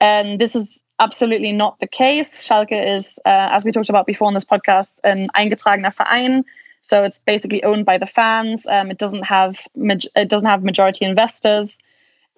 And 0.01 0.41
this 0.41 0.55
is 0.57 0.83
absolutely 0.99 1.53
not 1.53 1.78
the 1.81 1.87
case. 1.87 2.47
Schalke 2.47 2.95
is, 2.95 3.18
uh, 3.26 3.49
as 3.51 3.64
we 3.64 3.72
talked 3.72 3.89
about 3.89 4.07
before 4.07 4.28
on 4.28 4.35
this 4.35 4.45
podcast, 4.45 5.01
an 5.05 5.28
eingetragener 5.37 5.95
Verein. 5.95 6.45
So 6.83 7.03
it's 7.05 7.18
basically 7.18 7.62
owned 7.64 7.85
by 7.85 7.99
the 7.99 8.07
fans. 8.07 8.66
Um, 8.66 8.91
it 8.91 8.99
doesn't 8.99 9.24
have 9.24 9.66
it 9.74 10.28
doesn't 10.28 10.49
have 10.49 10.62
majority 10.62 11.05
investors. 11.05 11.78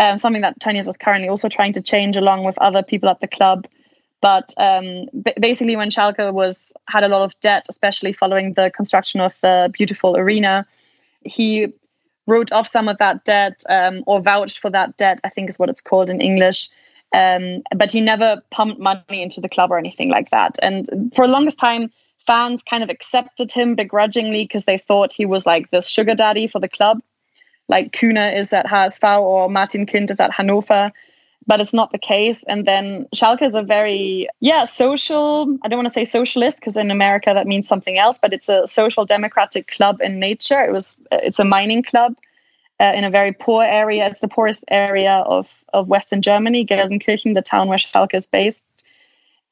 Um, 0.00 0.18
something 0.18 0.42
that 0.42 0.58
Tönnies 0.58 0.88
is 0.88 0.96
currently 0.96 1.28
also 1.28 1.48
trying 1.48 1.74
to 1.74 1.82
change 1.82 2.16
along 2.16 2.42
with 2.44 2.58
other 2.58 2.82
people 2.82 3.08
at 3.08 3.20
the 3.20 3.28
club. 3.28 3.66
But 4.20 4.52
um, 4.56 5.06
b- 5.22 5.34
basically, 5.38 5.76
when 5.76 5.90
Schalke 5.90 6.32
was 6.32 6.74
had 6.88 7.04
a 7.04 7.08
lot 7.08 7.22
of 7.22 7.38
debt, 7.40 7.66
especially 7.68 8.12
following 8.12 8.54
the 8.54 8.70
construction 8.74 9.20
of 9.20 9.36
the 9.42 9.70
beautiful 9.72 10.16
arena, 10.16 10.66
he 11.24 11.72
wrote 12.26 12.52
off 12.52 12.66
some 12.66 12.88
of 12.88 12.98
that 12.98 13.24
debt 13.24 13.62
um, 13.68 14.04
or 14.06 14.20
vouched 14.20 14.58
for 14.58 14.70
that 14.70 14.96
debt. 14.96 15.20
I 15.24 15.28
think 15.28 15.48
is 15.48 15.58
what 15.58 15.68
it's 15.68 15.80
called 15.80 16.10
in 16.10 16.20
English. 16.20 16.68
Um, 17.14 17.62
but 17.76 17.92
he 17.92 18.00
never 18.00 18.42
pumped 18.50 18.80
money 18.80 19.22
into 19.22 19.40
the 19.40 19.48
club 19.48 19.70
or 19.70 19.78
anything 19.78 20.08
like 20.08 20.30
that. 20.30 20.58
And 20.62 21.12
for 21.14 21.26
the 21.26 21.32
longest 21.32 21.58
time, 21.58 21.90
fans 22.26 22.62
kind 22.62 22.82
of 22.82 22.88
accepted 22.88 23.52
him 23.52 23.74
begrudgingly 23.74 24.44
because 24.44 24.64
they 24.64 24.78
thought 24.78 25.12
he 25.12 25.26
was 25.26 25.44
like 25.44 25.70
the 25.70 25.82
sugar 25.82 26.14
daddy 26.14 26.46
for 26.46 26.58
the 26.58 26.68
club, 26.68 27.00
like 27.68 27.92
Kühne 27.92 28.36
is 28.36 28.52
at 28.52 28.66
HSV 28.66 29.20
or 29.20 29.48
Martin 29.48 29.86
Kind 29.86 30.10
is 30.10 30.20
at 30.20 30.30
Hannover. 30.30 30.92
But 31.46 31.60
it's 31.60 31.74
not 31.74 31.90
the 31.90 31.98
case. 31.98 32.44
And 32.44 32.66
then 32.66 33.08
Schalke 33.14 33.42
is 33.42 33.56
a 33.56 33.62
very, 33.62 34.28
yeah, 34.40 34.64
social. 34.64 35.58
I 35.62 35.68
don't 35.68 35.78
want 35.78 35.88
to 35.88 35.94
say 35.94 36.04
socialist 36.04 36.60
because 36.60 36.76
in 36.76 36.90
America 36.90 37.32
that 37.34 37.48
means 37.48 37.66
something 37.66 37.98
else, 37.98 38.18
but 38.20 38.32
it's 38.32 38.48
a 38.48 38.66
social 38.66 39.04
democratic 39.04 39.66
club 39.66 40.00
in 40.00 40.20
nature. 40.20 40.60
It 40.62 40.72
was, 40.72 40.96
it's 41.10 41.40
a 41.40 41.44
mining 41.44 41.82
club 41.82 42.14
uh, 42.78 42.92
in 42.94 43.04
a 43.04 43.10
very 43.10 43.32
poor 43.32 43.64
area. 43.64 44.08
It's 44.08 44.20
the 44.20 44.28
poorest 44.28 44.64
area 44.68 45.14
of, 45.26 45.64
of 45.72 45.88
Western 45.88 46.22
Germany, 46.22 46.64
Gelsenkirchen, 46.64 47.34
the 47.34 47.42
town 47.42 47.68
where 47.68 47.78
Schalke 47.78 48.14
is 48.14 48.26
based. 48.26 48.72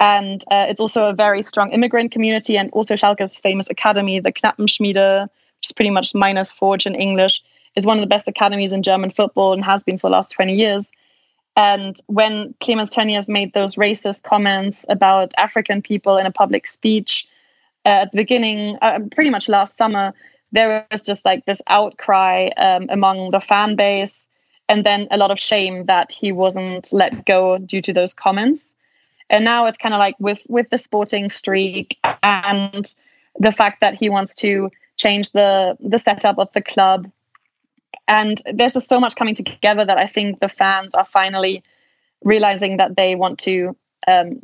And 0.01 0.43
uh, 0.51 0.67
it's 0.69 0.81
also 0.81 1.09
a 1.11 1.13
very 1.13 1.43
strong 1.43 1.73
immigrant 1.73 2.11
community, 2.11 2.57
and 2.57 2.71
also 2.71 2.95
Schalke's 2.95 3.37
famous 3.37 3.69
academy, 3.69 4.19
the 4.19 4.33
Knappenschmiede, 4.33 5.23
which 5.23 5.67
is 5.67 5.73
pretty 5.73 5.91
much 5.91 6.15
minus 6.15 6.53
forge 6.53 6.87
in 6.87 6.95
English, 6.95 7.43
is 7.77 7.85
one 7.85 7.99
of 7.99 8.03
the 8.03 8.09
best 8.09 8.27
academies 8.27 8.73
in 8.73 8.83
German 8.83 9.11
football 9.11 9.53
and 9.53 9.63
has 9.63 9.83
been 9.83 9.99
for 9.99 10.09
the 10.09 10.13
last 10.13 10.31
20 10.31 10.55
years. 10.55 10.93
And 11.57 11.97
when 12.07 12.55
Clemens 12.61 12.91
Tönnies 12.91 13.29
made 13.29 13.53
those 13.53 13.75
racist 13.75 14.23
comments 14.23 14.87
about 14.89 15.33
African 15.37 15.83
people 15.83 16.17
in 16.17 16.27
a 16.27 16.31
public 16.31 16.67
speech 16.67 17.27
uh, 17.85 18.03
at 18.03 18.13
the 18.13 18.17
beginning, 18.17 18.79
uh, 18.81 19.01
pretty 19.13 19.31
much 19.31 19.49
last 19.49 19.77
summer, 19.77 20.15
there 20.53 20.87
was 20.91 21.03
just 21.03 21.25
like 21.25 21.45
this 21.45 21.63
outcry 21.67 22.49
um, 22.57 22.87
among 22.89 23.31
the 23.31 23.41
fan 23.41 23.77
base 23.77 24.29
and 24.71 24.87
then 24.87 25.09
a 25.11 25.17
lot 25.17 25.33
of 25.33 25.39
shame 25.39 25.87
that 25.87 26.13
he 26.13 26.31
wasn't 26.31 26.93
let 26.93 27.27
go 27.27 27.59
due 27.59 27.83
to 27.83 27.93
those 27.93 28.15
comments. 28.15 28.77
And 29.29 29.45
now 29.45 29.67
it's 29.67 29.79
kind 29.79 29.95
of 29.95 29.99
like 29.99 30.15
with 30.21 30.41
with 30.49 30.71
the 30.71 30.79
sporting 30.79 31.29
streak 31.29 31.99
and 32.23 32.95
the 33.39 33.53
fact 33.53 33.81
that 33.81 33.95
he 33.95 34.09
wants 34.09 34.35
to 34.37 34.71
change 34.97 35.33
the 35.33 35.77
the 35.81 35.99
setup 35.99 36.39
of 36.39 36.53
the 36.53 36.63
club 36.63 37.11
and 38.11 38.43
there's 38.53 38.75
just 38.75 38.89
so 38.89 39.01
much 39.01 39.17
coming 39.17 39.35
together 39.35 39.85
that 39.85 39.97
i 39.97 40.07
think 40.07 40.41
the 40.41 40.49
fans 40.49 40.95
are 40.95 41.05
finally 41.05 41.63
realizing 42.23 42.77
that 42.77 42.97
they 42.97 43.15
want 43.15 43.39
to 43.39 43.75
um, 44.07 44.41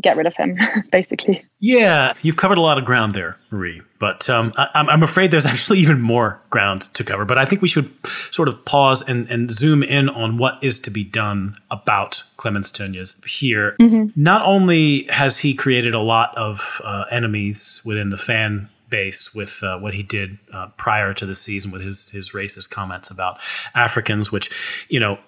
get 0.00 0.16
rid 0.16 0.26
of 0.26 0.36
him, 0.36 0.58
basically. 0.92 1.44
Yeah, 1.58 2.12
you've 2.22 2.36
covered 2.36 2.58
a 2.58 2.60
lot 2.60 2.78
of 2.78 2.84
ground 2.84 3.14
there, 3.14 3.38
Marie. 3.50 3.82
But 3.98 4.28
um, 4.28 4.52
I, 4.56 4.68
am 4.74 5.02
afraid 5.02 5.30
there's 5.30 5.46
actually 5.54 5.78
even 5.78 6.00
more 6.00 6.40
ground 6.50 6.92
to 6.94 7.04
cover. 7.04 7.24
But 7.24 7.38
I 7.38 7.46
think 7.46 7.62
we 7.62 7.68
should 7.68 7.90
sort 8.30 8.48
of 8.48 8.64
pause 8.64 9.02
and, 9.02 9.28
and 9.30 9.50
zoom 9.50 9.82
in 9.82 10.08
on 10.08 10.38
what 10.38 10.58
is 10.62 10.78
to 10.80 10.90
be 10.90 11.04
done 11.04 11.56
about 11.70 12.22
Clemens 12.36 12.70
Tönnies 12.70 13.24
here. 13.26 13.76
Mm-hmm. 13.80 14.20
Not 14.20 14.42
only 14.44 15.04
has 15.04 15.38
he 15.38 15.54
created 15.54 15.94
a 15.94 16.00
lot 16.00 16.36
of 16.36 16.80
uh, 16.84 17.04
enemies 17.10 17.80
within 17.84 18.10
the 18.10 18.18
fan 18.18 18.68
base 18.88 19.34
with 19.34 19.62
uh, 19.62 19.78
what 19.78 19.94
he 19.94 20.02
did 20.02 20.38
uh, 20.52 20.68
prior 20.76 21.12
to 21.14 21.26
the 21.26 21.34
season 21.34 21.70
with 21.70 21.82
his 21.82 22.10
his 22.10 22.30
racist 22.30 22.70
comments 22.70 23.10
about 23.10 23.38
Africans, 23.74 24.30
which 24.32 24.50
you 24.88 25.00
know 25.00 25.18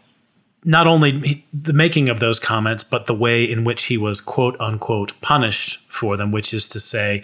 not 0.64 0.86
only 0.86 1.46
the 1.52 1.72
making 1.72 2.08
of 2.08 2.20
those 2.20 2.38
comments, 2.38 2.82
but 2.82 3.06
the 3.06 3.14
way 3.14 3.44
in 3.44 3.64
which 3.64 3.84
he 3.84 3.96
was 3.96 4.20
quote 4.20 4.56
unquote 4.60 5.18
punished 5.20 5.78
for 5.88 6.16
them, 6.16 6.32
which 6.32 6.52
is 6.52 6.68
to 6.68 6.80
say, 6.80 7.22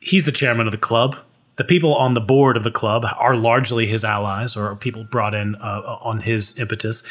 he's 0.00 0.24
the 0.24 0.32
chairman 0.32 0.66
of 0.66 0.72
the 0.72 0.78
club. 0.78 1.16
The 1.56 1.64
people 1.64 1.94
on 1.94 2.14
the 2.14 2.20
board 2.20 2.56
of 2.56 2.64
the 2.64 2.70
club 2.70 3.04
are 3.18 3.36
largely 3.36 3.86
his 3.86 4.02
allies 4.02 4.56
or 4.56 4.74
people 4.76 5.04
brought 5.04 5.34
in 5.34 5.56
uh, 5.56 5.98
on 6.00 6.20
his 6.20 6.58
impetus. 6.58 7.02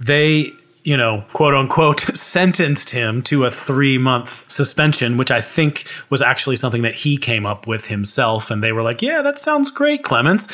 They, 0.00 0.52
you 0.84 0.96
know, 0.96 1.24
quote 1.32 1.54
unquote, 1.54 2.00
sentenced 2.16 2.90
him 2.90 3.22
to 3.22 3.44
a 3.44 3.50
three 3.50 3.98
month 3.98 4.44
suspension, 4.46 5.16
which 5.16 5.30
I 5.30 5.40
think 5.40 5.86
was 6.10 6.22
actually 6.22 6.56
something 6.56 6.82
that 6.82 6.94
he 6.94 7.16
came 7.16 7.46
up 7.46 7.66
with 7.66 7.86
himself. 7.86 8.50
And 8.50 8.62
they 8.62 8.72
were 8.72 8.82
like, 8.82 9.02
yeah, 9.02 9.22
that 9.22 9.38
sounds 9.38 9.70
great, 9.70 10.04
Clemens. 10.04 10.46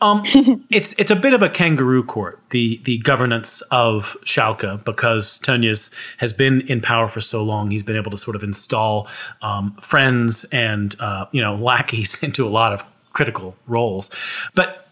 Um, 0.00 0.22
it's 0.70 0.94
it's 0.98 1.10
a 1.10 1.16
bit 1.16 1.32
of 1.32 1.42
a 1.42 1.48
kangaroo 1.48 2.02
court, 2.02 2.40
the 2.50 2.80
the 2.84 2.98
governance 2.98 3.62
of 3.70 4.16
Schalke, 4.24 4.84
because 4.84 5.38
Tönnies 5.40 5.90
has 6.18 6.32
been 6.32 6.62
in 6.62 6.80
power 6.80 7.08
for 7.08 7.20
so 7.20 7.42
long. 7.42 7.70
He's 7.70 7.82
been 7.82 7.96
able 7.96 8.10
to 8.10 8.18
sort 8.18 8.36
of 8.36 8.42
install 8.42 9.08
um, 9.42 9.76
friends 9.80 10.44
and 10.52 10.94
uh, 11.00 11.26
you 11.32 11.40
know 11.40 11.54
lackeys 11.54 12.18
into 12.22 12.46
a 12.46 12.50
lot 12.50 12.72
of 12.72 12.82
critical 13.12 13.56
roles, 13.66 14.10
but. 14.54 14.82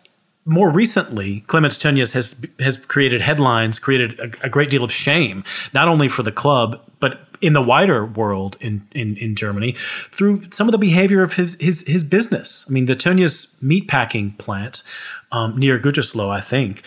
More 0.46 0.70
recently, 0.70 1.40
Clemens 1.46 1.78
Tönnies 1.78 2.12
has 2.12 2.36
has 2.60 2.76
created 2.76 3.22
headlines, 3.22 3.78
created 3.78 4.20
a, 4.20 4.46
a 4.46 4.48
great 4.48 4.68
deal 4.68 4.84
of 4.84 4.92
shame, 4.92 5.42
not 5.72 5.88
only 5.88 6.08
for 6.08 6.22
the 6.22 6.32
club 6.32 6.80
but 7.00 7.28
in 7.44 7.52
the 7.52 7.60
wider 7.60 8.06
world 8.06 8.56
in, 8.60 8.88
in, 8.92 9.18
in 9.18 9.36
Germany 9.36 9.76
through 10.10 10.50
some 10.50 10.66
of 10.66 10.72
the 10.72 10.78
behavior 10.78 11.22
of 11.22 11.34
his, 11.34 11.54
his, 11.60 11.84
his 11.86 12.02
business. 12.02 12.64
I 12.66 12.72
mean, 12.72 12.86
the 12.86 12.96
Tönnies 12.96 13.48
meatpacking 13.62 14.38
plant 14.38 14.82
um, 15.30 15.58
near 15.58 15.78
Gütersloh, 15.78 16.30
I 16.30 16.40
think, 16.40 16.82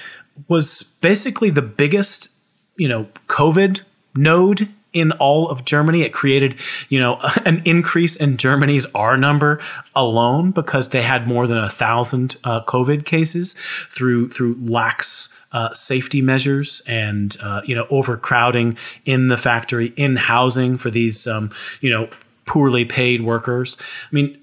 was 0.47 0.82
basically 1.01 1.51
the 1.51 1.62
biggest, 1.62 2.30
you 2.76 2.88
know, 2.88 3.08
COVID 3.28 3.82
node 4.16 4.70
in 5.00 5.12
all 5.14 5.50
of 5.50 5.66
Germany. 5.66 6.02
It 6.02 6.14
created, 6.14 6.56
you 6.89 7.00
know, 7.00 7.20
an 7.45 7.62
increase 7.66 8.16
in 8.16 8.38
Germany's 8.38 8.86
R 8.95 9.18
number 9.18 9.60
alone 9.95 10.52
because 10.52 10.89
they 10.89 11.02
had 11.02 11.28
more 11.28 11.48
than 11.48 11.58
a 11.58 11.70
thousand 11.70 12.38
uh, 12.43 12.62
COVID 12.64 13.06
cases 13.06 13.56
through 13.89 14.30
through 14.30 14.58
lax 14.60 15.30
uh, 15.52 15.74
safety 15.74 16.22
measures 16.22 16.82
and 16.88 17.38
uh, 17.41 17.62
you 17.66 17.76
know 17.76 17.88
overcrowding 17.89 18.78
in 19.06 19.28
the 19.28 19.38
factory, 19.38 19.93
in 19.95 20.16
housing 20.16 20.78
for 20.78 20.89
these 20.89 21.28
um, 21.28 21.50
you 21.82 21.89
know 21.89 22.10
poorly 22.45 22.86
paid 22.86 23.24
workers. 23.24 23.78
I 23.80 24.16
mean, 24.16 24.39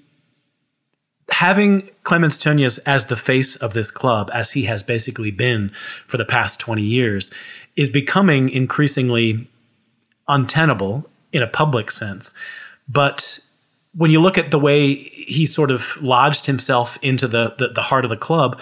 having 1.29 1.89
Clemens 2.03 2.37
Tönnies 2.37 2.79
as 2.85 3.05
the 3.05 3.15
face 3.15 3.55
of 3.55 3.73
this 3.73 3.91
club, 3.91 4.29
as 4.33 4.51
he 4.51 4.63
has 4.63 4.83
basically 4.83 5.31
been 5.31 5.71
for 6.07 6.17
the 6.17 6.25
past 6.25 6.59
twenty 6.59 6.83
years, 6.83 7.31
is 7.75 7.89
becoming 7.89 8.49
increasingly 8.49 9.47
untenable 10.27 11.09
in 11.31 11.41
a 11.41 11.47
public 11.47 11.91
sense. 11.91 12.33
But 12.87 13.39
when 13.93 14.11
you 14.11 14.21
look 14.21 14.37
at 14.37 14.51
the 14.51 14.59
way 14.59 14.95
he 14.95 15.45
sort 15.45 15.71
of 15.71 15.97
lodged 16.01 16.45
himself 16.45 16.97
into 17.01 17.27
the, 17.27 17.55
the, 17.57 17.69
the 17.69 17.81
heart 17.81 18.05
of 18.05 18.09
the 18.09 18.17
club, 18.17 18.59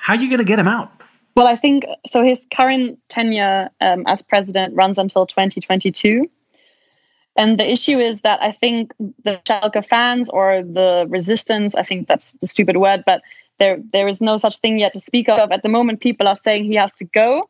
how 0.00 0.14
are 0.14 0.20
you 0.20 0.28
going 0.28 0.38
to 0.38 0.44
get 0.44 0.58
him 0.58 0.68
out? 0.68 0.92
Well, 1.34 1.46
I 1.46 1.56
think 1.56 1.84
so. 2.06 2.22
His 2.22 2.46
current 2.52 2.98
tenure 3.08 3.70
um, 3.80 4.04
as 4.06 4.20
president 4.20 4.74
runs 4.74 4.98
until 4.98 5.26
2022. 5.26 6.28
And 7.36 7.58
the 7.58 7.70
issue 7.70 7.98
is 7.98 8.20
that 8.20 8.42
I 8.42 8.52
think 8.52 8.92
the 8.98 9.40
Schalke 9.46 9.84
fans 9.86 10.28
or 10.28 10.62
the 10.62 11.06
resistance, 11.08 11.74
I 11.74 11.82
think 11.82 12.06
that's 12.06 12.34
the 12.34 12.46
stupid 12.46 12.76
word, 12.76 13.04
but 13.06 13.22
there 13.58 13.78
there 13.92 14.08
is 14.08 14.20
no 14.20 14.36
such 14.36 14.58
thing 14.58 14.78
yet 14.78 14.92
to 14.92 15.00
speak 15.00 15.28
of. 15.28 15.50
At 15.50 15.62
the 15.62 15.68
moment, 15.68 16.00
people 16.00 16.28
are 16.28 16.34
saying 16.34 16.64
he 16.64 16.74
has 16.74 16.92
to 16.94 17.04
go, 17.04 17.48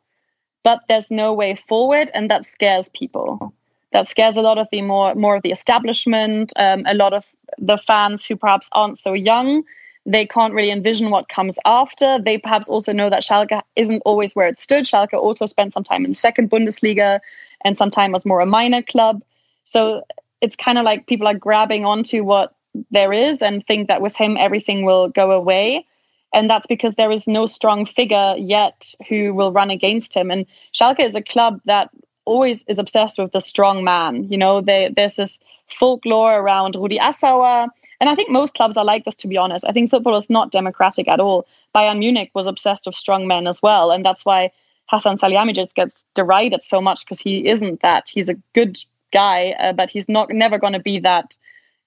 but 0.63 0.81
there's 0.89 1.11
no 1.11 1.33
way 1.33 1.55
forward, 1.55 2.11
and 2.15 2.31
that 2.31 2.45
scares 2.45 2.89
people. 2.89 3.53
That 3.93 4.07
scares 4.09 4.37
a 4.37 4.43
lot 4.43 4.59
of 4.59 4.69
the 4.73 4.83
more 4.83 5.15
more 5.15 5.37
of 5.37 5.43
the 5.43 5.51
establishment, 5.51 6.53
um, 6.57 6.85
a 6.87 6.95
lot 6.95 7.13
of 7.13 7.27
the 7.59 7.77
fans 7.77 8.25
who 8.25 8.37
perhaps 8.37 8.69
aren't 8.73 8.99
so 8.99 9.13
young. 9.13 9.65
They 10.05 10.27
can't 10.27 10.55
really 10.55 10.71
envision 10.71 11.11
what 11.11 11.29
comes 11.29 11.59
after. 11.65 12.19
They 12.19 12.39
perhaps 12.39 12.69
also 12.69 12.93
know 12.93 13.09
that 13.11 13.23
Schalke 13.23 13.63
isn't 13.77 14.03
always 14.05 14.35
where 14.35 14.49
it 14.49 14.59
stood. 14.59 14.85
Schalke 14.85 15.15
also 15.15 15.47
spent 15.47 15.75
some 15.75 15.85
time 15.85 16.05
in 16.05 16.11
the 16.11 16.17
second 16.17 16.51
Bundesliga 16.51 17.21
and 17.65 17.79
some 17.79 17.91
time 17.91 18.11
was 18.11 18.27
more 18.27 18.41
a 18.41 18.47
minor 18.47 18.83
club. 18.83 19.23
So 19.65 20.03
it's 20.41 20.57
kind 20.57 20.79
of 20.79 20.85
like 20.85 21.07
people 21.07 21.29
are 21.29 21.39
grabbing 21.39 21.85
onto 21.85 22.25
what 22.25 22.53
there 22.91 23.13
is 23.13 23.43
and 23.43 23.65
think 23.65 23.89
that 23.89 24.01
with 24.01 24.17
him 24.17 24.37
everything 24.37 24.85
will 24.85 25.09
go 25.09 25.31
away. 25.31 25.87
And 26.33 26.49
that's 26.49 26.67
because 26.67 26.95
there 26.95 27.11
is 27.11 27.29
no 27.29 27.47
strong 27.47 27.85
figure 27.85 28.35
yet 28.39 28.95
who 29.09 29.35
will 29.35 29.53
run 29.53 29.71
against 29.71 30.15
him. 30.15 30.31
And 30.31 30.47
Schalke 30.73 31.01
is 31.01 31.15
a 31.15 31.23
club 31.23 31.61
that 31.67 31.91
always 32.25 32.65
is 32.69 32.79
obsessed 32.79 33.19
with 33.19 33.33
the 33.33 33.41
strong 33.41 33.85
man. 33.85 34.29
You 34.31 34.39
know, 34.39 34.61
they, 34.61 34.93
there's 34.95 35.15
this 35.15 35.41
folklore 35.69 36.39
around 36.39 36.77
Rudi 36.77 36.99
Assauer. 36.99 37.69
And 38.01 38.09
I 38.09 38.15
think 38.15 38.31
most 38.31 38.55
clubs 38.55 38.77
are 38.77 38.85
like 38.85 39.05
this, 39.05 39.15
to 39.17 39.29
be 39.29 39.37
honest. 39.37 39.65
I 39.69 39.73
think 39.73 39.91
football 39.91 40.17
is 40.17 40.31
not 40.31 40.51
democratic 40.51 41.09
at 41.09 41.21
all. 41.21 41.47
Bayern 41.75 41.99
Munich 41.99 42.31
was 42.35 42.47
obsessed 42.47 42.87
with 42.87 42.95
strong 42.95 43.27
men 43.27 43.47
as 43.47 43.61
well. 43.63 43.91
And 43.91 44.05
that's 44.05 44.25
why 44.25 44.53
Hassan 44.87 45.17
Salihamidzic 45.17 45.75
gets 45.75 46.05
derided 46.15 46.63
so 46.63 46.81
much 46.81 47.05
because 47.05 47.21
he 47.21 47.49
isn't 47.49 47.81
that. 47.83 48.09
He's 48.09 48.29
a 48.29 48.37
good 48.55 48.79
guy, 49.13 49.51
uh, 49.59 49.73
but 49.73 49.91
he's 49.91 50.09
not 50.09 50.31
never 50.31 50.59
going 50.59 50.73
to 50.73 50.81
be 50.81 51.01
that 51.01 51.37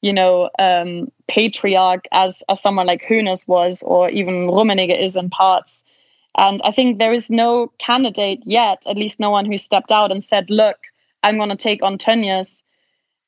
you 0.06 0.14
know, 0.14 0.52
um, 0.60 1.12
patriarch 1.28 2.06
as 2.12 2.44
as 2.48 2.62
someone 2.62 2.86
like 2.86 3.02
Hoeneß 3.10 3.48
was, 3.48 3.82
or 3.82 4.08
even 4.12 4.52
Rummenigge 4.52 5.04
is 5.04 5.16
in 5.16 5.32
parts. 5.32 5.84
And 6.38 6.62
I 6.64 6.70
think 6.70 7.00
there 7.00 7.12
is 7.12 7.32
no 7.32 7.72
candidate 7.80 8.44
yet, 8.46 8.84
at 8.88 8.98
least 8.98 9.20
no 9.20 9.32
one 9.32 9.46
who 9.46 9.58
stepped 9.58 9.92
out 9.92 10.12
and 10.12 10.24
said, 10.24 10.52
"Look, 10.52 10.78
I'm 11.24 11.38
going 11.38 11.50
to 11.50 11.56
take 11.56 11.82
on 11.82 11.98
Tönnies," 11.98 12.62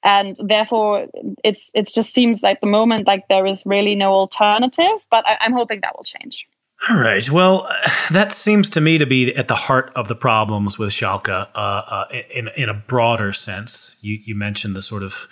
and 0.03 0.37
therefore 0.39 1.07
it's 1.43 1.71
it 1.73 1.91
just 1.91 2.13
seems 2.13 2.43
like 2.43 2.61
the 2.61 2.67
moment 2.67 3.07
like 3.07 3.27
there 3.27 3.47
is 3.47 3.65
really 3.65 3.95
no 3.95 4.11
alternative. 4.11 5.03
But 5.09 5.25
I, 5.25 5.37
I'm 5.41 5.53
hoping 5.53 5.81
that 5.81 5.97
will 5.97 6.03
change. 6.03 6.45
All 6.87 6.97
right. 6.97 7.27
Well, 7.27 7.67
that 8.11 8.31
seems 8.31 8.69
to 8.69 8.81
me 8.81 8.99
to 8.99 9.07
be 9.07 9.35
at 9.35 9.47
the 9.47 9.55
heart 9.55 9.91
of 9.95 10.07
the 10.07 10.15
problems 10.15 10.77
with 10.77 10.91
Schalke 10.91 11.47
uh, 11.55 11.57
uh, 11.57 12.05
in 12.29 12.49
in 12.55 12.69
a 12.69 12.75
broader 12.75 13.33
sense. 13.33 13.97
You 14.01 14.19
you 14.23 14.35
mentioned 14.35 14.75
the 14.75 14.83
sort 14.83 15.01
of 15.01 15.27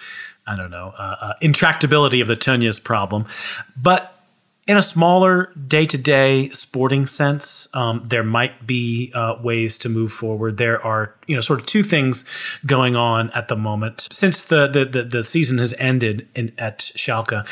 I 0.48 0.56
don't 0.56 0.72
know, 0.72 0.94
uh, 0.98 1.16
uh, 1.22 1.34
intractability 1.42 2.22
of 2.22 2.28
the 2.28 2.36
Tönnies 2.36 2.82
problem. 2.82 3.26
But 3.76 4.12
in 4.68 4.78
a 4.78 4.82
smaller 4.82 5.54
day 5.68 5.86
to 5.86 5.98
day 5.98 6.50
sporting 6.50 7.06
sense, 7.06 7.68
um, 7.76 8.04
there 8.08 8.24
might 8.24 8.66
be 8.66 9.12
uh, 9.14 9.36
ways 9.42 9.78
to 9.80 9.90
move 9.90 10.12
forward. 10.12 10.58
There 10.58 10.84
are, 10.84 11.14
you 11.28 11.36
know, 11.36 11.42
sort 11.42 11.60
of 11.60 11.68
two 11.68 11.84
things 11.84 12.26
going 12.66 12.96
on 12.96 13.30
at 13.32 13.48
the 13.48 13.56
moment. 13.56 14.08
Since 14.12 14.46
the, 14.46 14.68
the, 14.68 14.86
the, 14.86 15.04
the 15.04 15.24
season 15.24 15.60
has 15.60 15.76
ended 15.78 16.28
in, 16.36 16.52
at 16.58 16.80
Schalke, 16.80 17.46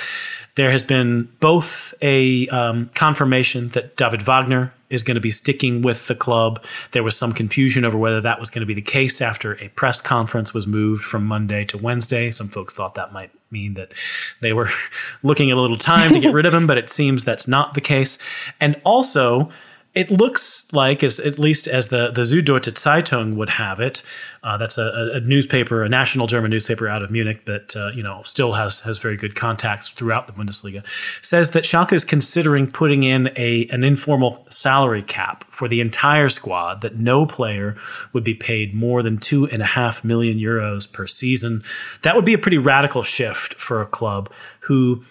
there 0.56 0.72
has 0.72 0.84
been 0.84 1.30
both 1.40 1.94
a 2.02 2.48
um, 2.48 2.90
confirmation 2.96 3.70
that 3.70 3.96
David 3.96 4.24
Wagner 4.24 4.74
is 4.94 5.04
going 5.04 5.16
to 5.16 5.22
be 5.22 5.32
sticking 5.32 5.82
with 5.82 6.08
the 6.08 6.16
club. 6.16 6.64
There 6.92 7.04
was 7.04 7.18
some 7.18 7.34
confusion 7.34 7.84
over 7.84 7.98
whether 7.98 8.22
that 8.22 8.40
was 8.40 8.50
going 8.50 8.62
to 8.62 8.66
be 8.66 8.74
the 8.74 8.82
case 8.82 9.22
after 9.22 9.56
a 9.56 9.70
press 9.70 10.00
conference 10.00 10.54
was 10.54 10.68
moved 10.68 11.04
from 11.04 11.26
Monday 11.26 11.66
to 11.66 11.78
Wednesday. 11.78 12.30
Some 12.30 12.50
folks 12.50 12.76
thought 12.76 12.96
that 12.96 13.12
might 13.12 13.32
mean 13.52 13.74
that 13.74 13.94
they 14.42 14.54
were 14.54 14.70
looking 15.24 15.52
at 15.52 15.58
a 15.58 15.62
little 15.62 15.78
time 15.78 16.14
to 16.14 16.20
get 16.20 16.34
rid 16.34 16.46
of 16.46 16.54
him, 16.54 16.68
but 16.68 16.78
it 16.78 16.90
seems 16.90 17.26
that's 17.26 17.48
not 17.48 17.74
the 17.74 17.82
case. 17.82 18.18
And 18.62 18.80
also, 18.84 19.50
it 19.96 20.10
looks 20.10 20.66
like, 20.74 21.04
as 21.04 21.20
at 21.20 21.38
least 21.38 21.68
as 21.68 21.90
the 21.90 22.10
the 22.10 22.24
Süddeutsche 22.24 22.74
Zeitung 22.74 23.36
would 23.36 23.50
have 23.50 23.80
it, 23.80 24.02
uh, 24.42 24.58
that's 24.58 24.80
a, 24.80 25.12
a, 25.14 25.20
newspaper, 25.20 25.84
a 25.84 25.90
national 25.90 26.26
German 26.26 26.50
newspaper 26.50 26.88
out 26.88 27.04
of 27.04 27.12
Munich 27.12 27.46
that 27.46 27.76
uh, 27.76 27.92
you 27.94 28.02
know 28.02 28.24
still 28.24 28.54
has 28.54 28.80
has 28.82 28.98
very 28.98 29.16
good 29.16 29.36
contacts 29.36 29.90
throughout 29.90 30.26
the 30.26 30.34
Bundesliga. 30.34 30.84
Says 31.22 31.52
that 31.52 31.64
Schalke 31.64 31.94
is 31.94 32.04
considering 32.04 32.72
putting 32.72 33.04
in 33.04 33.30
a 33.36 33.68
an 33.68 33.84
informal 33.84 34.46
salary 34.50 35.04
cap 35.04 35.46
for 35.52 35.68
the 35.68 35.80
entire 35.80 36.30
squad. 36.30 36.82
That 36.82 36.98
no 36.98 37.28
player 37.28 37.78
would 38.14 38.24
be 38.24 38.34
paid 38.34 38.74
more 38.74 39.04
than 39.04 39.20
two 39.20 39.48
and 39.50 39.62
a 39.62 39.66
half 39.66 40.04
million 40.04 40.40
euros 40.40 40.92
per 40.92 41.06
season. 41.06 41.64
That 42.02 42.16
would 42.16 42.26
be 42.26 42.34
a 42.34 42.40
pretty 42.40 42.58
radical 42.58 43.04
shift 43.04 43.54
for 43.56 43.80
a 43.80 43.86
club 43.86 44.32
who 44.62 45.04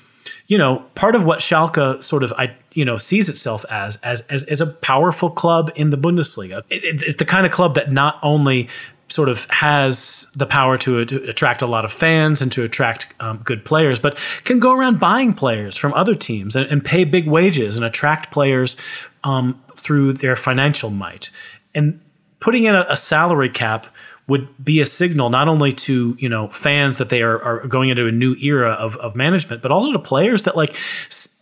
you 0.46 0.58
know, 0.58 0.84
part 0.94 1.14
of 1.14 1.24
what 1.24 1.40
Schalke 1.40 2.02
sort 2.02 2.22
of 2.22 2.32
I 2.34 2.54
you 2.72 2.84
know 2.84 2.98
sees 2.98 3.28
itself 3.28 3.64
as 3.70 3.96
as 3.96 4.22
as, 4.22 4.44
as 4.44 4.60
a 4.60 4.66
powerful 4.66 5.30
club 5.30 5.70
in 5.74 5.90
the 5.90 5.98
Bundesliga. 5.98 6.62
It, 6.70 6.84
it, 6.84 7.02
it's 7.02 7.16
the 7.16 7.24
kind 7.24 7.46
of 7.46 7.52
club 7.52 7.74
that 7.74 7.92
not 7.92 8.18
only 8.22 8.68
sort 9.08 9.28
of 9.28 9.44
has 9.50 10.26
the 10.34 10.46
power 10.46 10.78
to, 10.78 11.04
to 11.04 11.28
attract 11.28 11.60
a 11.60 11.66
lot 11.66 11.84
of 11.84 11.92
fans 11.92 12.40
and 12.40 12.50
to 12.50 12.62
attract 12.62 13.06
um, 13.20 13.38
good 13.44 13.64
players, 13.64 13.98
but 13.98 14.16
can 14.44 14.58
go 14.58 14.72
around 14.72 14.98
buying 14.98 15.34
players 15.34 15.76
from 15.76 15.92
other 15.92 16.14
teams 16.14 16.56
and, 16.56 16.66
and 16.70 16.82
pay 16.82 17.04
big 17.04 17.28
wages 17.28 17.76
and 17.76 17.84
attract 17.84 18.32
players 18.32 18.76
um, 19.22 19.62
through 19.76 20.14
their 20.14 20.34
financial 20.34 20.88
might. 20.88 21.30
And 21.74 22.00
putting 22.40 22.64
in 22.64 22.74
a, 22.74 22.86
a 22.88 22.96
salary 22.96 23.50
cap 23.50 23.86
would 24.28 24.48
be 24.64 24.80
a 24.80 24.86
signal 24.86 25.30
not 25.30 25.48
only 25.48 25.72
to 25.72 26.16
you 26.18 26.28
know 26.28 26.48
fans 26.48 26.98
that 26.98 27.08
they 27.08 27.22
are, 27.22 27.42
are 27.42 27.66
going 27.66 27.90
into 27.90 28.06
a 28.06 28.12
new 28.12 28.34
era 28.36 28.72
of, 28.72 28.96
of 28.96 29.16
management, 29.16 29.62
but 29.62 29.70
also 29.70 29.92
to 29.92 29.98
players 29.98 30.44
that 30.44 30.56
like 30.56 30.74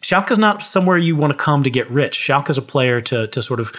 Schalke 0.01 0.31
is 0.31 0.39
not 0.39 0.63
somewhere 0.63 0.97
you 0.97 1.17
want 1.17 1.33
to 1.33 1.37
come 1.37 1.63
to 1.63 1.71
get 1.71 1.91
rich. 1.91 2.17
Schalke 2.17 2.51
is 2.51 2.59
a 2.59 2.63
player 2.63 3.01
to 3.03 3.27
to 3.29 3.43
sort 3.43 3.61
of 3.61 3.73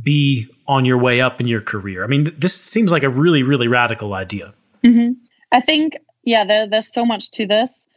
be 0.00 0.48
on 0.66 0.84
your 0.84 0.96
way 0.96 1.20
up 1.20 1.40
in 1.40 1.46
your 1.46 1.60
career. 1.60 2.02
I 2.02 2.06
mean, 2.06 2.34
this 2.38 2.54
seems 2.54 2.92
like 2.92 3.02
a 3.02 3.10
really 3.10 3.42
really 3.42 3.68
radical 3.68 4.14
idea. 4.14 4.54
Mm-hmm. 4.84 5.12
I 5.50 5.60
think 5.60 5.96
yeah, 6.24 6.44
there, 6.44 6.68
there's 6.68 6.92
so 6.92 7.04
much 7.04 7.30
to 7.32 7.46
this. 7.46 7.88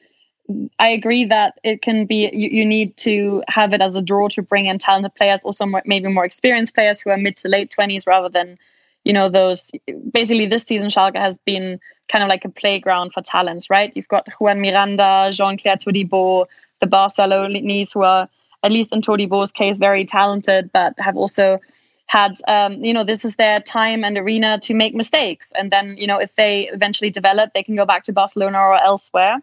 I 0.77 0.89
agree 0.89 1.25
that 1.25 1.59
it 1.63 1.81
can 1.81 2.05
be 2.05 2.29
you, 2.31 2.49
you, 2.49 2.65
need 2.65 2.97
to 2.97 3.43
have 3.47 3.73
it 3.73 3.81
as 3.81 3.95
a 3.95 4.01
draw 4.01 4.27
to 4.29 4.43
bring 4.43 4.67
in 4.67 4.77
talented 4.77 5.15
players, 5.15 5.43
also 5.43 5.65
more, 5.65 5.81
maybe 5.85 6.07
more 6.07 6.25
experienced 6.25 6.75
players 6.75 7.01
who 7.01 7.09
are 7.09 7.17
mid 7.17 7.37
to 7.37 7.47
late 7.47 7.71
twenties 7.71 8.05
rather 8.05 8.29
than 8.29 8.59
you 9.05 9.13
know 9.13 9.29
those 9.29 9.71
basically 10.11 10.47
this 10.47 10.63
season 10.63 10.89
Schalke 10.89 11.15
has 11.15 11.37
been 11.37 11.79
kind 12.09 12.23
of 12.23 12.27
like 12.27 12.43
a 12.43 12.49
playground 12.49 13.13
for 13.13 13.21
talents 13.21 13.69
right 13.69 13.93
you've 13.95 14.09
got 14.09 14.27
Juan 14.39 14.59
Miranda 14.59 15.29
Jean-Clair 15.31 15.77
Todibo 15.77 16.47
the 16.81 16.87
Barcelonis 16.87 17.93
who 17.93 18.03
are 18.03 18.27
at 18.63 18.71
least 18.71 18.91
in 18.91 19.01
Todibo's 19.01 19.51
case 19.51 19.77
very 19.77 20.05
talented 20.05 20.71
but 20.73 20.95
have 20.97 21.15
also 21.15 21.59
had 22.07 22.35
um, 22.47 22.83
you 22.83 22.93
know 22.93 23.03
this 23.03 23.23
is 23.23 23.35
their 23.37 23.61
time 23.61 24.03
and 24.03 24.17
arena 24.17 24.59
to 24.59 24.73
make 24.73 24.93
mistakes 24.93 25.53
and 25.57 25.71
then 25.71 25.95
you 25.97 26.07
know 26.07 26.17
if 26.17 26.35
they 26.35 26.67
eventually 26.69 27.09
develop 27.09 27.53
they 27.53 27.63
can 27.63 27.75
go 27.75 27.85
back 27.85 28.03
to 28.03 28.13
Barcelona 28.13 28.59
or 28.59 28.75
elsewhere 28.75 29.37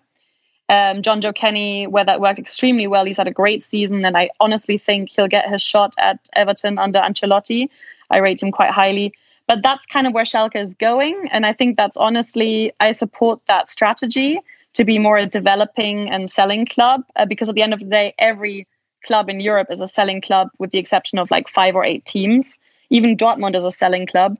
um, 0.68 1.02
Jonjoe 1.02 1.34
Kenny, 1.34 1.86
where 1.86 2.04
that 2.04 2.20
worked 2.20 2.38
extremely 2.38 2.86
well. 2.86 3.04
He's 3.04 3.18
had 3.18 3.28
a 3.28 3.32
great 3.32 3.62
season, 3.62 4.06
and 4.06 4.16
I 4.16 4.30
honestly 4.40 4.78
think 4.78 5.10
he'll 5.10 5.28
get 5.28 5.46
his 5.46 5.60
shot 5.60 5.94
at 5.98 6.18
Everton 6.32 6.78
under 6.78 6.98
Ancelotti. 6.98 7.68
I 8.10 8.18
rate 8.18 8.42
him 8.42 8.52
quite 8.52 8.70
highly. 8.70 9.12
But 9.53 9.62
that's 9.62 9.84
kind 9.84 10.07
of 10.07 10.14
where 10.14 10.24
Schalke 10.24 10.57
is 10.57 10.72
going. 10.72 11.28
And 11.30 11.44
I 11.44 11.53
think 11.53 11.76
that's 11.76 11.98
honestly, 11.98 12.72
I 12.80 12.92
support 12.92 13.38
that 13.48 13.68
strategy 13.68 14.40
to 14.72 14.82
be 14.82 14.98
more 14.98 15.18
a 15.18 15.26
developing 15.26 16.09
and 16.09 16.30
selling 16.30 16.64
club 16.64 17.03
uh, 17.16 17.26
because 17.26 17.50
at 17.50 17.55
the 17.55 17.61
end 17.61 17.74
of 17.74 17.80
the 17.80 17.84
day, 17.84 18.14
every 18.18 18.66
club 19.05 19.28
in 19.28 19.40
Europe 19.40 19.68
is 19.70 19.82
a 19.82 19.86
selling 19.86 20.22
club 20.22 20.48
with 20.59 20.70
the 20.70 20.78
exception 20.78 21.18
of 21.18 21.30
like 21.30 21.48
five 21.48 21.76
or 21.76 21.84
eight 21.84 22.07
teams. 22.07 22.61
Even 22.88 23.14
Dortmund 23.14 23.55
is 23.55 23.66
a 23.66 23.70
selling 23.70 24.07
club. 24.07 24.38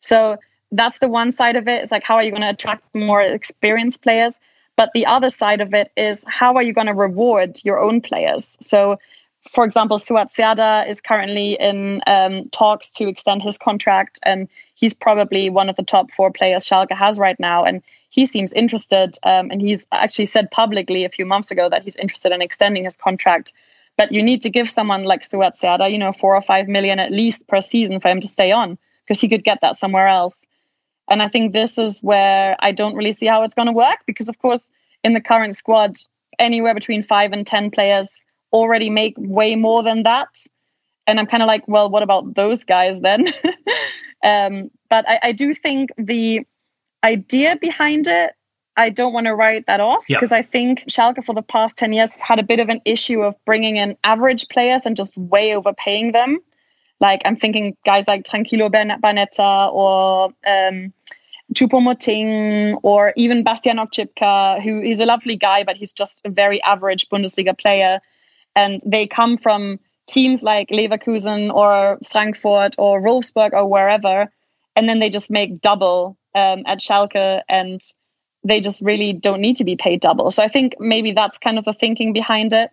So 0.00 0.38
that's 0.72 0.98
the 0.98 1.06
one 1.06 1.30
side 1.30 1.54
of 1.54 1.68
it. 1.68 1.80
It's 1.80 1.92
like, 1.92 2.02
how 2.02 2.16
are 2.16 2.24
you 2.24 2.32
going 2.32 2.42
to 2.42 2.50
attract 2.50 2.82
more 2.96 3.22
experienced 3.22 4.02
players? 4.02 4.40
But 4.74 4.90
the 4.92 5.06
other 5.06 5.28
side 5.28 5.60
of 5.60 5.72
it 5.72 5.92
is 5.96 6.24
how 6.26 6.56
are 6.56 6.64
you 6.64 6.72
going 6.72 6.88
to 6.88 6.94
reward 6.94 7.60
your 7.62 7.78
own 7.78 8.00
players? 8.00 8.58
So 8.60 8.98
for 9.48 9.64
example, 9.64 9.98
Suat 9.98 10.30
Serdar 10.30 10.86
is 10.86 11.00
currently 11.00 11.56
in 11.58 12.02
um, 12.06 12.48
talks 12.50 12.92
to 12.92 13.08
extend 13.08 13.42
his 13.42 13.58
contract, 13.58 14.20
and 14.24 14.48
he's 14.74 14.94
probably 14.94 15.50
one 15.50 15.68
of 15.68 15.76
the 15.76 15.82
top 15.82 16.10
four 16.12 16.30
players 16.30 16.66
Schalke 16.66 16.96
has 16.96 17.18
right 17.18 17.38
now. 17.40 17.64
And 17.64 17.82
he 18.10 18.26
seems 18.26 18.52
interested, 18.52 19.16
um, 19.22 19.50
and 19.50 19.60
he's 19.60 19.86
actually 19.90 20.26
said 20.26 20.50
publicly 20.50 21.04
a 21.04 21.08
few 21.08 21.26
months 21.26 21.50
ago 21.50 21.68
that 21.68 21.82
he's 21.82 21.96
interested 21.96 22.32
in 22.32 22.42
extending 22.42 22.84
his 22.84 22.96
contract. 22.96 23.52
But 23.96 24.12
you 24.12 24.22
need 24.22 24.42
to 24.42 24.50
give 24.50 24.70
someone 24.70 25.04
like 25.04 25.22
Suat 25.22 25.56
Serdar, 25.56 25.88
you 25.88 25.98
know, 25.98 26.12
four 26.12 26.36
or 26.36 26.42
five 26.42 26.68
million 26.68 26.98
at 26.98 27.10
least 27.10 27.48
per 27.48 27.60
season 27.60 28.00
for 28.00 28.08
him 28.08 28.20
to 28.20 28.28
stay 28.28 28.52
on, 28.52 28.78
because 29.04 29.20
he 29.20 29.28
could 29.28 29.44
get 29.44 29.60
that 29.62 29.76
somewhere 29.76 30.08
else. 30.08 30.46
And 31.10 31.22
I 31.22 31.28
think 31.28 31.52
this 31.52 31.78
is 31.78 32.00
where 32.00 32.56
I 32.60 32.72
don't 32.72 32.94
really 32.94 33.14
see 33.14 33.26
how 33.26 33.42
it's 33.42 33.54
going 33.54 33.66
to 33.66 33.72
work, 33.72 34.00
because 34.06 34.28
of 34.28 34.38
course, 34.38 34.70
in 35.02 35.14
the 35.14 35.20
current 35.20 35.56
squad, 35.56 35.96
anywhere 36.38 36.74
between 36.74 37.02
five 37.02 37.32
and 37.32 37.46
ten 37.46 37.70
players 37.70 38.22
already 38.52 38.90
make 38.90 39.14
way 39.16 39.56
more 39.56 39.82
than 39.82 40.04
that. 40.04 40.28
And 41.06 41.18
I'm 41.18 41.26
kind 41.26 41.42
of 41.42 41.46
like, 41.46 41.66
well, 41.66 41.88
what 41.88 42.02
about 42.02 42.34
those 42.34 42.64
guys 42.64 43.00
then? 43.00 43.26
um, 44.24 44.70
but 44.90 45.08
I, 45.08 45.20
I, 45.22 45.32
do 45.32 45.54
think 45.54 45.90
the 45.96 46.46
idea 47.02 47.56
behind 47.56 48.06
it, 48.06 48.32
I 48.76 48.90
don't 48.90 49.12
want 49.12 49.26
to 49.26 49.34
write 49.34 49.66
that 49.66 49.80
off 49.80 50.04
because 50.06 50.32
I 50.32 50.42
think 50.42 50.80
Schalke 50.88 51.24
for 51.24 51.34
the 51.34 51.42
past 51.42 51.78
10 51.78 51.92
years 51.92 52.20
had 52.22 52.38
a 52.38 52.42
bit 52.42 52.60
of 52.60 52.68
an 52.68 52.80
issue 52.84 53.22
of 53.22 53.34
bringing 53.44 53.76
in 53.76 53.96
average 54.04 54.48
players 54.48 54.86
and 54.86 54.96
just 54.96 55.16
way 55.16 55.54
overpaying 55.54 56.12
them. 56.12 56.38
Like 57.00 57.22
I'm 57.24 57.36
thinking 57.36 57.76
guys 57.84 58.06
like 58.06 58.24
Tranquillo 58.24 58.70
Barnetta 58.70 59.72
or 59.72 60.26
um, 60.46 60.92
Choupo-Moting 61.54 62.78
or 62.82 63.12
even 63.16 63.42
Bastian 63.42 63.78
Oczipka, 63.78 64.62
who 64.62 64.82
is 64.82 65.00
a 65.00 65.06
lovely 65.06 65.36
guy, 65.36 65.64
but 65.64 65.76
he's 65.76 65.92
just 65.92 66.20
a 66.24 66.30
very 66.30 66.62
average 66.62 67.08
Bundesliga 67.08 67.56
player. 67.56 68.00
And 68.58 68.82
they 68.84 69.06
come 69.06 69.36
from 69.38 69.78
teams 70.08 70.42
like 70.42 70.68
Leverkusen 70.70 71.54
or 71.54 71.98
Frankfurt 72.10 72.74
or 72.76 73.00
Wolfsburg 73.00 73.52
or 73.52 73.70
wherever, 73.70 74.32
and 74.74 74.88
then 74.88 74.98
they 74.98 75.10
just 75.10 75.30
make 75.30 75.60
double 75.60 76.18
um, 76.34 76.64
at 76.66 76.80
Schalke 76.80 77.42
and 77.48 77.80
they 78.42 78.60
just 78.60 78.82
really 78.82 79.12
don't 79.12 79.40
need 79.40 79.56
to 79.56 79.64
be 79.64 79.76
paid 79.76 80.00
double. 80.00 80.32
So 80.32 80.42
I 80.42 80.48
think 80.48 80.74
maybe 80.80 81.12
that's 81.12 81.38
kind 81.38 81.56
of 81.56 81.64
the 81.64 81.72
thinking 81.72 82.12
behind 82.12 82.52
it. 82.52 82.70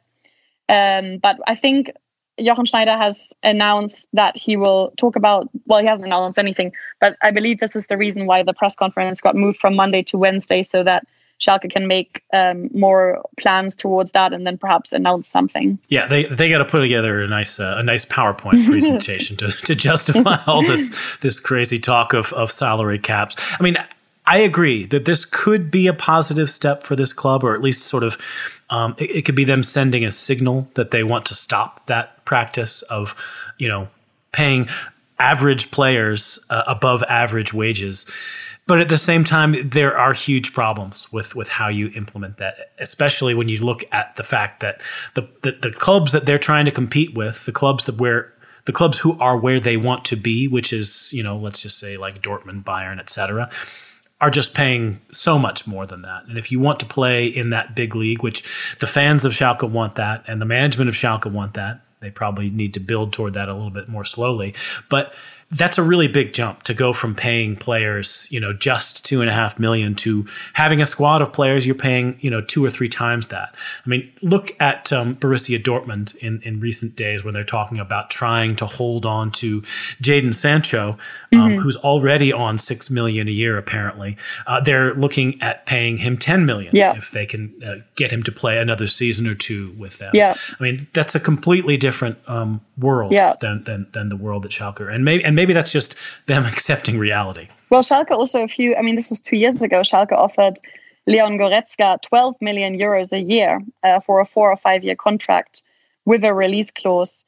Um, 0.67 1.19
but 1.21 1.37
I 1.45 1.53
think 1.53 1.91
Jochen 2.39 2.65
Schneider 2.65 2.97
has 2.97 3.33
announced 3.43 4.07
that 4.13 4.35
he 4.35 4.57
will 4.57 4.91
talk 4.97 5.15
about, 5.15 5.49
well, 5.67 5.81
he 5.81 5.87
hasn't 5.87 6.07
announced 6.07 6.39
anything, 6.39 6.73
but 6.99 7.15
I 7.21 7.29
believe 7.29 7.59
this 7.59 7.75
is 7.75 7.85
the 7.85 7.97
reason 7.97 8.25
why 8.25 8.41
the 8.41 8.53
press 8.55 8.75
conference 8.75 9.21
got 9.21 9.35
moved 9.35 9.59
from 9.59 9.75
Monday 9.75 10.01
to 10.03 10.17
Wednesday 10.17 10.63
so 10.63 10.83
that 10.83 11.05
Schalke 11.39 11.69
can 11.69 11.87
make 11.87 12.23
um, 12.33 12.69
more 12.73 13.21
plans 13.37 13.75
towards 13.75 14.13
that 14.13 14.33
and 14.33 14.47
then 14.47 14.57
perhaps 14.57 14.93
announce 14.93 15.27
something. 15.27 15.77
Yeah, 15.89 16.07
they 16.07 16.25
they 16.25 16.49
got 16.49 16.59
to 16.59 16.65
put 16.65 16.79
together 16.79 17.21
a 17.21 17.27
nice 17.27 17.59
uh, 17.59 17.75
a 17.77 17.83
nice 17.83 18.05
PowerPoint 18.05 18.65
presentation 18.69 19.35
to, 19.37 19.51
to 19.51 19.75
justify 19.75 20.41
all 20.47 20.61
this 20.61 21.17
this 21.21 21.39
crazy 21.39 21.79
talk 21.79 22.13
of 22.13 22.31
of 22.33 22.51
salary 22.51 22.99
caps. 22.99 23.35
I 23.59 23.63
mean, 23.63 23.77
I 24.27 24.39
agree 24.39 24.85
that 24.87 25.05
this 25.05 25.23
could 25.25 25.69
be 25.69 25.87
a 25.87 25.93
positive 25.93 26.49
step 26.49 26.83
for 26.83 26.95
this 26.95 27.13
club, 27.13 27.43
or 27.43 27.53
at 27.53 27.61
least 27.61 27.83
sort 27.83 28.03
of, 28.03 28.17
um, 28.69 28.95
it, 28.97 29.17
it, 29.17 29.25
could 29.25 29.35
be 29.35 29.43
them 29.43 29.61
sending 29.61 30.03
a 30.03 30.09
signal 30.09 30.67
that 30.73 30.91
they 30.91 31.03
want 31.03 31.25
to 31.27 31.35
stop 31.35 31.85
that 31.85 32.25
practice 32.25 32.81
of, 32.83 33.15
you 33.59 33.67
know, 33.67 33.87
paying 34.31 34.67
average 35.19 35.69
players 35.69 36.39
uh, 36.49 36.63
above 36.67 37.03
average 37.03 37.53
wages. 37.53 38.05
But 38.67 38.79
at 38.79 38.89
the 38.89 38.97
same 38.97 39.23
time, 39.23 39.69
there 39.69 39.95
are 39.95 40.13
huge 40.13 40.51
problems 40.51 41.11
with, 41.11 41.35
with 41.35 41.49
how 41.49 41.67
you 41.67 41.91
implement 41.95 42.37
that, 42.37 42.71
especially 42.79 43.35
when 43.35 43.47
you 43.47 43.63
look 43.63 43.83
at 43.91 44.15
the 44.15 44.23
fact 44.23 44.61
that 44.61 44.81
the, 45.13 45.29
the, 45.43 45.51
the 45.61 45.71
clubs 45.71 46.11
that 46.13 46.25
they're 46.25 46.39
trying 46.39 46.65
to 46.65 46.71
compete 46.71 47.13
with, 47.13 47.45
the 47.45 47.51
clubs 47.51 47.85
that 47.85 47.97
where 47.97 48.33
the 48.65 48.73
clubs 48.73 48.97
who 48.97 49.19
are 49.19 49.37
where 49.37 49.59
they 49.59 49.77
want 49.77 50.03
to 50.05 50.15
be, 50.15 50.47
which 50.47 50.73
is, 50.73 51.13
you 51.13 51.21
know, 51.21 51.37
let's 51.37 51.61
just 51.61 51.77
say 51.77 51.97
like 51.97 52.23
Dortmund, 52.23 52.63
Bayern, 52.63 52.99
etc 52.99 53.51
are 54.21 54.29
just 54.29 54.53
paying 54.53 55.01
so 55.11 55.37
much 55.37 55.67
more 55.67 55.85
than 55.85 56.01
that. 56.03 56.25
And 56.25 56.37
if 56.37 56.51
you 56.51 56.59
want 56.59 56.79
to 56.79 56.85
play 56.85 57.27
in 57.27 57.49
that 57.49 57.75
big 57.75 57.95
league, 57.95 58.23
which 58.23 58.43
the 58.79 58.87
fans 58.87 59.25
of 59.25 59.33
Schalke 59.33 59.69
want 59.69 59.95
that, 59.95 60.23
and 60.27 60.41
the 60.41 60.45
management 60.45 60.89
of 60.89 60.95
Schalke 60.95 61.31
want 61.31 61.53
that, 61.55 61.81
they 61.99 62.11
probably 62.11 62.49
need 62.49 62.73
to 62.75 62.79
build 62.79 63.13
toward 63.13 63.33
that 63.33 63.49
a 63.49 63.53
little 63.53 63.71
bit 63.71 63.89
more 63.89 64.05
slowly. 64.05 64.53
But 64.89 65.13
that's 65.51 65.77
a 65.77 65.83
really 65.83 66.07
big 66.07 66.33
jump 66.33 66.63
to 66.63 66.73
go 66.73 66.91
from 66.91 67.13
paying 67.13 67.55
players, 67.55 68.27
you 68.31 68.39
know, 68.39 68.51
just 68.51 69.05
two 69.05 69.21
and 69.21 69.29
a 69.29 69.33
half 69.33 69.59
million 69.59 69.93
to 69.93 70.25
having 70.53 70.81
a 70.81 70.87
squad 70.87 71.21
of 71.21 71.31
players 71.31 71.67
you're 71.67 71.75
paying, 71.75 72.17
you 72.19 72.31
know, 72.31 72.41
two 72.41 72.65
or 72.65 72.69
three 72.71 72.89
times 72.89 73.27
that. 73.27 73.53
I 73.85 73.89
mean, 73.89 74.11
look 74.23 74.55
at 74.59 74.91
um, 74.91 75.15
Borussia 75.15 75.61
Dortmund 75.61 76.15
in, 76.15 76.41
in 76.41 76.59
recent 76.59 76.95
days 76.95 77.23
when 77.23 77.35
they're 77.35 77.43
talking 77.43 77.77
about 77.77 78.09
trying 78.09 78.55
to 78.55 78.65
hold 78.65 79.05
on 79.05 79.31
to 79.33 79.61
Jadon 80.01 80.33
Sancho, 80.33 80.97
um, 81.31 81.39
mm-hmm. 81.39 81.61
who's 81.61 81.75
already 81.77 82.33
on 82.33 82.57
six 82.57 82.89
million 82.89 83.27
a 83.27 83.31
year. 83.31 83.55
Apparently, 83.57 84.17
uh, 84.47 84.59
they're 84.61 84.95
looking 84.95 85.39
at 85.43 85.67
paying 85.67 85.97
him 85.97 86.17
ten 86.17 86.47
million 86.47 86.75
yeah. 86.75 86.97
if 86.97 87.11
they 87.11 87.27
can 87.27 87.53
uh, 87.63 87.75
get 87.95 88.11
him 88.11 88.23
to 88.23 88.31
play 88.31 88.57
another 88.57 88.87
season 88.87 89.27
or 89.27 89.35
two 89.35 89.75
with 89.77 89.99
them. 89.99 90.11
Yeah, 90.13 90.35
I 90.59 90.63
mean, 90.63 90.87
that's 90.93 91.13
a 91.13 91.19
completely 91.19 91.77
different 91.77 92.17
um, 92.27 92.61
world 92.77 93.11
yeah. 93.11 93.35
than, 93.41 93.63
than 93.65 93.87
than 93.93 94.09
the 94.09 94.17
world 94.17 94.43
at 94.45 94.51
Schalke, 94.51 94.91
and 94.91 95.05
maybe 95.05 95.23
and 95.23 95.34
and 95.35 95.41
maybe 95.41 95.53
that's 95.53 95.71
just 95.71 95.95
them 96.27 96.45
accepting 96.53 96.97
reality. 96.97 97.49
Well, 97.69 97.81
Schalke 97.81 98.11
also 98.11 98.43
a 98.43 98.47
few. 98.47 98.75
I 98.75 98.81
mean, 98.81 98.95
this 98.95 99.09
was 99.09 99.19
two 99.19 99.35
years 99.35 99.61
ago. 99.61 99.81
Schalke 99.81 100.13
offered 100.13 100.57
Leon 101.07 101.37
Goretzka 101.37 102.01
12 102.01 102.35
million 102.39 102.77
euros 102.77 103.11
a 103.11 103.19
year 103.19 103.61
uh, 103.83 103.99
for 103.99 104.21
a 104.21 104.25
four 104.25 104.49
or 104.49 104.55
five 104.55 104.83
year 104.83 104.95
contract 104.95 105.61
with 106.05 106.23
a 106.23 106.33
release 106.33 106.71
clause. 106.71 107.25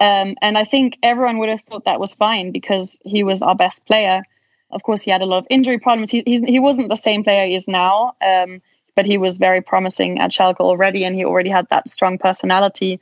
Um, 0.00 0.36
and 0.40 0.56
I 0.56 0.64
think 0.64 0.96
everyone 1.02 1.38
would 1.38 1.50
have 1.50 1.60
thought 1.60 1.84
that 1.84 2.00
was 2.00 2.14
fine 2.14 2.50
because 2.50 3.02
he 3.04 3.22
was 3.22 3.42
our 3.42 3.54
best 3.54 3.86
player. 3.86 4.22
Of 4.70 4.82
course, 4.82 5.02
he 5.02 5.10
had 5.10 5.20
a 5.20 5.26
lot 5.26 5.38
of 5.38 5.46
injury 5.50 5.78
problems. 5.78 6.10
He, 6.10 6.22
he 6.24 6.58
wasn't 6.60 6.88
the 6.88 6.96
same 6.96 7.24
player 7.24 7.44
he 7.46 7.54
is 7.54 7.68
now, 7.68 8.14
um, 8.26 8.62
but 8.96 9.04
he 9.04 9.18
was 9.18 9.36
very 9.36 9.60
promising 9.60 10.18
at 10.20 10.30
Schalke 10.30 10.60
already, 10.60 11.04
and 11.04 11.14
he 11.14 11.26
already 11.26 11.50
had 11.50 11.68
that 11.68 11.90
strong 11.90 12.16
personality. 12.16 13.00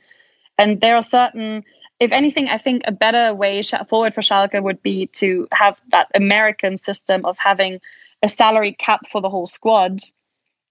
And 0.57 0.81
there 0.81 0.95
are 0.95 1.03
certain 1.03 1.63
if 1.99 2.11
anything, 2.11 2.47
I 2.47 2.57
think 2.57 2.83
a 2.85 2.91
better 2.91 3.33
way 3.33 3.61
forward 3.87 4.13
for 4.13 4.21
Schalke 4.21 4.61
would 4.61 4.81
be 4.81 5.07
to 5.07 5.47
have 5.51 5.79
that 5.89 6.07
American 6.15 6.77
system 6.77 7.25
of 7.25 7.37
having 7.37 7.81
a 8.23 8.29
salary 8.29 8.73
cap 8.73 9.07
for 9.07 9.21
the 9.21 9.29
whole 9.29 9.45
squad, 9.45 9.99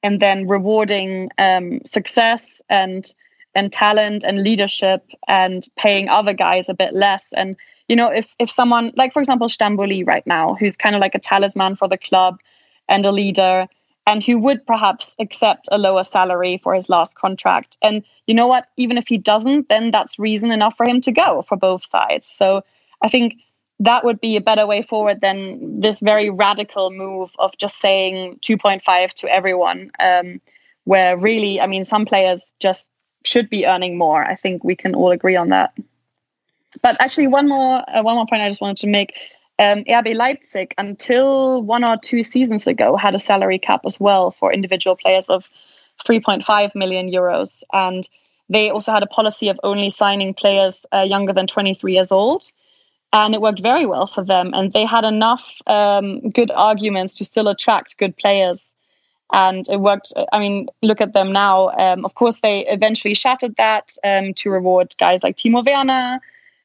and 0.02 0.20
then 0.20 0.46
rewarding 0.46 1.30
um, 1.38 1.80
success 1.84 2.62
and 2.68 3.12
and 3.54 3.72
talent 3.72 4.24
and 4.24 4.42
leadership, 4.42 5.04
and 5.26 5.66
paying 5.76 6.08
other 6.08 6.32
guys 6.32 6.68
a 6.68 6.74
bit 6.74 6.94
less. 6.94 7.32
And 7.32 7.56
you 7.88 7.96
know, 7.96 8.08
if 8.08 8.34
if 8.38 8.50
someone 8.50 8.92
like, 8.96 9.12
for 9.12 9.20
example, 9.20 9.48
Stambouli 9.48 10.06
right 10.06 10.26
now, 10.26 10.54
who's 10.54 10.76
kind 10.76 10.94
of 10.94 11.00
like 11.00 11.14
a 11.14 11.18
talisman 11.18 11.76
for 11.76 11.88
the 11.88 11.98
club 11.98 12.40
and 12.88 13.04
a 13.04 13.12
leader, 13.12 13.66
and 14.08 14.24
who 14.24 14.38
would 14.38 14.66
perhaps 14.66 15.16
accept 15.18 15.68
a 15.70 15.76
lower 15.76 16.02
salary 16.02 16.56
for 16.56 16.72
his 16.72 16.88
last 16.88 17.14
contract. 17.18 17.76
And 17.82 18.02
you 18.26 18.32
know 18.32 18.46
what? 18.46 18.66
Even 18.78 18.96
if 18.96 19.06
he 19.06 19.18
doesn't, 19.18 19.68
then 19.68 19.90
that's 19.90 20.18
reason 20.18 20.50
enough 20.50 20.78
for 20.78 20.88
him 20.88 21.02
to 21.02 21.12
go 21.12 21.42
for 21.42 21.58
both 21.58 21.84
sides. 21.84 22.26
So 22.26 22.64
I 23.02 23.10
think 23.10 23.34
that 23.80 24.04
would 24.04 24.18
be 24.18 24.36
a 24.36 24.40
better 24.40 24.66
way 24.66 24.80
forward 24.80 25.20
than 25.20 25.80
this 25.80 26.00
very 26.00 26.30
radical 26.30 26.90
move 26.90 27.32
of 27.38 27.54
just 27.58 27.78
saying 27.78 28.38
2.5 28.40 29.12
to 29.12 29.28
everyone, 29.28 29.90
um, 30.00 30.40
where 30.84 31.18
really, 31.18 31.60
I 31.60 31.66
mean, 31.66 31.84
some 31.84 32.06
players 32.06 32.54
just 32.58 32.90
should 33.26 33.50
be 33.50 33.66
earning 33.66 33.98
more. 33.98 34.24
I 34.24 34.36
think 34.36 34.64
we 34.64 34.74
can 34.74 34.94
all 34.94 35.10
agree 35.10 35.36
on 35.36 35.50
that. 35.50 35.74
But 36.80 36.96
actually, 36.98 37.26
one 37.26 37.46
more 37.46 37.84
uh, 37.86 38.02
one 38.02 38.16
more 38.16 38.26
point 38.26 38.40
I 38.40 38.48
just 38.48 38.60
wanted 38.62 38.78
to 38.78 38.86
make 38.86 39.14
um, 39.58 39.84
RB 39.84 40.14
Leipzig, 40.14 40.74
until 40.78 41.62
one 41.62 41.88
or 41.88 41.96
two 41.96 42.22
seasons 42.22 42.66
ago, 42.66 42.96
had 42.96 43.14
a 43.14 43.18
salary 43.18 43.58
cap 43.58 43.80
as 43.84 43.98
well 43.98 44.30
for 44.30 44.52
individual 44.52 44.96
players 44.96 45.26
of 45.28 45.50
3.5 46.06 46.74
million 46.74 47.10
euros. 47.10 47.64
And 47.72 48.08
they 48.48 48.70
also 48.70 48.92
had 48.92 49.02
a 49.02 49.06
policy 49.06 49.48
of 49.48 49.58
only 49.64 49.90
signing 49.90 50.32
players 50.32 50.86
uh, 50.92 51.02
younger 51.02 51.32
than 51.32 51.46
23 51.46 51.92
years 51.92 52.12
old. 52.12 52.44
And 53.12 53.34
it 53.34 53.40
worked 53.40 53.60
very 53.60 53.86
well 53.86 54.06
for 54.06 54.22
them. 54.22 54.52
And 54.54 54.72
they 54.72 54.84
had 54.84 55.04
enough 55.04 55.60
um, 55.66 56.30
good 56.30 56.50
arguments 56.50 57.16
to 57.16 57.24
still 57.24 57.48
attract 57.48 57.98
good 57.98 58.16
players. 58.16 58.76
And 59.32 59.68
it 59.68 59.80
worked. 59.80 60.12
I 60.32 60.38
mean, 60.38 60.68
look 60.82 61.00
at 61.00 61.14
them 61.14 61.32
now. 61.32 61.70
Um, 61.70 62.04
of 62.04 62.14
course, 62.14 62.40
they 62.40 62.66
eventually 62.66 63.14
shattered 63.14 63.56
that 63.56 63.92
um, 64.04 64.34
to 64.34 64.50
reward 64.50 64.94
guys 64.98 65.22
like 65.22 65.36
Timo 65.36 65.64
Werner 65.64 66.20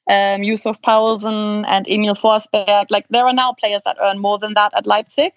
um, 0.07 0.43
Yussuf 0.43 0.81
Poulsen 0.81 1.65
and 1.67 1.87
Emil 1.87 2.15
Forsberg. 2.15 2.87
Like 2.89 3.07
there 3.09 3.25
are 3.25 3.33
now 3.33 3.53
players 3.53 3.83
that 3.83 3.97
earn 4.01 4.19
more 4.19 4.39
than 4.39 4.53
that 4.55 4.73
at 4.75 4.85
Leipzig. 4.85 5.33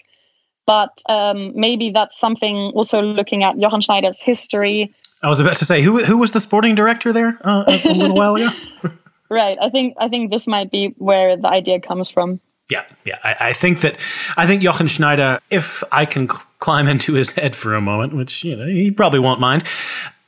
But 0.67 1.01
um, 1.09 1.53
maybe 1.55 1.91
that's 1.91 2.19
something 2.19 2.57
also 2.75 3.01
looking 3.01 3.45
at 3.45 3.57
Jochen 3.59 3.81
Schneider's 3.81 4.21
history. 4.21 4.93
I 5.23 5.29
was 5.29 5.39
about 5.39 5.57
to 5.57 5.64
say 5.64 5.81
who 5.81 6.05
who 6.05 6.19
was 6.19 6.33
the 6.33 6.41
sporting 6.41 6.75
director 6.75 7.12
there 7.12 7.39
uh, 7.45 7.64
a, 7.69 7.89
a 7.89 7.95
little 7.95 8.17
while 8.17 8.35
ago. 8.35 8.51
right. 9.31 9.57
I 9.61 9.71
think 9.71 9.95
I 9.99 10.09
think 10.09 10.31
this 10.31 10.47
might 10.47 10.71
be 10.71 10.89
where 10.99 11.37
the 11.37 11.49
idea 11.49 11.81
comes 11.81 12.11
from. 12.11 12.41
Yeah, 12.69 12.85
yeah. 13.05 13.19
I, 13.23 13.51
I, 13.51 13.53
think 13.53 13.83
that 13.83 13.97
I 14.37 14.45
think 14.45 14.61
Jochen 14.61 14.89
Schneider, 14.89 15.39
if 15.51 15.85
I 15.93 16.05
can 16.05 16.29
cl- 16.29 16.43
climb 16.59 16.89
into 16.89 17.12
his 17.12 17.31
head 17.39 17.55
for 17.55 17.75
a 17.75 17.81
moment, 17.81 18.14
which 18.14 18.43
you 18.43 18.57
know 18.57 18.67
he 18.67 18.91
probably 18.91 19.21
won't 19.21 19.41
mind, 19.41 19.64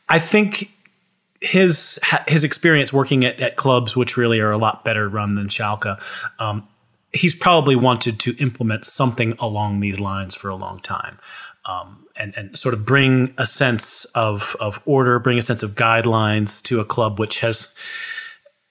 I 0.08 0.20
think 0.20 0.70
his 1.40 1.98
his 2.26 2.44
experience 2.44 2.92
working 2.92 3.24
at, 3.24 3.38
at 3.40 3.56
clubs 3.56 3.96
which 3.96 4.16
really 4.16 4.40
are 4.40 4.50
a 4.50 4.58
lot 4.58 4.84
better 4.84 5.08
run 5.08 5.34
than 5.34 5.48
Schalke, 5.48 6.00
um, 6.38 6.66
he's 7.12 7.34
probably 7.34 7.76
wanted 7.76 8.18
to 8.20 8.36
implement 8.36 8.84
something 8.84 9.34
along 9.38 9.80
these 9.80 10.00
lines 10.00 10.34
for 10.34 10.48
a 10.48 10.56
long 10.56 10.80
time. 10.80 11.18
Um, 11.64 12.06
and, 12.16 12.34
and 12.34 12.58
sort 12.58 12.74
of 12.74 12.86
bring 12.86 13.34
a 13.36 13.44
sense 13.44 14.06
of, 14.14 14.56
of 14.58 14.80
order, 14.86 15.18
bring 15.18 15.36
a 15.36 15.42
sense 15.42 15.62
of 15.62 15.74
guidelines 15.74 16.62
to 16.62 16.80
a 16.80 16.84
club 16.84 17.18
which 17.18 17.40
has, 17.40 17.74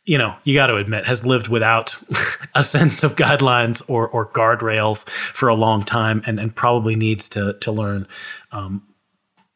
you 0.03 0.17
know, 0.17 0.35
you 0.43 0.55
got 0.55 0.67
to 0.67 0.77
admit, 0.77 1.05
has 1.05 1.23
lived 1.23 1.47
without 1.47 1.95
a 2.55 2.63
sense 2.63 3.03
of 3.03 3.15
guidelines 3.15 3.87
or, 3.87 4.07
or 4.07 4.27
guardrails 4.27 5.07
for 5.07 5.47
a 5.47 5.53
long 5.53 5.83
time 5.83 6.23
and, 6.25 6.39
and 6.39 6.55
probably 6.55 6.95
needs 6.95 7.29
to, 7.29 7.53
to 7.61 7.71
learn 7.71 8.07
um, 8.51 8.81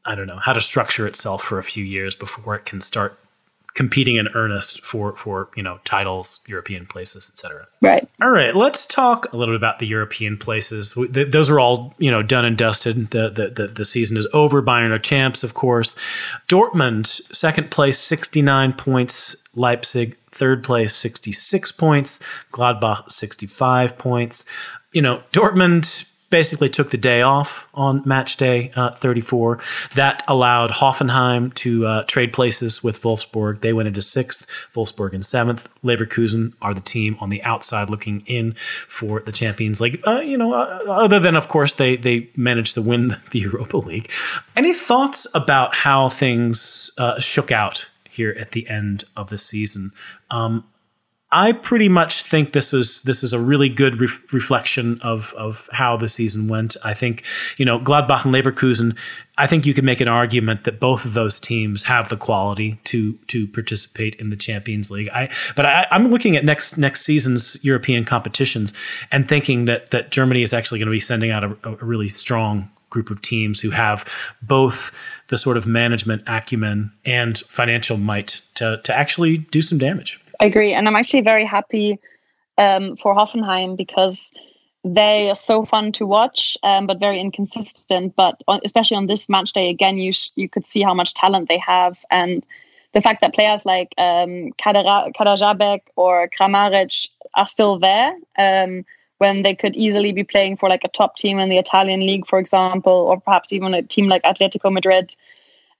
I 0.05 0.15
don't 0.15 0.27
know 0.27 0.39
how 0.39 0.53
to 0.53 0.61
structure 0.61 1.05
itself 1.07 1.43
for 1.43 1.59
a 1.59 1.63
few 1.63 1.83
years 1.83 2.15
before 2.15 2.55
it 2.55 2.65
can 2.65 2.81
start 2.81 3.17
competing 3.73 4.17
in 4.17 4.27
earnest 4.29 4.81
for 4.81 5.15
for 5.15 5.49
you 5.55 5.63
know 5.63 5.79
titles, 5.83 6.39
European 6.47 6.85
places, 6.85 7.29
etc. 7.31 7.67
Right. 7.81 8.07
All 8.21 8.29
right. 8.29 8.55
Let's 8.55 8.85
talk 8.85 9.31
a 9.31 9.37
little 9.37 9.53
bit 9.53 9.59
about 9.59 9.79
the 9.79 9.87
European 9.87 10.37
places. 10.37 10.93
Those 11.09 11.49
are 11.49 11.59
all 11.59 11.93
you 11.97 12.11
know 12.11 12.21
done 12.21 12.45
and 12.45 12.57
dusted. 12.57 13.11
The 13.11 13.29
the 13.29 13.49
the, 13.49 13.67
the 13.67 13.85
season 13.85 14.17
is 14.17 14.27
over. 14.33 14.61
Bayern 14.61 14.91
are 14.91 14.99
champs, 14.99 15.43
of 15.43 15.53
course. 15.53 15.95
Dortmund 16.49 17.21
second 17.33 17.71
place, 17.71 17.99
sixty 17.99 18.41
nine 18.41 18.73
points. 18.73 19.35
Leipzig 19.55 20.17
third 20.31 20.63
place, 20.63 20.95
sixty 20.95 21.31
six 21.31 21.71
points. 21.71 22.19
Gladbach 22.51 23.11
sixty 23.11 23.47
five 23.47 23.97
points. 23.97 24.45
You 24.91 25.01
know 25.01 25.23
Dortmund 25.31 26.05
basically 26.31 26.69
took 26.69 26.89
the 26.89 26.97
day 26.97 27.21
off 27.21 27.67
on 27.75 28.01
match 28.05 28.37
day 28.37 28.71
uh, 28.75 28.95
34. 28.95 29.59
That 29.95 30.23
allowed 30.27 30.71
Hoffenheim 30.71 31.53
to 31.55 31.85
uh, 31.85 32.03
trade 32.03 32.33
places 32.33 32.83
with 32.83 33.01
Wolfsburg. 33.03 33.61
They 33.61 33.73
went 33.73 33.87
into 33.87 34.01
sixth, 34.01 34.47
Wolfsburg 34.73 35.13
in 35.13 35.21
seventh. 35.21 35.69
Leverkusen 35.83 36.53
are 36.61 36.73
the 36.73 36.81
team 36.81 37.17
on 37.19 37.29
the 37.29 37.43
outside 37.43 37.89
looking 37.89 38.23
in 38.25 38.55
for 38.87 39.19
the 39.19 39.31
Champions 39.31 39.79
League. 39.79 40.01
Uh, 40.07 40.21
you 40.21 40.37
know, 40.37 40.53
uh, 40.53 40.83
other 40.87 41.19
than, 41.19 41.35
of 41.35 41.47
course, 41.47 41.75
they, 41.75 41.95
they 41.95 42.29
managed 42.35 42.73
to 42.73 42.81
win 42.81 43.17
the 43.31 43.39
Europa 43.39 43.77
League. 43.77 44.09
Any 44.55 44.73
thoughts 44.73 45.27
about 45.33 45.75
how 45.75 46.09
things 46.09 46.89
uh, 46.97 47.19
shook 47.19 47.51
out 47.51 47.89
here 48.09 48.35
at 48.39 48.51
the 48.51 48.67
end 48.67 49.03
of 49.15 49.29
the 49.29 49.37
season? 49.37 49.91
Um, 50.29 50.63
I 51.33 51.53
pretty 51.53 51.87
much 51.87 52.23
think 52.23 52.51
this 52.51 52.73
is 52.73 53.03
this 53.03 53.23
is 53.23 53.31
a 53.31 53.39
really 53.39 53.69
good 53.69 54.01
ref- 54.01 54.21
reflection 54.33 54.99
of 55.01 55.33
of 55.37 55.69
how 55.71 55.95
the 55.95 56.09
season 56.09 56.49
went. 56.49 56.75
I 56.83 56.93
think 56.93 57.23
you 57.57 57.63
know 57.63 57.79
Gladbach 57.79 58.25
and 58.25 58.33
Leverkusen. 58.33 58.97
I 59.37 59.47
think 59.47 59.65
you 59.65 59.73
can 59.73 59.85
make 59.85 60.01
an 60.01 60.09
argument 60.09 60.65
that 60.65 60.79
both 60.79 61.05
of 61.05 61.13
those 61.13 61.39
teams 61.39 61.83
have 61.83 62.09
the 62.09 62.17
quality 62.17 62.79
to 62.85 63.13
to 63.27 63.47
participate 63.47 64.15
in 64.15 64.29
the 64.29 64.35
Champions 64.35 64.91
League. 64.91 65.07
I 65.09 65.29
but 65.55 65.65
I, 65.65 65.87
am 65.91 66.11
looking 66.11 66.35
at 66.35 66.43
next 66.43 66.77
next 66.77 67.01
season's 67.05 67.57
European 67.63 68.03
competitions 68.03 68.73
and 69.09 69.27
thinking 69.27 69.65
that 69.65 69.91
that 69.91 70.11
Germany 70.11 70.43
is 70.43 70.53
actually 70.53 70.79
going 70.79 70.87
to 70.87 70.91
be 70.91 70.99
sending 70.99 71.31
out 71.31 71.45
a, 71.45 71.57
a 71.63 71.85
really 71.85 72.09
strong 72.09 72.69
group 72.89 73.09
of 73.09 73.21
teams 73.21 73.61
who 73.61 73.71
have 73.71 74.05
both 74.41 74.91
the 75.29 75.37
sort 75.37 75.55
of 75.55 75.65
management 75.65 76.21
acumen 76.27 76.91
and 77.05 77.39
financial 77.47 77.95
might 77.95 78.41
to 78.55 78.81
to 78.83 78.93
actually 78.93 79.37
do 79.37 79.61
some 79.61 79.77
damage. 79.77 80.20
I 80.41 80.45
agree, 80.45 80.73
and 80.73 80.87
I'm 80.87 80.95
actually 80.95 81.21
very 81.21 81.45
happy 81.45 81.99
um, 82.57 82.95
for 82.95 83.13
Hoffenheim 83.15 83.77
because 83.77 84.33
they 84.83 85.29
are 85.29 85.35
so 85.35 85.63
fun 85.63 85.91
to 85.93 86.07
watch, 86.07 86.57
um, 86.63 86.87
but 86.87 86.99
very 86.99 87.19
inconsistent. 87.19 88.15
But 88.15 88.41
on, 88.47 88.59
especially 88.65 88.97
on 88.97 89.05
this 89.05 89.29
match 89.29 89.53
day, 89.53 89.69
again, 89.69 89.97
you 89.97 90.11
sh- 90.11 90.31
you 90.35 90.49
could 90.49 90.65
see 90.65 90.81
how 90.81 90.95
much 90.95 91.13
talent 91.13 91.47
they 91.47 91.59
have, 91.59 92.03
and 92.09 92.45
the 92.93 93.01
fact 93.01 93.21
that 93.21 93.35
players 93.35 93.67
like 93.67 93.93
um, 93.99 94.51
Kaderabek 94.57 95.81
or 95.95 96.27
Kramaric 96.27 97.09
are 97.35 97.45
still 97.45 97.77
there 97.77 98.15
um, 98.35 98.83
when 99.19 99.43
they 99.43 99.53
could 99.53 99.75
easily 99.75 100.11
be 100.11 100.23
playing 100.23 100.57
for 100.57 100.69
like 100.69 100.83
a 100.83 100.89
top 100.89 101.17
team 101.17 101.37
in 101.37 101.49
the 101.49 101.59
Italian 101.59 101.99
league, 101.99 102.25
for 102.25 102.39
example, 102.39 102.91
or 102.91 103.21
perhaps 103.21 103.53
even 103.53 103.75
a 103.75 103.83
team 103.83 104.07
like 104.07 104.23
Atletico 104.23 104.73
Madrid, 104.73 105.15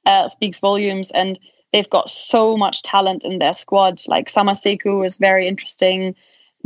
uh, 0.06 0.28
speaks 0.28 0.60
volumes. 0.60 1.10
And 1.10 1.40
they've 1.74 1.90
got 1.90 2.10
so 2.10 2.58
much 2.58 2.84
talent 2.84 3.24
in 3.24 3.40
their 3.40 3.54
squad. 3.54 4.02
Like 4.08 4.28
Samassékou 4.28 5.06
is 5.06 5.18
very 5.18 5.48
interesting. 5.48 6.16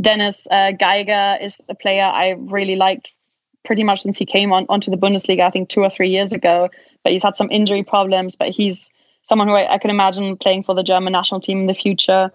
Dennis 0.00 0.46
uh, 0.50 0.72
Geiger 0.72 1.38
is 1.40 1.62
a 1.68 1.74
player 1.74 2.04
I 2.04 2.30
really 2.30 2.76
liked 2.76 3.14
pretty 3.64 3.82
much 3.82 4.02
since 4.02 4.16
he 4.16 4.26
came 4.26 4.52
on 4.52 4.66
onto 4.68 4.90
the 4.90 4.96
Bundesliga, 4.96 5.40
I 5.40 5.50
think 5.50 5.68
two 5.68 5.80
or 5.80 5.90
three 5.90 6.10
years 6.10 6.32
ago. 6.32 6.70
But 7.02 7.12
he's 7.12 7.22
had 7.22 7.36
some 7.36 7.50
injury 7.50 7.82
problems, 7.82 8.36
but 8.36 8.50
he's 8.50 8.90
someone 9.22 9.48
who 9.48 9.54
I, 9.54 9.74
I 9.74 9.78
can 9.78 9.90
imagine 9.90 10.36
playing 10.36 10.62
for 10.62 10.74
the 10.74 10.82
German 10.82 11.12
national 11.12 11.40
team 11.40 11.60
in 11.60 11.66
the 11.66 11.74
future. 11.74 12.30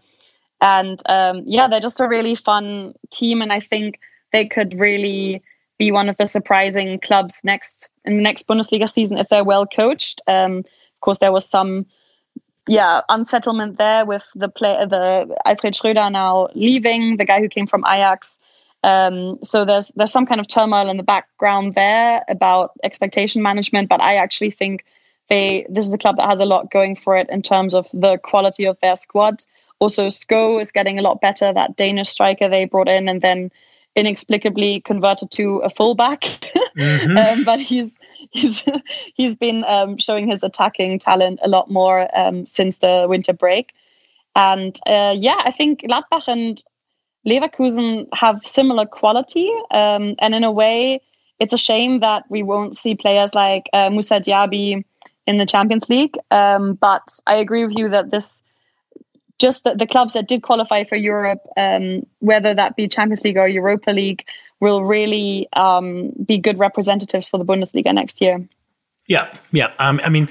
And 0.59 1.01
um, 1.07 1.43
yeah, 1.45 1.67
they're 1.67 1.79
just 1.79 1.99
a 1.99 2.07
really 2.07 2.35
fun 2.35 2.93
team, 3.09 3.41
and 3.41 3.51
I 3.51 3.59
think 3.59 3.99
they 4.31 4.47
could 4.47 4.79
really 4.79 5.41
be 5.77 5.91
one 5.91 6.09
of 6.09 6.17
the 6.17 6.27
surprising 6.27 6.99
clubs 6.99 7.41
next 7.43 7.89
in 8.05 8.17
the 8.17 8.21
next 8.21 8.47
Bundesliga 8.47 8.87
season 8.87 9.17
if 9.17 9.29
they're 9.29 9.43
well 9.43 9.65
coached. 9.65 10.21
Um, 10.27 10.59
of 10.59 11.01
course, 11.01 11.17
there 11.17 11.31
was 11.31 11.49
some 11.49 11.87
yeah, 12.67 13.01
unsettlement 13.09 13.77
there 13.77 14.05
with 14.05 14.25
the 14.35 14.49
play, 14.49 14.77
the 14.87 15.35
Alfred 15.45 15.73
Schreuder 15.73 16.11
now 16.11 16.49
leaving, 16.53 17.17
the 17.17 17.25
guy 17.25 17.39
who 17.39 17.49
came 17.49 17.67
from 17.67 17.83
Ajax. 17.85 18.39
Um, 18.83 19.39
so 19.43 19.65
there's 19.65 19.89
there's 19.89 20.11
some 20.11 20.25
kind 20.25 20.41
of 20.41 20.47
turmoil 20.47 20.89
in 20.89 20.97
the 20.97 21.03
background 21.03 21.75
there 21.75 22.23
about 22.27 22.71
expectation 22.83 23.41
management, 23.41 23.89
but 23.89 24.01
I 24.01 24.15
actually 24.15 24.51
think 24.51 24.85
they 25.29 25.65
this 25.69 25.87
is 25.87 25.93
a 25.93 25.97
club 25.97 26.17
that 26.17 26.29
has 26.29 26.39
a 26.39 26.45
lot 26.45 26.71
going 26.71 26.95
for 26.95 27.17
it 27.17 27.29
in 27.29 27.41
terms 27.41 27.73
of 27.73 27.87
the 27.93 28.17
quality 28.17 28.65
of 28.65 28.79
their 28.79 28.95
squad. 28.95 29.43
Also, 29.79 30.07
Skov 30.07 30.61
is 30.61 30.71
getting 30.71 30.99
a 30.99 31.01
lot 31.01 31.21
better. 31.21 31.51
That 31.51 31.75
Danish 31.75 32.09
striker 32.09 32.49
they 32.49 32.65
brought 32.65 32.87
in 32.87 33.07
and 33.07 33.21
then 33.21 33.51
inexplicably 33.95 34.81
converted 34.81 35.31
to 35.31 35.57
a 35.59 35.69
fullback, 35.69 36.21
mm-hmm. 36.77 37.17
um, 37.17 37.43
but 37.43 37.59
he's 37.59 37.99
he's 38.31 38.63
he's 39.15 39.35
been 39.35 39.63
um, 39.65 39.97
showing 39.97 40.27
his 40.27 40.43
attacking 40.43 40.99
talent 40.99 41.39
a 41.43 41.49
lot 41.49 41.69
more 41.69 42.07
um, 42.17 42.45
since 42.45 42.77
the 42.77 43.05
winter 43.07 43.33
break. 43.33 43.73
And 44.35 44.77
uh, 44.87 45.13
yeah, 45.17 45.41
I 45.43 45.51
think 45.51 45.81
Gladbach 45.81 46.27
and 46.27 46.63
Leverkusen 47.27 48.07
have 48.13 48.45
similar 48.45 48.85
quality, 48.85 49.51
um, 49.69 50.15
and 50.19 50.33
in 50.33 50.43
a 50.43 50.51
way, 50.51 51.01
it's 51.39 51.53
a 51.53 51.57
shame 51.57 51.99
that 51.99 52.23
we 52.29 52.43
won't 52.43 52.77
see 52.77 52.95
players 52.95 53.35
like 53.35 53.69
uh, 53.73 53.89
Moussa 53.89 54.19
Diaby 54.19 54.83
in 55.27 55.37
the 55.37 55.45
Champions 55.45 55.89
League. 55.89 56.17
Um, 56.31 56.73
but 56.73 57.19
I 57.27 57.35
agree 57.35 57.65
with 57.65 57.77
you 57.77 57.89
that 57.89 58.09
this 58.09 58.43
just 59.37 59.63
the, 59.63 59.73
the 59.73 59.87
clubs 59.87 60.13
that 60.13 60.27
did 60.27 60.43
qualify 60.43 60.83
for 60.83 60.95
Europe, 60.95 61.41
um, 61.57 62.05
whether 62.19 62.53
that 62.53 62.75
be 62.75 62.87
Champions 62.87 63.23
League 63.23 63.37
or 63.37 63.47
Europa 63.47 63.91
League, 63.91 64.25
will 64.61 64.83
really 64.83 65.49
um, 65.53 66.11
be 66.25 66.37
good 66.37 66.59
representatives 66.59 67.27
for 67.27 67.37
the 67.37 67.45
Bundesliga 67.45 67.93
next 67.93 68.21
year. 68.21 68.47
Yeah, 69.07 69.35
yeah. 69.51 69.73
Um, 69.79 69.99
I 70.03 70.09
mean, 70.09 70.29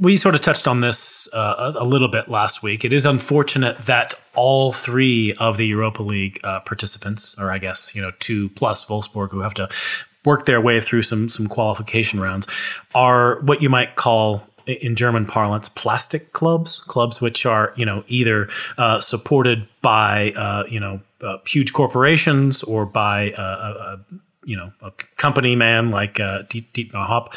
we 0.00 0.16
sort 0.16 0.34
of 0.34 0.40
touched 0.40 0.66
on 0.66 0.80
this 0.80 1.28
uh, 1.32 1.72
a 1.76 1.84
little 1.84 2.08
bit 2.08 2.28
last 2.28 2.62
week. 2.62 2.84
It 2.84 2.92
is 2.92 3.04
unfortunate 3.04 3.78
that 3.86 4.14
all 4.34 4.72
three 4.72 5.34
of 5.34 5.56
the 5.56 5.66
Europa 5.66 6.02
League 6.02 6.40
uh, 6.42 6.60
participants, 6.60 7.36
or 7.38 7.50
I 7.50 7.58
guess 7.58 7.94
you 7.94 8.02
know 8.02 8.10
two 8.18 8.48
plus 8.50 8.86
Wolfsburg, 8.86 9.30
who 9.30 9.40
have 9.40 9.54
to 9.54 9.68
work 10.24 10.46
their 10.46 10.60
way 10.60 10.80
through 10.80 11.02
some 11.02 11.28
some 11.28 11.46
qualification 11.46 12.18
rounds, 12.18 12.46
are 12.94 13.40
what 13.42 13.62
you 13.62 13.68
might 13.68 13.96
call 13.96 14.48
in 14.66 14.96
German 14.96 15.26
parlance, 15.26 15.68
plastic 15.68 16.32
clubs, 16.32 16.80
clubs 16.80 17.20
which 17.20 17.46
are 17.46 17.72
you 17.76 17.84
know 17.84 18.04
either 18.08 18.48
uh, 18.78 19.00
supported 19.00 19.66
by 19.82 20.32
uh, 20.32 20.64
you 20.68 20.80
know 20.80 21.00
uh, 21.22 21.38
huge 21.46 21.72
corporations 21.72 22.62
or 22.62 22.86
by 22.86 23.32
a, 23.36 23.42
a, 23.42 24.00
you 24.44 24.56
know 24.56 24.72
a 24.82 24.90
company 25.16 25.56
man 25.56 25.90
like 25.90 26.20
uh, 26.20 26.42
Dietmar 26.44 27.06
Hopp. 27.06 27.34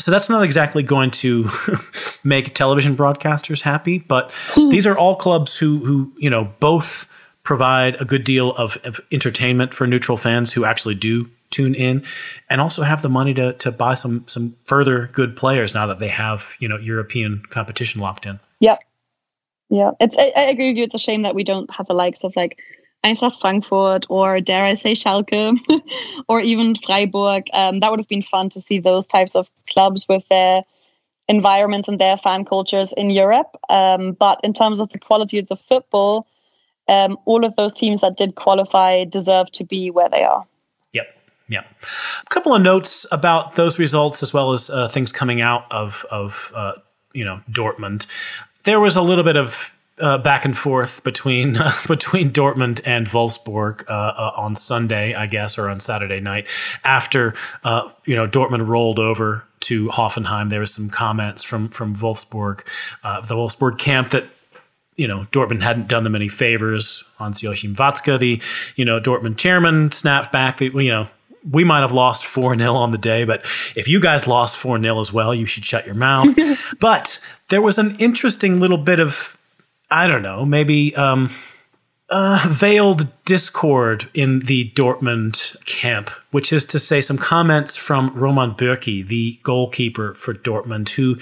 So 0.00 0.12
that's 0.12 0.28
not 0.28 0.44
exactly 0.44 0.84
going 0.84 1.10
to 1.10 1.50
make 2.24 2.54
television 2.54 2.96
broadcasters 2.96 3.62
happy, 3.62 3.98
but 3.98 4.30
hmm. 4.50 4.68
these 4.68 4.86
are 4.86 4.96
all 4.96 5.16
clubs 5.16 5.56
who 5.56 5.78
who 5.84 6.12
you 6.18 6.30
know 6.30 6.52
both 6.60 7.06
provide 7.42 7.98
a 7.98 8.04
good 8.04 8.24
deal 8.24 8.50
of, 8.56 8.76
of 8.84 9.00
entertainment 9.10 9.72
for 9.72 9.86
neutral 9.86 10.18
fans 10.18 10.52
who 10.52 10.66
actually 10.66 10.94
do 10.94 11.30
tune 11.50 11.74
in 11.74 12.04
and 12.50 12.60
also 12.60 12.82
have 12.82 13.02
the 13.02 13.08
money 13.08 13.34
to 13.34 13.52
to 13.54 13.70
buy 13.72 13.94
some 13.94 14.24
some 14.26 14.56
further 14.64 15.08
good 15.12 15.36
players 15.36 15.74
now 15.74 15.86
that 15.86 15.98
they 15.98 16.08
have 16.08 16.50
you 16.58 16.68
know 16.68 16.76
European 16.76 17.42
competition 17.50 18.00
locked 18.00 18.26
in. 18.26 18.40
Yep. 18.60 18.80
Yeah, 19.70 19.90
it's 20.00 20.16
I, 20.16 20.32
I, 20.34 20.42
agree 20.44 20.70
with 20.70 20.78
you. 20.78 20.84
It's 20.84 20.94
a 20.94 20.98
shame 20.98 21.22
that 21.22 21.34
we 21.34 21.44
don't 21.44 21.70
have 21.70 21.86
the 21.86 21.94
likes 21.94 22.24
of 22.24 22.34
like 22.36 22.58
Eintracht 23.04 23.38
Frankfurt 23.38 24.06
or 24.08 24.40
dare 24.40 24.64
I 24.64 24.74
say 24.74 24.92
Schalke 24.92 25.58
or 26.28 26.40
even 26.40 26.74
Freiburg. 26.74 27.44
Um, 27.52 27.80
that 27.80 27.90
would 27.90 28.00
have 28.00 28.08
been 28.08 28.22
fun 28.22 28.48
to 28.50 28.62
see 28.62 28.80
those 28.80 29.06
types 29.06 29.36
of 29.36 29.50
clubs 29.68 30.08
with 30.08 30.26
their 30.28 30.64
environments 31.28 31.88
and 31.88 32.00
their 32.00 32.16
fan 32.16 32.44
cultures 32.46 32.92
in 32.92 33.10
Europe. 33.10 33.54
Um, 33.68 34.12
but 34.12 34.40
in 34.42 34.54
terms 34.54 34.80
of 34.80 34.88
the 34.88 34.98
quality 34.98 35.38
of 35.38 35.48
the 35.48 35.56
football, 35.56 36.26
um, 36.88 37.18
all 37.26 37.44
of 37.44 37.54
those 37.56 37.74
teams 37.74 38.00
that 38.00 38.16
did 38.16 38.34
qualify 38.34 39.04
deserve 39.04 39.52
to 39.52 39.64
be 39.64 39.90
where 39.90 40.08
they 40.08 40.24
are. 40.24 40.46
Yeah. 41.48 41.62
A 42.20 42.28
couple 42.28 42.54
of 42.54 42.60
notes 42.60 43.06
about 43.10 43.54
those 43.54 43.78
results 43.78 44.22
as 44.22 44.32
well 44.32 44.52
as 44.52 44.68
uh, 44.68 44.88
things 44.88 45.12
coming 45.12 45.40
out 45.40 45.64
of, 45.70 46.04
of 46.10 46.52
uh, 46.54 46.72
you 47.12 47.24
know, 47.24 47.40
Dortmund. 47.50 48.06
There 48.64 48.80
was 48.80 48.96
a 48.96 49.02
little 49.02 49.24
bit 49.24 49.36
of 49.36 49.72
uh, 50.00 50.18
back 50.18 50.44
and 50.44 50.56
forth 50.56 51.02
between 51.04 51.56
uh, 51.56 51.72
between 51.86 52.30
Dortmund 52.30 52.80
and 52.84 53.08
Wolfsburg 53.08 53.88
uh, 53.88 53.92
uh, 53.92 54.32
on 54.36 54.56
Sunday, 54.56 55.14
I 55.14 55.26
guess, 55.26 55.58
or 55.58 55.68
on 55.68 55.80
Saturday 55.80 56.20
night. 56.20 56.46
After 56.84 57.34
uh, 57.64 57.88
you 58.04 58.14
know 58.14 58.26
Dortmund 58.26 58.66
rolled 58.66 58.98
over 58.98 59.44
to 59.60 59.88
Hoffenheim, 59.88 60.50
there 60.50 60.60
was 60.60 60.72
some 60.72 60.90
comments 60.90 61.42
from 61.42 61.68
from 61.68 61.96
Wolfsburg, 61.96 62.62
uh, 63.02 63.20
the 63.22 63.34
Wolfsburg 63.34 63.78
camp 63.78 64.10
that 64.10 64.24
you 64.96 65.08
know 65.08 65.26
Dortmund 65.32 65.62
hadn't 65.62 65.88
done 65.88 66.04
them 66.04 66.14
any 66.14 66.28
favors. 66.28 67.04
Hans 67.16 67.42
Joachim 67.42 67.74
Watzke, 67.74 68.18
the 68.18 68.40
you 68.76 68.84
know 68.84 69.00
Dortmund 69.00 69.36
chairman, 69.36 69.90
snapped 69.90 70.32
back. 70.32 70.58
That 70.58 70.74
you 70.74 70.90
know 70.90 71.08
we 71.48 71.64
might 71.64 71.80
have 71.80 71.92
lost 71.92 72.26
4 72.26 72.56
0 72.56 72.74
on 72.74 72.90
the 72.90 72.98
day, 72.98 73.24
but 73.24 73.44
if 73.74 73.88
you 73.88 74.00
guys 74.00 74.26
lost 74.26 74.56
4 74.56 74.80
0 74.80 75.00
as 75.00 75.12
well, 75.12 75.34
you 75.34 75.46
should 75.46 75.64
shut 75.64 75.86
your 75.86 75.94
mouths. 75.94 76.38
but 76.80 77.18
there 77.48 77.62
was 77.62 77.78
an 77.78 77.96
interesting 77.98 78.60
little 78.60 78.78
bit 78.78 79.00
of, 79.00 79.36
I 79.90 80.06
don't 80.06 80.22
know, 80.22 80.44
maybe 80.44 80.94
um, 80.96 81.34
uh, 82.10 82.44
veiled 82.48 83.06
discord 83.24 84.08
in 84.14 84.40
the 84.40 84.70
Dortmund 84.74 85.62
camp, 85.64 86.10
which 86.30 86.52
is 86.52 86.64
to 86.66 86.78
say, 86.78 87.00
some 87.00 87.18
comments 87.18 87.76
from 87.76 88.10
Roman 88.14 88.52
Bürki, 88.52 89.06
the 89.06 89.38
goalkeeper 89.42 90.14
for 90.14 90.34
Dortmund, 90.34 90.90
who 90.90 91.18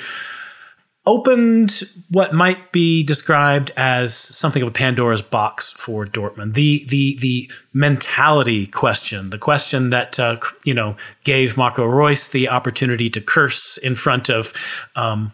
opened 1.06 1.82
what 2.10 2.34
might 2.34 2.72
be 2.72 3.02
described 3.04 3.70
as 3.76 4.14
something 4.14 4.62
of 4.62 4.68
a 4.68 4.72
Pandora's 4.72 5.22
box 5.22 5.70
for 5.72 6.04
Dortmund. 6.04 6.54
The 6.54 6.84
the 6.88 7.16
the 7.20 7.50
mentality 7.72 8.66
question, 8.66 9.30
the 9.30 9.38
question 9.38 9.90
that 9.90 10.18
uh, 10.18 10.38
you 10.64 10.74
know 10.74 10.96
gave 11.24 11.56
Marco 11.56 11.84
Reus 11.84 12.28
the 12.28 12.48
opportunity 12.48 13.08
to 13.10 13.20
curse 13.20 13.78
in 13.78 13.94
front 13.94 14.28
of, 14.28 14.52
um, 14.96 15.32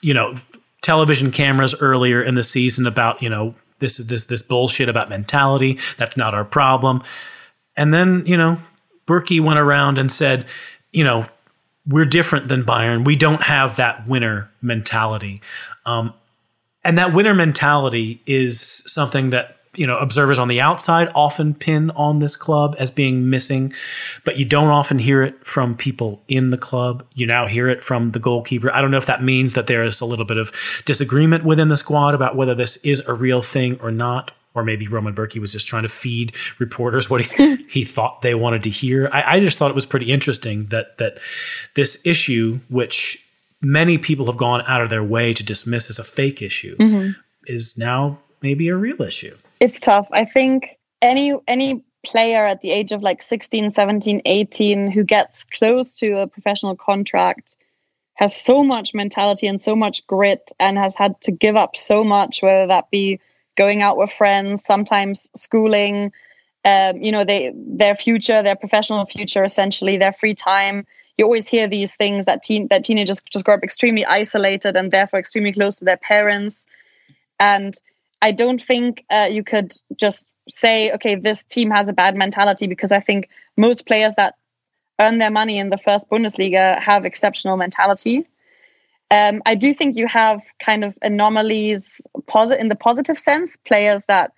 you 0.00 0.12
know, 0.12 0.36
television 0.82 1.30
cameras 1.30 1.74
earlier 1.80 2.20
in 2.20 2.34
the 2.34 2.42
season 2.42 2.86
about 2.86 3.22
you 3.22 3.28
know 3.28 3.54
this 3.78 4.00
is 4.00 4.08
this 4.08 4.24
this 4.24 4.42
bullshit 4.42 4.88
about 4.88 5.08
mentality. 5.08 5.78
That's 5.98 6.16
not 6.16 6.34
our 6.34 6.44
problem. 6.44 7.02
And 7.76 7.94
then 7.94 8.24
you 8.26 8.36
know, 8.36 8.60
Bürki 9.06 9.40
went 9.40 9.58
around 9.58 9.98
and 9.98 10.10
said, 10.10 10.46
you 10.92 11.04
know, 11.04 11.26
we're 11.86 12.04
different 12.04 12.48
than 12.48 12.64
Bayern. 12.64 13.04
We 13.04 13.16
don't 13.16 13.42
have 13.42 13.76
that 13.76 14.06
winner 14.06 14.50
mentality. 14.60 15.40
Um, 15.86 16.14
and 16.84 16.98
that 16.98 17.14
winner 17.14 17.34
mentality 17.34 18.22
is 18.26 18.82
something 18.86 19.30
that 19.30 19.56
you 19.74 19.86
know 19.86 19.96
observers 19.98 20.38
on 20.38 20.48
the 20.48 20.60
outside 20.60 21.10
often 21.14 21.54
pin 21.54 21.90
on 21.92 22.18
this 22.18 22.34
club 22.34 22.74
as 22.80 22.90
being 22.90 23.30
missing 23.30 23.72
but 24.24 24.36
you 24.36 24.44
don't 24.44 24.68
often 24.68 24.98
hear 24.98 25.22
it 25.22 25.46
from 25.46 25.76
people 25.76 26.20
in 26.26 26.50
the 26.50 26.58
club 26.58 27.06
you 27.14 27.24
now 27.24 27.46
hear 27.46 27.68
it 27.68 27.84
from 27.84 28.10
the 28.10 28.18
goalkeeper 28.18 28.72
i 28.74 28.80
don't 28.80 28.90
know 28.90 28.98
if 28.98 29.06
that 29.06 29.22
means 29.22 29.54
that 29.54 29.68
there 29.68 29.84
is 29.84 30.00
a 30.00 30.04
little 30.04 30.24
bit 30.24 30.38
of 30.38 30.50
disagreement 30.86 31.44
within 31.44 31.68
the 31.68 31.76
squad 31.76 32.16
about 32.16 32.34
whether 32.34 32.54
this 32.54 32.78
is 32.78 32.98
a 33.06 33.14
real 33.14 33.42
thing 33.42 33.78
or 33.80 33.92
not 33.92 34.32
or 34.54 34.64
maybe 34.64 34.88
Roman 34.88 35.14
Bürki 35.14 35.40
was 35.40 35.52
just 35.52 35.66
trying 35.66 35.84
to 35.84 35.88
feed 35.88 36.32
reporters 36.58 37.08
what 37.08 37.24
he, 37.24 37.56
he 37.68 37.84
thought 37.84 38.22
they 38.22 38.34
wanted 38.34 38.62
to 38.64 38.70
hear. 38.70 39.08
I, 39.12 39.36
I, 39.36 39.40
just 39.40 39.58
thought 39.58 39.70
it 39.70 39.74
was 39.74 39.86
pretty 39.86 40.10
interesting 40.10 40.66
that 40.66 40.98
that 40.98 41.18
this 41.74 41.98
issue, 42.04 42.60
which 42.68 43.24
many 43.60 43.98
people 43.98 44.26
have 44.26 44.36
gone 44.36 44.62
out 44.66 44.82
of 44.82 44.90
their 44.90 45.04
way 45.04 45.34
to 45.34 45.42
dismiss 45.42 45.90
as 45.90 45.98
a 45.98 46.04
fake 46.04 46.42
issue, 46.42 46.76
mm-hmm. 46.76 47.10
is 47.46 47.76
now 47.76 48.18
maybe 48.42 48.68
a 48.68 48.76
real 48.76 49.02
issue. 49.02 49.36
It's 49.60 49.80
tough. 49.80 50.08
I 50.12 50.24
think 50.24 50.78
any 51.02 51.34
any 51.46 51.84
player 52.04 52.46
at 52.46 52.62
the 52.62 52.70
age 52.70 52.92
of 52.92 53.02
like 53.02 53.20
16, 53.20 53.72
17, 53.72 54.22
18 54.24 54.90
who 54.90 55.04
gets 55.04 55.44
close 55.44 55.94
to 55.94 56.20
a 56.20 56.26
professional 56.26 56.74
contract 56.74 57.56
has 58.14 58.34
so 58.36 58.62
much 58.62 58.94
mentality 58.94 59.46
and 59.46 59.60
so 59.62 59.74
much 59.74 60.06
grit 60.06 60.50
and 60.58 60.76
has 60.76 60.96
had 60.96 61.18
to 61.22 61.30
give 61.30 61.56
up 61.56 61.76
so 61.76 62.04
much, 62.04 62.42
whether 62.42 62.66
that 62.66 62.90
be 62.90 63.20
going 63.60 63.82
out 63.82 63.98
with 63.98 64.10
friends, 64.10 64.64
sometimes 64.64 65.30
schooling, 65.34 66.12
um, 66.64 66.96
you 66.96 67.12
know, 67.12 67.26
they 67.26 67.52
their 67.54 67.94
future, 67.94 68.42
their 68.42 68.56
professional 68.56 69.04
future, 69.04 69.44
essentially 69.44 69.98
their 69.98 70.14
free 70.14 70.34
time. 70.34 70.86
You 71.18 71.26
always 71.26 71.46
hear 71.46 71.68
these 71.68 71.94
things 71.94 72.24
that 72.24 72.42
teen 72.42 72.68
that 72.68 72.84
teenagers 72.84 73.20
just 73.30 73.44
grow 73.44 73.56
up 73.56 73.62
extremely 73.62 74.06
isolated 74.06 74.76
and 74.76 74.90
therefore 74.90 75.20
extremely 75.20 75.52
close 75.52 75.76
to 75.76 75.84
their 75.84 75.98
parents. 75.98 76.66
And 77.38 77.74
I 78.22 78.32
don't 78.32 78.62
think 78.62 79.04
uh, 79.10 79.28
you 79.30 79.44
could 79.44 79.74
just 79.94 80.30
say, 80.48 80.92
okay, 80.92 81.16
this 81.16 81.44
team 81.44 81.70
has 81.70 81.90
a 81.90 81.92
bad 81.92 82.16
mentality 82.16 82.66
because 82.66 82.92
I 82.92 83.00
think 83.00 83.28
most 83.58 83.86
players 83.86 84.14
that 84.14 84.36
earn 84.98 85.18
their 85.18 85.30
money 85.30 85.58
in 85.58 85.68
the 85.68 85.78
first 85.78 86.08
Bundesliga 86.08 86.80
have 86.80 87.04
exceptional 87.04 87.58
mentality. 87.58 88.26
Um, 89.10 89.42
I 89.44 89.54
do 89.56 89.74
think 89.74 89.96
you 89.96 90.06
have 90.06 90.42
kind 90.60 90.84
of 90.84 90.96
anomalies 91.02 92.00
in 92.58 92.68
the 92.68 92.76
positive 92.76 93.18
sense, 93.18 93.56
players 93.56 94.04
that, 94.06 94.32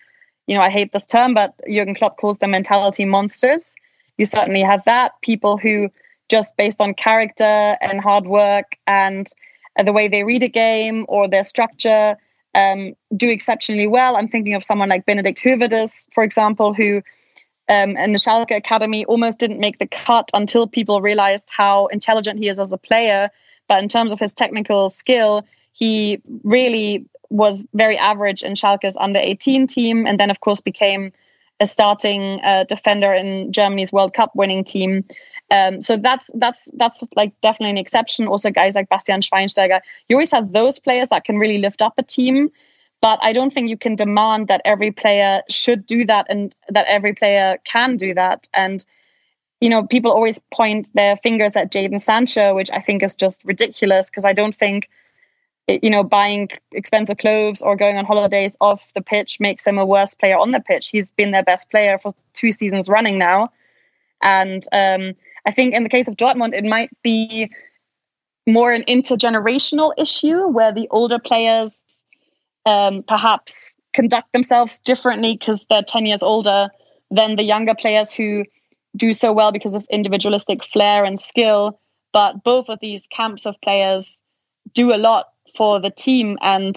you 0.47 0.55
know, 0.55 0.63
I 0.63 0.71
hate 0.71 0.93
this 0.93 1.07
term, 1.07 1.35
but 1.35 1.55
Jurgen 1.69 1.95
Klopp 1.95 2.17
calls 2.17 2.39
them 2.39 2.53
mentality 2.53 3.05
monsters. 3.05 3.75
You 4.17 4.25
certainly 4.25 4.63
have 4.63 4.85
that. 4.85 5.13
People 5.21 5.59
who 5.59 5.91
just 6.31 6.57
based 6.57 6.81
on 6.81 6.95
character 6.95 7.45
and 7.81 8.01
hard 8.01 8.27
work 8.27 8.77
and 8.87 9.29
the 9.83 9.93
way 9.93 10.09
they 10.09 10.25
read 10.25 10.43
a 10.43 10.49
game 10.49 11.05
or 11.09 11.29
their 11.29 11.43
structure 11.43 12.17
um, 12.55 12.95
do 13.15 13.29
exceptionally 13.29 13.87
well. 13.87 14.17
I'm 14.17 14.29
thinking 14.29 14.55
of 14.55 14.65
someone 14.65 14.89
like 14.89 15.05
Benedict 15.05 15.43
Höwedes, 15.43 16.09
for 16.15 16.23
example, 16.23 16.73
who 16.73 17.03
um, 17.69 17.97
in 17.97 18.13
the 18.13 18.19
Schalke 18.19 18.57
Academy 18.57 19.05
almost 19.05 19.39
didn't 19.39 19.61
make 19.61 19.79
the 19.79 19.87
cut 19.87 20.31
until 20.35 20.67
people 20.67 21.01
realized 21.01 21.51
how 21.55 21.87
intelligent 21.87 22.39
he 22.39 22.49
is 22.49 22.59
as 22.59 22.73
a 22.73 22.79
player 22.79 23.31
but 23.73 23.83
in 23.83 23.89
terms 23.89 24.13
of 24.13 24.21
his 24.21 24.35
technical 24.35 24.91
skill, 24.91 25.47
he 25.73 26.21
really 26.45 27.07
was 27.31 27.67
very 27.73 27.97
average 27.97 28.43
in 28.43 28.55
Schalke's 28.55 28.99
under 29.01 29.19
18 29.19 29.67
team, 29.67 30.07
and 30.07 30.21
then, 30.21 30.29
of 30.29 30.41
course, 30.41 30.61
became 30.61 31.11
a 31.59 31.65
starting 31.65 32.39
uh, 32.45 32.65
defender 32.65 33.15
in 33.15 33.51
Germany's 33.51 33.91
World 33.91 34.13
Cup 34.13 34.31
winning 34.35 34.63
team. 34.63 35.07
Um, 35.51 35.81
so 35.81 35.97
that's 35.97 36.29
that's 36.35 36.71
that's 36.77 37.03
like 37.17 37.33
definitely 37.41 37.71
an 37.71 37.79
exception. 37.79 38.27
Also, 38.27 38.51
guys 38.51 38.75
like 38.75 38.91
Bastian 38.91 39.23
Schweinsteiger, 39.23 39.81
you 40.07 40.17
always 40.17 40.33
have 40.33 40.53
those 40.53 40.79
players 40.79 41.09
that 41.09 41.25
can 41.25 41.39
really 41.39 41.57
lift 41.57 41.81
up 41.81 41.95
a 41.97 42.03
team. 42.03 42.51
But 43.01 43.21
I 43.23 43.33
don't 43.33 43.55
think 43.55 43.71
you 43.71 43.79
can 43.79 43.97
demand 43.97 44.49
that 44.49 44.61
every 44.67 44.93
player 44.93 45.41
should 45.49 45.87
do 45.87 46.05
that 46.05 46.27
and 46.29 46.55
that 46.69 46.85
every 46.89 47.15
player 47.15 47.57
can 47.65 47.97
do 47.97 48.13
that. 48.13 48.51
And 48.53 48.85
you 49.63 49.69
know, 49.69 49.87
people 49.87 50.11
always 50.11 50.41
point 50.53 50.89
their 50.93 51.17
fingers 51.17 51.55
at 51.55 51.71
Jadon 51.71 52.01
Sancho, 52.01 52.53
which 52.53 52.69
I 52.73 52.81
think 52.81 53.01
is 53.05 53.15
just 53.15 53.45
ridiculous 53.45 54.11
because 54.11 54.25
I 54.25 54.33
don't 54.33 54.53
think, 54.53 54.91
you 55.69 55.89
know, 55.89 56.03
buying 56.03 56.49
expensive 56.73 57.19
clothes 57.19 57.63
or 57.63 57.77
going 57.77 57.97
on 57.97 58.05
holidays 58.05 58.57
off 58.61 58.93
the 58.95 59.03
pitch 59.03 59.39
makes 59.39 59.65
him 59.65 59.79
a 59.79 59.87
worse 59.87 60.15
player 60.15 60.37
on 60.37 60.51
the 60.51 60.59
pitch. 60.59 60.89
He's 60.89 61.13
been 61.13 61.31
their 61.31 61.45
best 61.45 61.71
player 61.71 61.97
for 61.97 62.11
two 62.33 62.51
seasons 62.51 62.89
running 62.89 63.19
now. 63.19 63.53
And 64.21 64.65
um, 64.73 65.13
I 65.47 65.53
think 65.53 65.77
in 65.77 65.85
the 65.85 65.89
case 65.89 66.09
of 66.09 66.17
Dortmund, 66.17 66.55
it 66.55 66.65
might 66.65 66.91
be 67.05 67.49
more 68.49 68.73
an 68.73 68.83
intergenerational 68.89 69.93
issue 69.97 70.49
where 70.49 70.73
the 70.73 70.89
older 70.91 71.21
players 71.21 72.05
um, 72.67 73.05
perhaps 73.05 73.77
conduct 73.93 74.33
themselves 74.33 74.81
differently 74.81 75.37
because 75.39 75.67
they're 75.71 75.85
10 75.85 76.05
years 76.05 76.25
older 76.25 76.69
than 77.13 77.37
the 77.37 77.45
younger 77.45 77.77
players 77.77 78.11
who 78.11 78.45
do 78.97 79.13
so 79.13 79.33
well 79.33 79.53
because 79.53 79.75
of 79.75 79.87
individualistic 79.91 80.63
flair 80.65 81.05
and 81.05 81.19
skill. 81.19 81.79
But 82.13 82.45
both 82.45 82.69
of 82.69 82.79
these 82.81 83.07
camps 83.07 83.47
of 83.47 83.61
players 83.61 84.23
do 84.75 84.95
a 84.95 84.97
lot 84.97 85.27
for 85.57 85.81
the 85.81 85.91
team. 85.91 86.39
And 86.41 86.77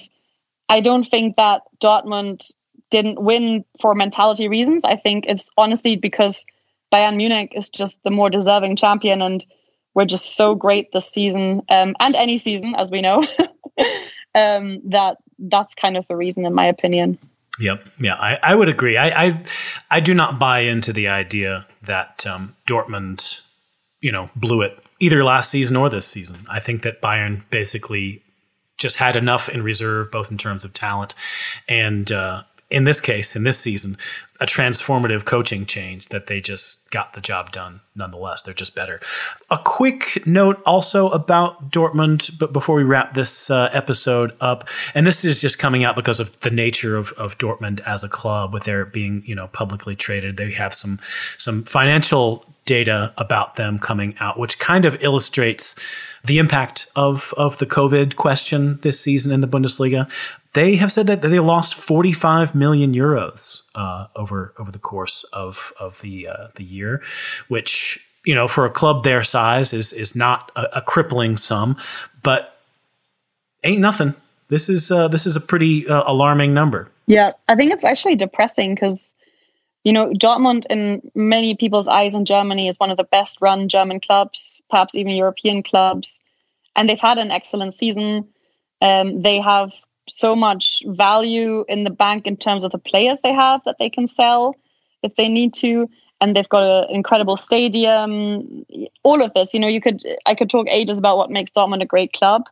I 0.70 0.82
don't 0.82 1.04
think 1.04 1.36
that 1.36 1.62
Dortmund 1.84 2.52
didn't 2.90 3.22
win 3.22 3.66
for 3.82 3.96
mentality 3.96 4.48
reasons. 4.48 4.84
I 4.86 4.96
think 4.96 5.26
it's 5.28 5.50
honestly 5.58 5.96
because 5.96 6.46
Bayern 6.94 7.18
Munich 7.18 7.52
is 7.56 7.70
just 7.70 8.02
the 8.04 8.12
more 8.12 8.30
deserving 8.30 8.76
champion 8.78 9.22
and 9.22 9.46
we're 9.94 10.06
just 10.06 10.36
so 10.36 10.56
great 10.56 10.92
this 10.92 11.10
season 11.10 11.62
um, 11.70 11.96
and 12.00 12.16
any 12.16 12.38
season, 12.38 12.76
as 12.76 12.92
we 12.92 13.02
know, 13.02 13.22
um, 14.36 14.82
that 14.90 15.18
that's 15.40 15.74
kind 15.74 15.98
of 15.98 16.06
the 16.08 16.16
reason, 16.16 16.46
in 16.46 16.54
my 16.54 16.66
opinion. 16.66 17.18
Yep. 17.60 17.88
Yeah, 18.00 18.16
I, 18.16 18.38
I 18.44 18.56
would 18.56 18.70
agree. 18.70 18.98
I, 18.98 19.26
I, 19.26 19.44
I 19.90 20.00
do 20.00 20.14
not 20.14 20.40
buy 20.40 20.60
into 20.60 20.92
the 20.92 21.08
idea 21.08 21.66
that 21.84 22.26
um, 22.26 22.56
Dortmund, 22.68 23.42
you 24.02 24.12
know, 24.12 24.30
blew 24.36 24.62
it 24.62 24.78
either 25.00 25.24
last 25.24 25.52
season 25.52 25.76
or 25.76 25.90
this 25.90 26.08
season. 26.08 26.46
I 26.50 26.60
think 26.60 26.82
that 26.84 27.02
Bayern 27.02 27.44
basically 27.50 28.24
just 28.78 28.98
had 28.98 29.16
enough 29.16 29.48
in 29.48 29.64
reserve, 29.64 30.12
both 30.12 30.32
in 30.32 30.38
terms 30.38 30.66
of 30.66 30.74
talent 30.74 31.16
and 31.70 32.12
uh, 32.12 32.44
in 32.70 32.84
this 32.84 33.00
case, 33.00 33.36
in 33.36 33.44
this 33.44 33.60
season, 33.60 33.98
a 34.40 34.46
transformative 34.46 35.24
coaching 35.24 35.66
change 35.66 36.10
that 36.10 36.28
they 36.28 36.42
just 36.42 36.90
got 36.90 37.14
the 37.14 37.22
job 37.22 37.52
done 37.52 37.82
nonetheless. 37.96 38.42
They're 38.42 38.54
just 38.54 38.76
better. 38.76 39.00
A 39.50 39.58
quick 39.58 40.26
note 40.26 40.62
also 40.66 41.10
about 41.10 41.72
Dortmund, 41.72 42.38
but 42.38 42.52
before 42.52 42.76
we 42.76 42.84
wrap 42.84 43.14
this 43.14 43.50
uh, 43.50 43.70
episode 43.72 44.36
up, 44.42 44.68
and 44.94 45.06
this 45.06 45.24
is 45.24 45.40
just 45.40 45.60
coming 45.60 45.84
out 45.84 45.96
because 45.96 46.20
of 46.20 46.38
the 46.40 46.50
nature 46.50 46.98
of, 46.98 47.12
of 47.14 47.38
Dortmund 47.38 47.82
as 47.82 48.04
a 48.04 48.10
club, 48.10 48.54
with 48.54 48.64
their 48.64 48.84
being 48.84 49.24
you 49.26 49.36
know 49.36 49.48
publicly 49.48 49.96
traded, 49.96 50.38
they 50.38 50.52
have 50.52 50.74
some 50.74 51.00
some 51.38 51.64
financial 51.64 52.46
data 52.66 53.14
about 53.18 53.56
them 53.56 53.78
coming 53.78 54.16
out, 54.20 54.40
which 54.40 54.58
kind 54.58 54.86
of 54.86 55.02
illustrates 55.04 55.76
the 56.24 56.40
impact 56.40 56.88
of 56.96 57.34
of 57.38 57.60
the 57.60 57.66
COVID 57.66 58.16
question 58.16 58.80
this 58.82 59.00
season 59.00 59.32
in 59.32 59.42
the 59.42 59.48
Bundesliga 59.48 60.10
they 60.56 60.78
have 60.78 60.92
said 60.92 61.06
that 61.08 61.22
they 61.22 61.40
lost 61.40 61.76
45 61.76 62.56
million 62.56 62.94
euros 62.94 63.62
uh, 63.76 64.08
over 64.16 64.54
over 64.58 64.72
the 64.72 64.80
course 64.80 65.24
of 65.32 65.72
of 65.80 66.02
the 66.02 66.28
uh, 66.28 66.48
the 66.56 66.64
year, 66.64 67.04
which 67.48 68.00
you 68.26 68.34
know 68.34 68.48
for 68.48 68.66
a 68.66 68.70
club 68.70 69.04
their 69.04 69.24
size 69.24 69.74
is 69.74 69.94
is 69.94 70.16
not 70.16 70.52
a, 70.56 70.78
a 70.78 70.82
crippling 70.82 71.38
sum, 71.38 71.78
but 72.24 72.58
ain't 73.64 73.82
nothing. 73.82 74.16
This 74.48 74.70
is 74.70 74.92
uh, 74.92 75.08
this 75.08 75.26
is 75.26 75.36
a 75.36 75.42
pretty 75.42 75.88
uh, 75.88 76.04
alarming 76.08 76.54
number. 76.54 76.90
Yeah, 77.06 77.34
I 77.48 77.56
think 77.56 77.72
it's 77.72 77.86
actually 77.86 78.16
depressing 78.16 78.74
because 78.74 79.16
you 79.86 79.94
know, 79.94 80.08
Dortmund 80.08 80.66
in 80.68 81.12
many 81.14 81.56
people's 81.56 81.88
eyes 81.88 82.16
in 82.16 82.26
Germany 82.26 82.68
is 82.68 82.80
one 82.80 82.90
of 82.90 82.98
the 82.98 83.04
best 83.04 83.40
run 83.40 83.70
German 83.70 84.00
clubs, 84.00 84.60
perhaps 84.68 84.96
even 84.96 85.14
European 85.14 85.62
clubs. 85.62 86.24
And 86.76 86.90
they've 86.90 87.00
had 87.00 87.20
an 87.20 87.30
excellent 87.30 87.76
season. 87.76 88.28
Um, 88.82 89.22
they 89.22 89.40
have 89.40 89.72
so 90.08 90.36
much 90.36 90.84
value 90.86 91.66
in 91.68 91.84
the 91.84 91.90
bank 91.90 92.28
in 92.28 92.38
terms 92.38 92.64
of 92.64 92.72
the 92.72 92.78
players 92.78 93.22
they 93.22 93.34
have 93.34 93.62
that 93.66 93.78
they 93.80 93.90
can 93.90 94.08
sell 94.08 94.56
if 95.04 95.16
they 95.16 95.30
need 95.30 95.54
to. 95.56 95.90
And 96.22 96.36
they've 96.36 96.48
got 96.48 96.64
an 96.64 96.96
incredible 96.96 97.36
stadium. 97.38 98.66
All 99.04 99.22
of 99.22 99.34
this, 99.34 99.54
you 99.54 99.60
know, 99.60 99.68
you 99.68 99.82
could 99.82 100.02
I 100.26 100.34
could 100.36 100.50
talk 100.50 100.68
ages 100.70 100.98
about 100.98 101.18
what 101.18 101.30
makes 101.30 101.52
Dortmund 101.52 101.82
a 101.82 101.86
great 101.86 102.14
club. 102.14 102.44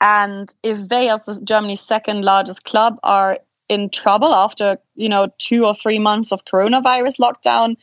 And 0.00 0.54
if 0.62 0.88
they, 0.88 1.08
as 1.08 1.40
Germany's 1.44 1.80
second 1.80 2.22
largest 2.22 2.64
club, 2.64 2.98
are 3.02 3.38
in 3.72 3.88
trouble 3.88 4.34
after 4.34 4.78
you 4.94 5.08
know 5.08 5.32
two 5.38 5.64
or 5.64 5.74
three 5.74 5.98
months 5.98 6.32
of 6.32 6.44
coronavirus 6.44 7.18
lockdown 7.18 7.76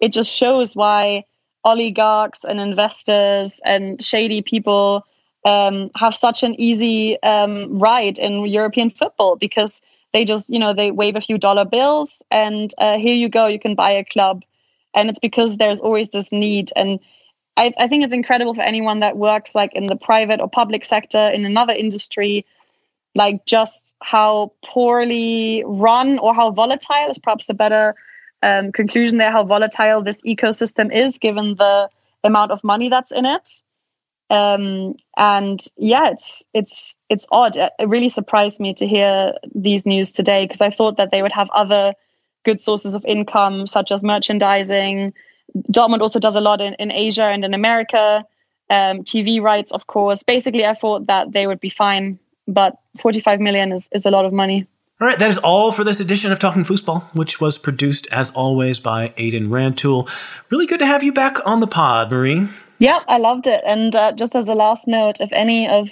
it 0.00 0.12
just 0.12 0.30
shows 0.30 0.74
why 0.74 1.24
oligarchs 1.64 2.44
and 2.44 2.60
investors 2.60 3.60
and 3.64 4.02
shady 4.02 4.42
people 4.42 5.06
um, 5.44 5.90
have 5.96 6.14
such 6.14 6.42
an 6.42 6.58
easy 6.60 7.22
um, 7.22 7.78
ride 7.78 8.18
in 8.18 8.46
European 8.46 8.90
football 8.90 9.36
because 9.36 9.82
they 10.12 10.24
just, 10.24 10.48
you 10.48 10.58
know, 10.58 10.72
they 10.72 10.90
wave 10.90 11.16
a 11.16 11.20
few 11.20 11.38
dollar 11.38 11.64
bills 11.64 12.22
and 12.30 12.72
uh, 12.78 12.98
here 12.98 13.14
you 13.14 13.28
go, 13.28 13.46
you 13.46 13.58
can 13.58 13.74
buy 13.74 13.90
a 13.90 14.04
club. 14.04 14.42
And 14.94 15.10
it's 15.10 15.18
because 15.18 15.56
there's 15.56 15.80
always 15.80 16.10
this 16.10 16.30
need. 16.30 16.70
And 16.76 17.00
I, 17.56 17.74
I 17.78 17.88
think 17.88 18.04
it's 18.04 18.14
incredible 18.14 18.54
for 18.54 18.62
anyone 18.62 19.00
that 19.00 19.16
works 19.16 19.54
like 19.54 19.74
in 19.74 19.86
the 19.86 19.96
private 19.96 20.40
or 20.40 20.48
public 20.48 20.84
sector 20.84 21.28
in 21.28 21.44
another 21.44 21.72
industry 21.72 22.46
like 23.14 23.46
just 23.46 23.96
how 24.02 24.52
poorly 24.64 25.62
run 25.66 26.18
or 26.18 26.34
how 26.34 26.50
volatile 26.50 27.10
is 27.10 27.18
perhaps 27.18 27.48
a 27.48 27.54
better 27.54 27.94
um, 28.42 28.72
conclusion 28.72 29.18
there 29.18 29.30
how 29.30 29.44
volatile 29.44 30.02
this 30.02 30.20
ecosystem 30.22 30.94
is 30.94 31.18
given 31.18 31.54
the 31.56 31.88
amount 32.24 32.50
of 32.50 32.62
money 32.64 32.88
that's 32.88 33.12
in 33.12 33.24
it 33.24 33.48
um, 34.34 34.94
and 35.16 35.64
yeah 35.76 36.10
it's 36.10 36.44
it's 36.52 36.96
it's 37.08 37.26
odd 37.30 37.56
it 37.56 37.72
really 37.86 38.08
surprised 38.08 38.60
me 38.60 38.74
to 38.74 38.86
hear 38.86 39.34
these 39.54 39.86
news 39.86 40.12
today 40.12 40.44
because 40.44 40.60
i 40.60 40.70
thought 40.70 40.96
that 40.96 41.10
they 41.10 41.22
would 41.22 41.32
have 41.32 41.50
other 41.50 41.94
good 42.44 42.60
sources 42.60 42.94
of 42.94 43.04
income 43.04 43.66
such 43.66 43.92
as 43.92 44.02
merchandising 44.02 45.12
dortmund 45.70 46.00
also 46.00 46.18
does 46.18 46.36
a 46.36 46.40
lot 46.40 46.60
in, 46.60 46.74
in 46.74 46.90
asia 46.90 47.24
and 47.24 47.44
in 47.44 47.54
america 47.54 48.24
um, 48.70 49.04
tv 49.04 49.40
rights 49.40 49.72
of 49.72 49.86
course 49.86 50.22
basically 50.22 50.64
i 50.64 50.74
thought 50.74 51.06
that 51.06 51.32
they 51.32 51.46
would 51.46 51.60
be 51.60 51.68
fine 51.68 52.18
but 52.46 52.78
45 52.98 53.40
million 53.40 53.72
is, 53.72 53.88
is 53.92 54.06
a 54.06 54.10
lot 54.10 54.24
of 54.24 54.32
money. 54.32 54.66
All 55.00 55.08
right, 55.08 55.18
that 55.18 55.28
is 55.28 55.38
all 55.38 55.72
for 55.72 55.82
this 55.82 55.98
edition 56.00 56.30
of 56.30 56.38
Talking 56.38 56.64
Fußball, 56.64 57.02
which 57.14 57.40
was 57.40 57.58
produced 57.58 58.06
as 58.12 58.30
always 58.30 58.78
by 58.78 59.12
Aidan 59.16 59.50
Rantoul. 59.50 60.08
Really 60.50 60.66
good 60.66 60.78
to 60.78 60.86
have 60.86 61.02
you 61.02 61.12
back 61.12 61.38
on 61.44 61.60
the 61.60 61.66
pod, 61.66 62.10
Marie. 62.10 62.48
Yeah, 62.78 63.00
I 63.08 63.18
loved 63.18 63.46
it. 63.46 63.62
And 63.66 63.94
uh, 63.94 64.12
just 64.12 64.34
as 64.34 64.48
a 64.48 64.54
last 64.54 64.86
note, 64.86 65.20
if 65.20 65.30
any 65.32 65.68
of 65.68 65.88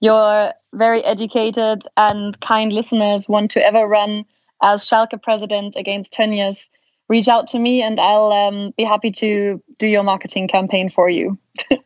your 0.00 0.52
very 0.74 1.02
educated 1.04 1.82
and 1.96 2.38
kind 2.40 2.72
listeners 2.72 3.28
want 3.28 3.50
to 3.52 3.64
ever 3.64 3.86
run 3.86 4.24
as 4.62 4.84
Schalke 4.84 5.20
president 5.22 5.76
against 5.76 6.12
Tönnies, 6.12 6.68
reach 7.08 7.28
out 7.28 7.48
to 7.48 7.58
me 7.58 7.82
and 7.82 7.98
I'll 7.98 8.32
um, 8.32 8.74
be 8.76 8.84
happy 8.84 9.10
to 9.12 9.62
do 9.78 9.86
your 9.86 10.02
marketing 10.02 10.48
campaign 10.48 10.88
for 10.88 11.08
you. 11.08 11.38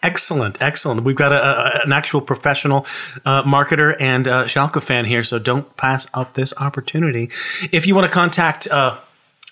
Excellent, 0.00 0.62
excellent. 0.62 1.02
We've 1.02 1.16
got 1.16 1.32
a, 1.32 1.42
a, 1.42 1.80
an 1.84 1.92
actual 1.92 2.20
professional 2.20 2.86
uh, 3.24 3.42
marketer 3.42 3.96
and 4.00 4.28
uh, 4.28 4.44
Schalke 4.44 4.80
fan 4.80 5.04
here, 5.04 5.24
so 5.24 5.40
don't 5.40 5.76
pass 5.76 6.06
up 6.14 6.34
this 6.34 6.54
opportunity. 6.58 7.30
If 7.72 7.84
you 7.84 7.96
want 7.96 8.06
to 8.06 8.12
contact 8.12 8.68
uh, 8.68 8.98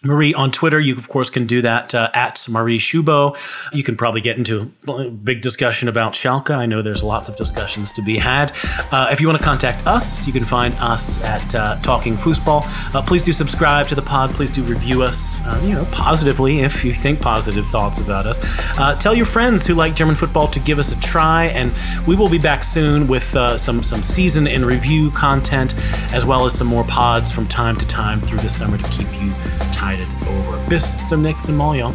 Marie 0.06 0.32
on 0.34 0.50
Twitter. 0.50 0.80
You, 0.80 0.96
of 0.96 1.08
course, 1.08 1.30
can 1.30 1.46
do 1.46 1.62
that 1.62 1.94
uh, 1.94 2.10
at 2.14 2.46
Marie 2.48 2.78
Shubo. 2.78 3.36
You 3.72 3.82
can 3.82 3.96
probably 3.96 4.20
get 4.20 4.38
into 4.38 4.72
a 4.88 5.10
big 5.10 5.42
discussion 5.42 5.88
about 5.88 6.14
Schalke. 6.14 6.50
I 6.50 6.66
know 6.66 6.82
there's 6.82 7.02
lots 7.02 7.28
of 7.28 7.36
discussions 7.36 7.92
to 7.94 8.02
be 8.02 8.18
had. 8.18 8.52
Uh, 8.92 9.08
if 9.10 9.20
you 9.20 9.26
want 9.26 9.38
to 9.38 9.44
contact 9.44 9.86
us, 9.86 10.26
you 10.26 10.32
can 10.32 10.44
find 10.44 10.74
us 10.74 11.20
at 11.20 11.54
uh, 11.54 11.76
Talking 11.82 12.16
Fußball. 12.16 12.94
Uh, 12.94 13.02
please 13.02 13.24
do 13.24 13.32
subscribe 13.32 13.88
to 13.88 13.94
the 13.94 14.02
pod. 14.02 14.30
Please 14.30 14.50
do 14.50 14.62
review 14.62 15.02
us, 15.02 15.38
uh, 15.40 15.60
you 15.62 15.72
know, 15.72 15.84
positively 15.92 16.60
if 16.60 16.84
you 16.84 16.94
think 16.94 17.20
positive 17.20 17.66
thoughts 17.68 17.98
about 17.98 18.26
us. 18.26 18.40
Uh, 18.78 18.96
tell 18.96 19.14
your 19.14 19.26
friends 19.26 19.66
who 19.66 19.74
like 19.74 19.94
German 19.94 20.14
football 20.14 20.48
to 20.48 20.60
give 20.60 20.78
us 20.78 20.92
a 20.92 21.00
try, 21.00 21.46
and 21.46 21.72
we 22.06 22.16
will 22.16 22.28
be 22.28 22.38
back 22.38 22.62
soon 22.64 23.06
with 23.06 23.24
some 23.58 23.82
some 23.82 24.02
season 24.02 24.46
in 24.46 24.64
review 24.64 25.10
content, 25.10 25.74
as 26.12 26.24
well 26.24 26.46
as 26.46 26.56
some 26.56 26.66
more 26.66 26.84
pods 26.84 27.30
from 27.30 27.46
time 27.48 27.76
to 27.76 27.86
time 27.86 28.20
through 28.20 28.38
the 28.38 28.48
summer 28.48 28.78
to 28.78 28.88
keep 28.88 29.12
you 29.20 29.32
tied 29.72 29.95
over. 30.22 30.58
Bis 30.68 30.98
zum 31.04 31.22
nächsten 31.22 31.56
Mal, 31.56 31.76
ja. 31.76 31.92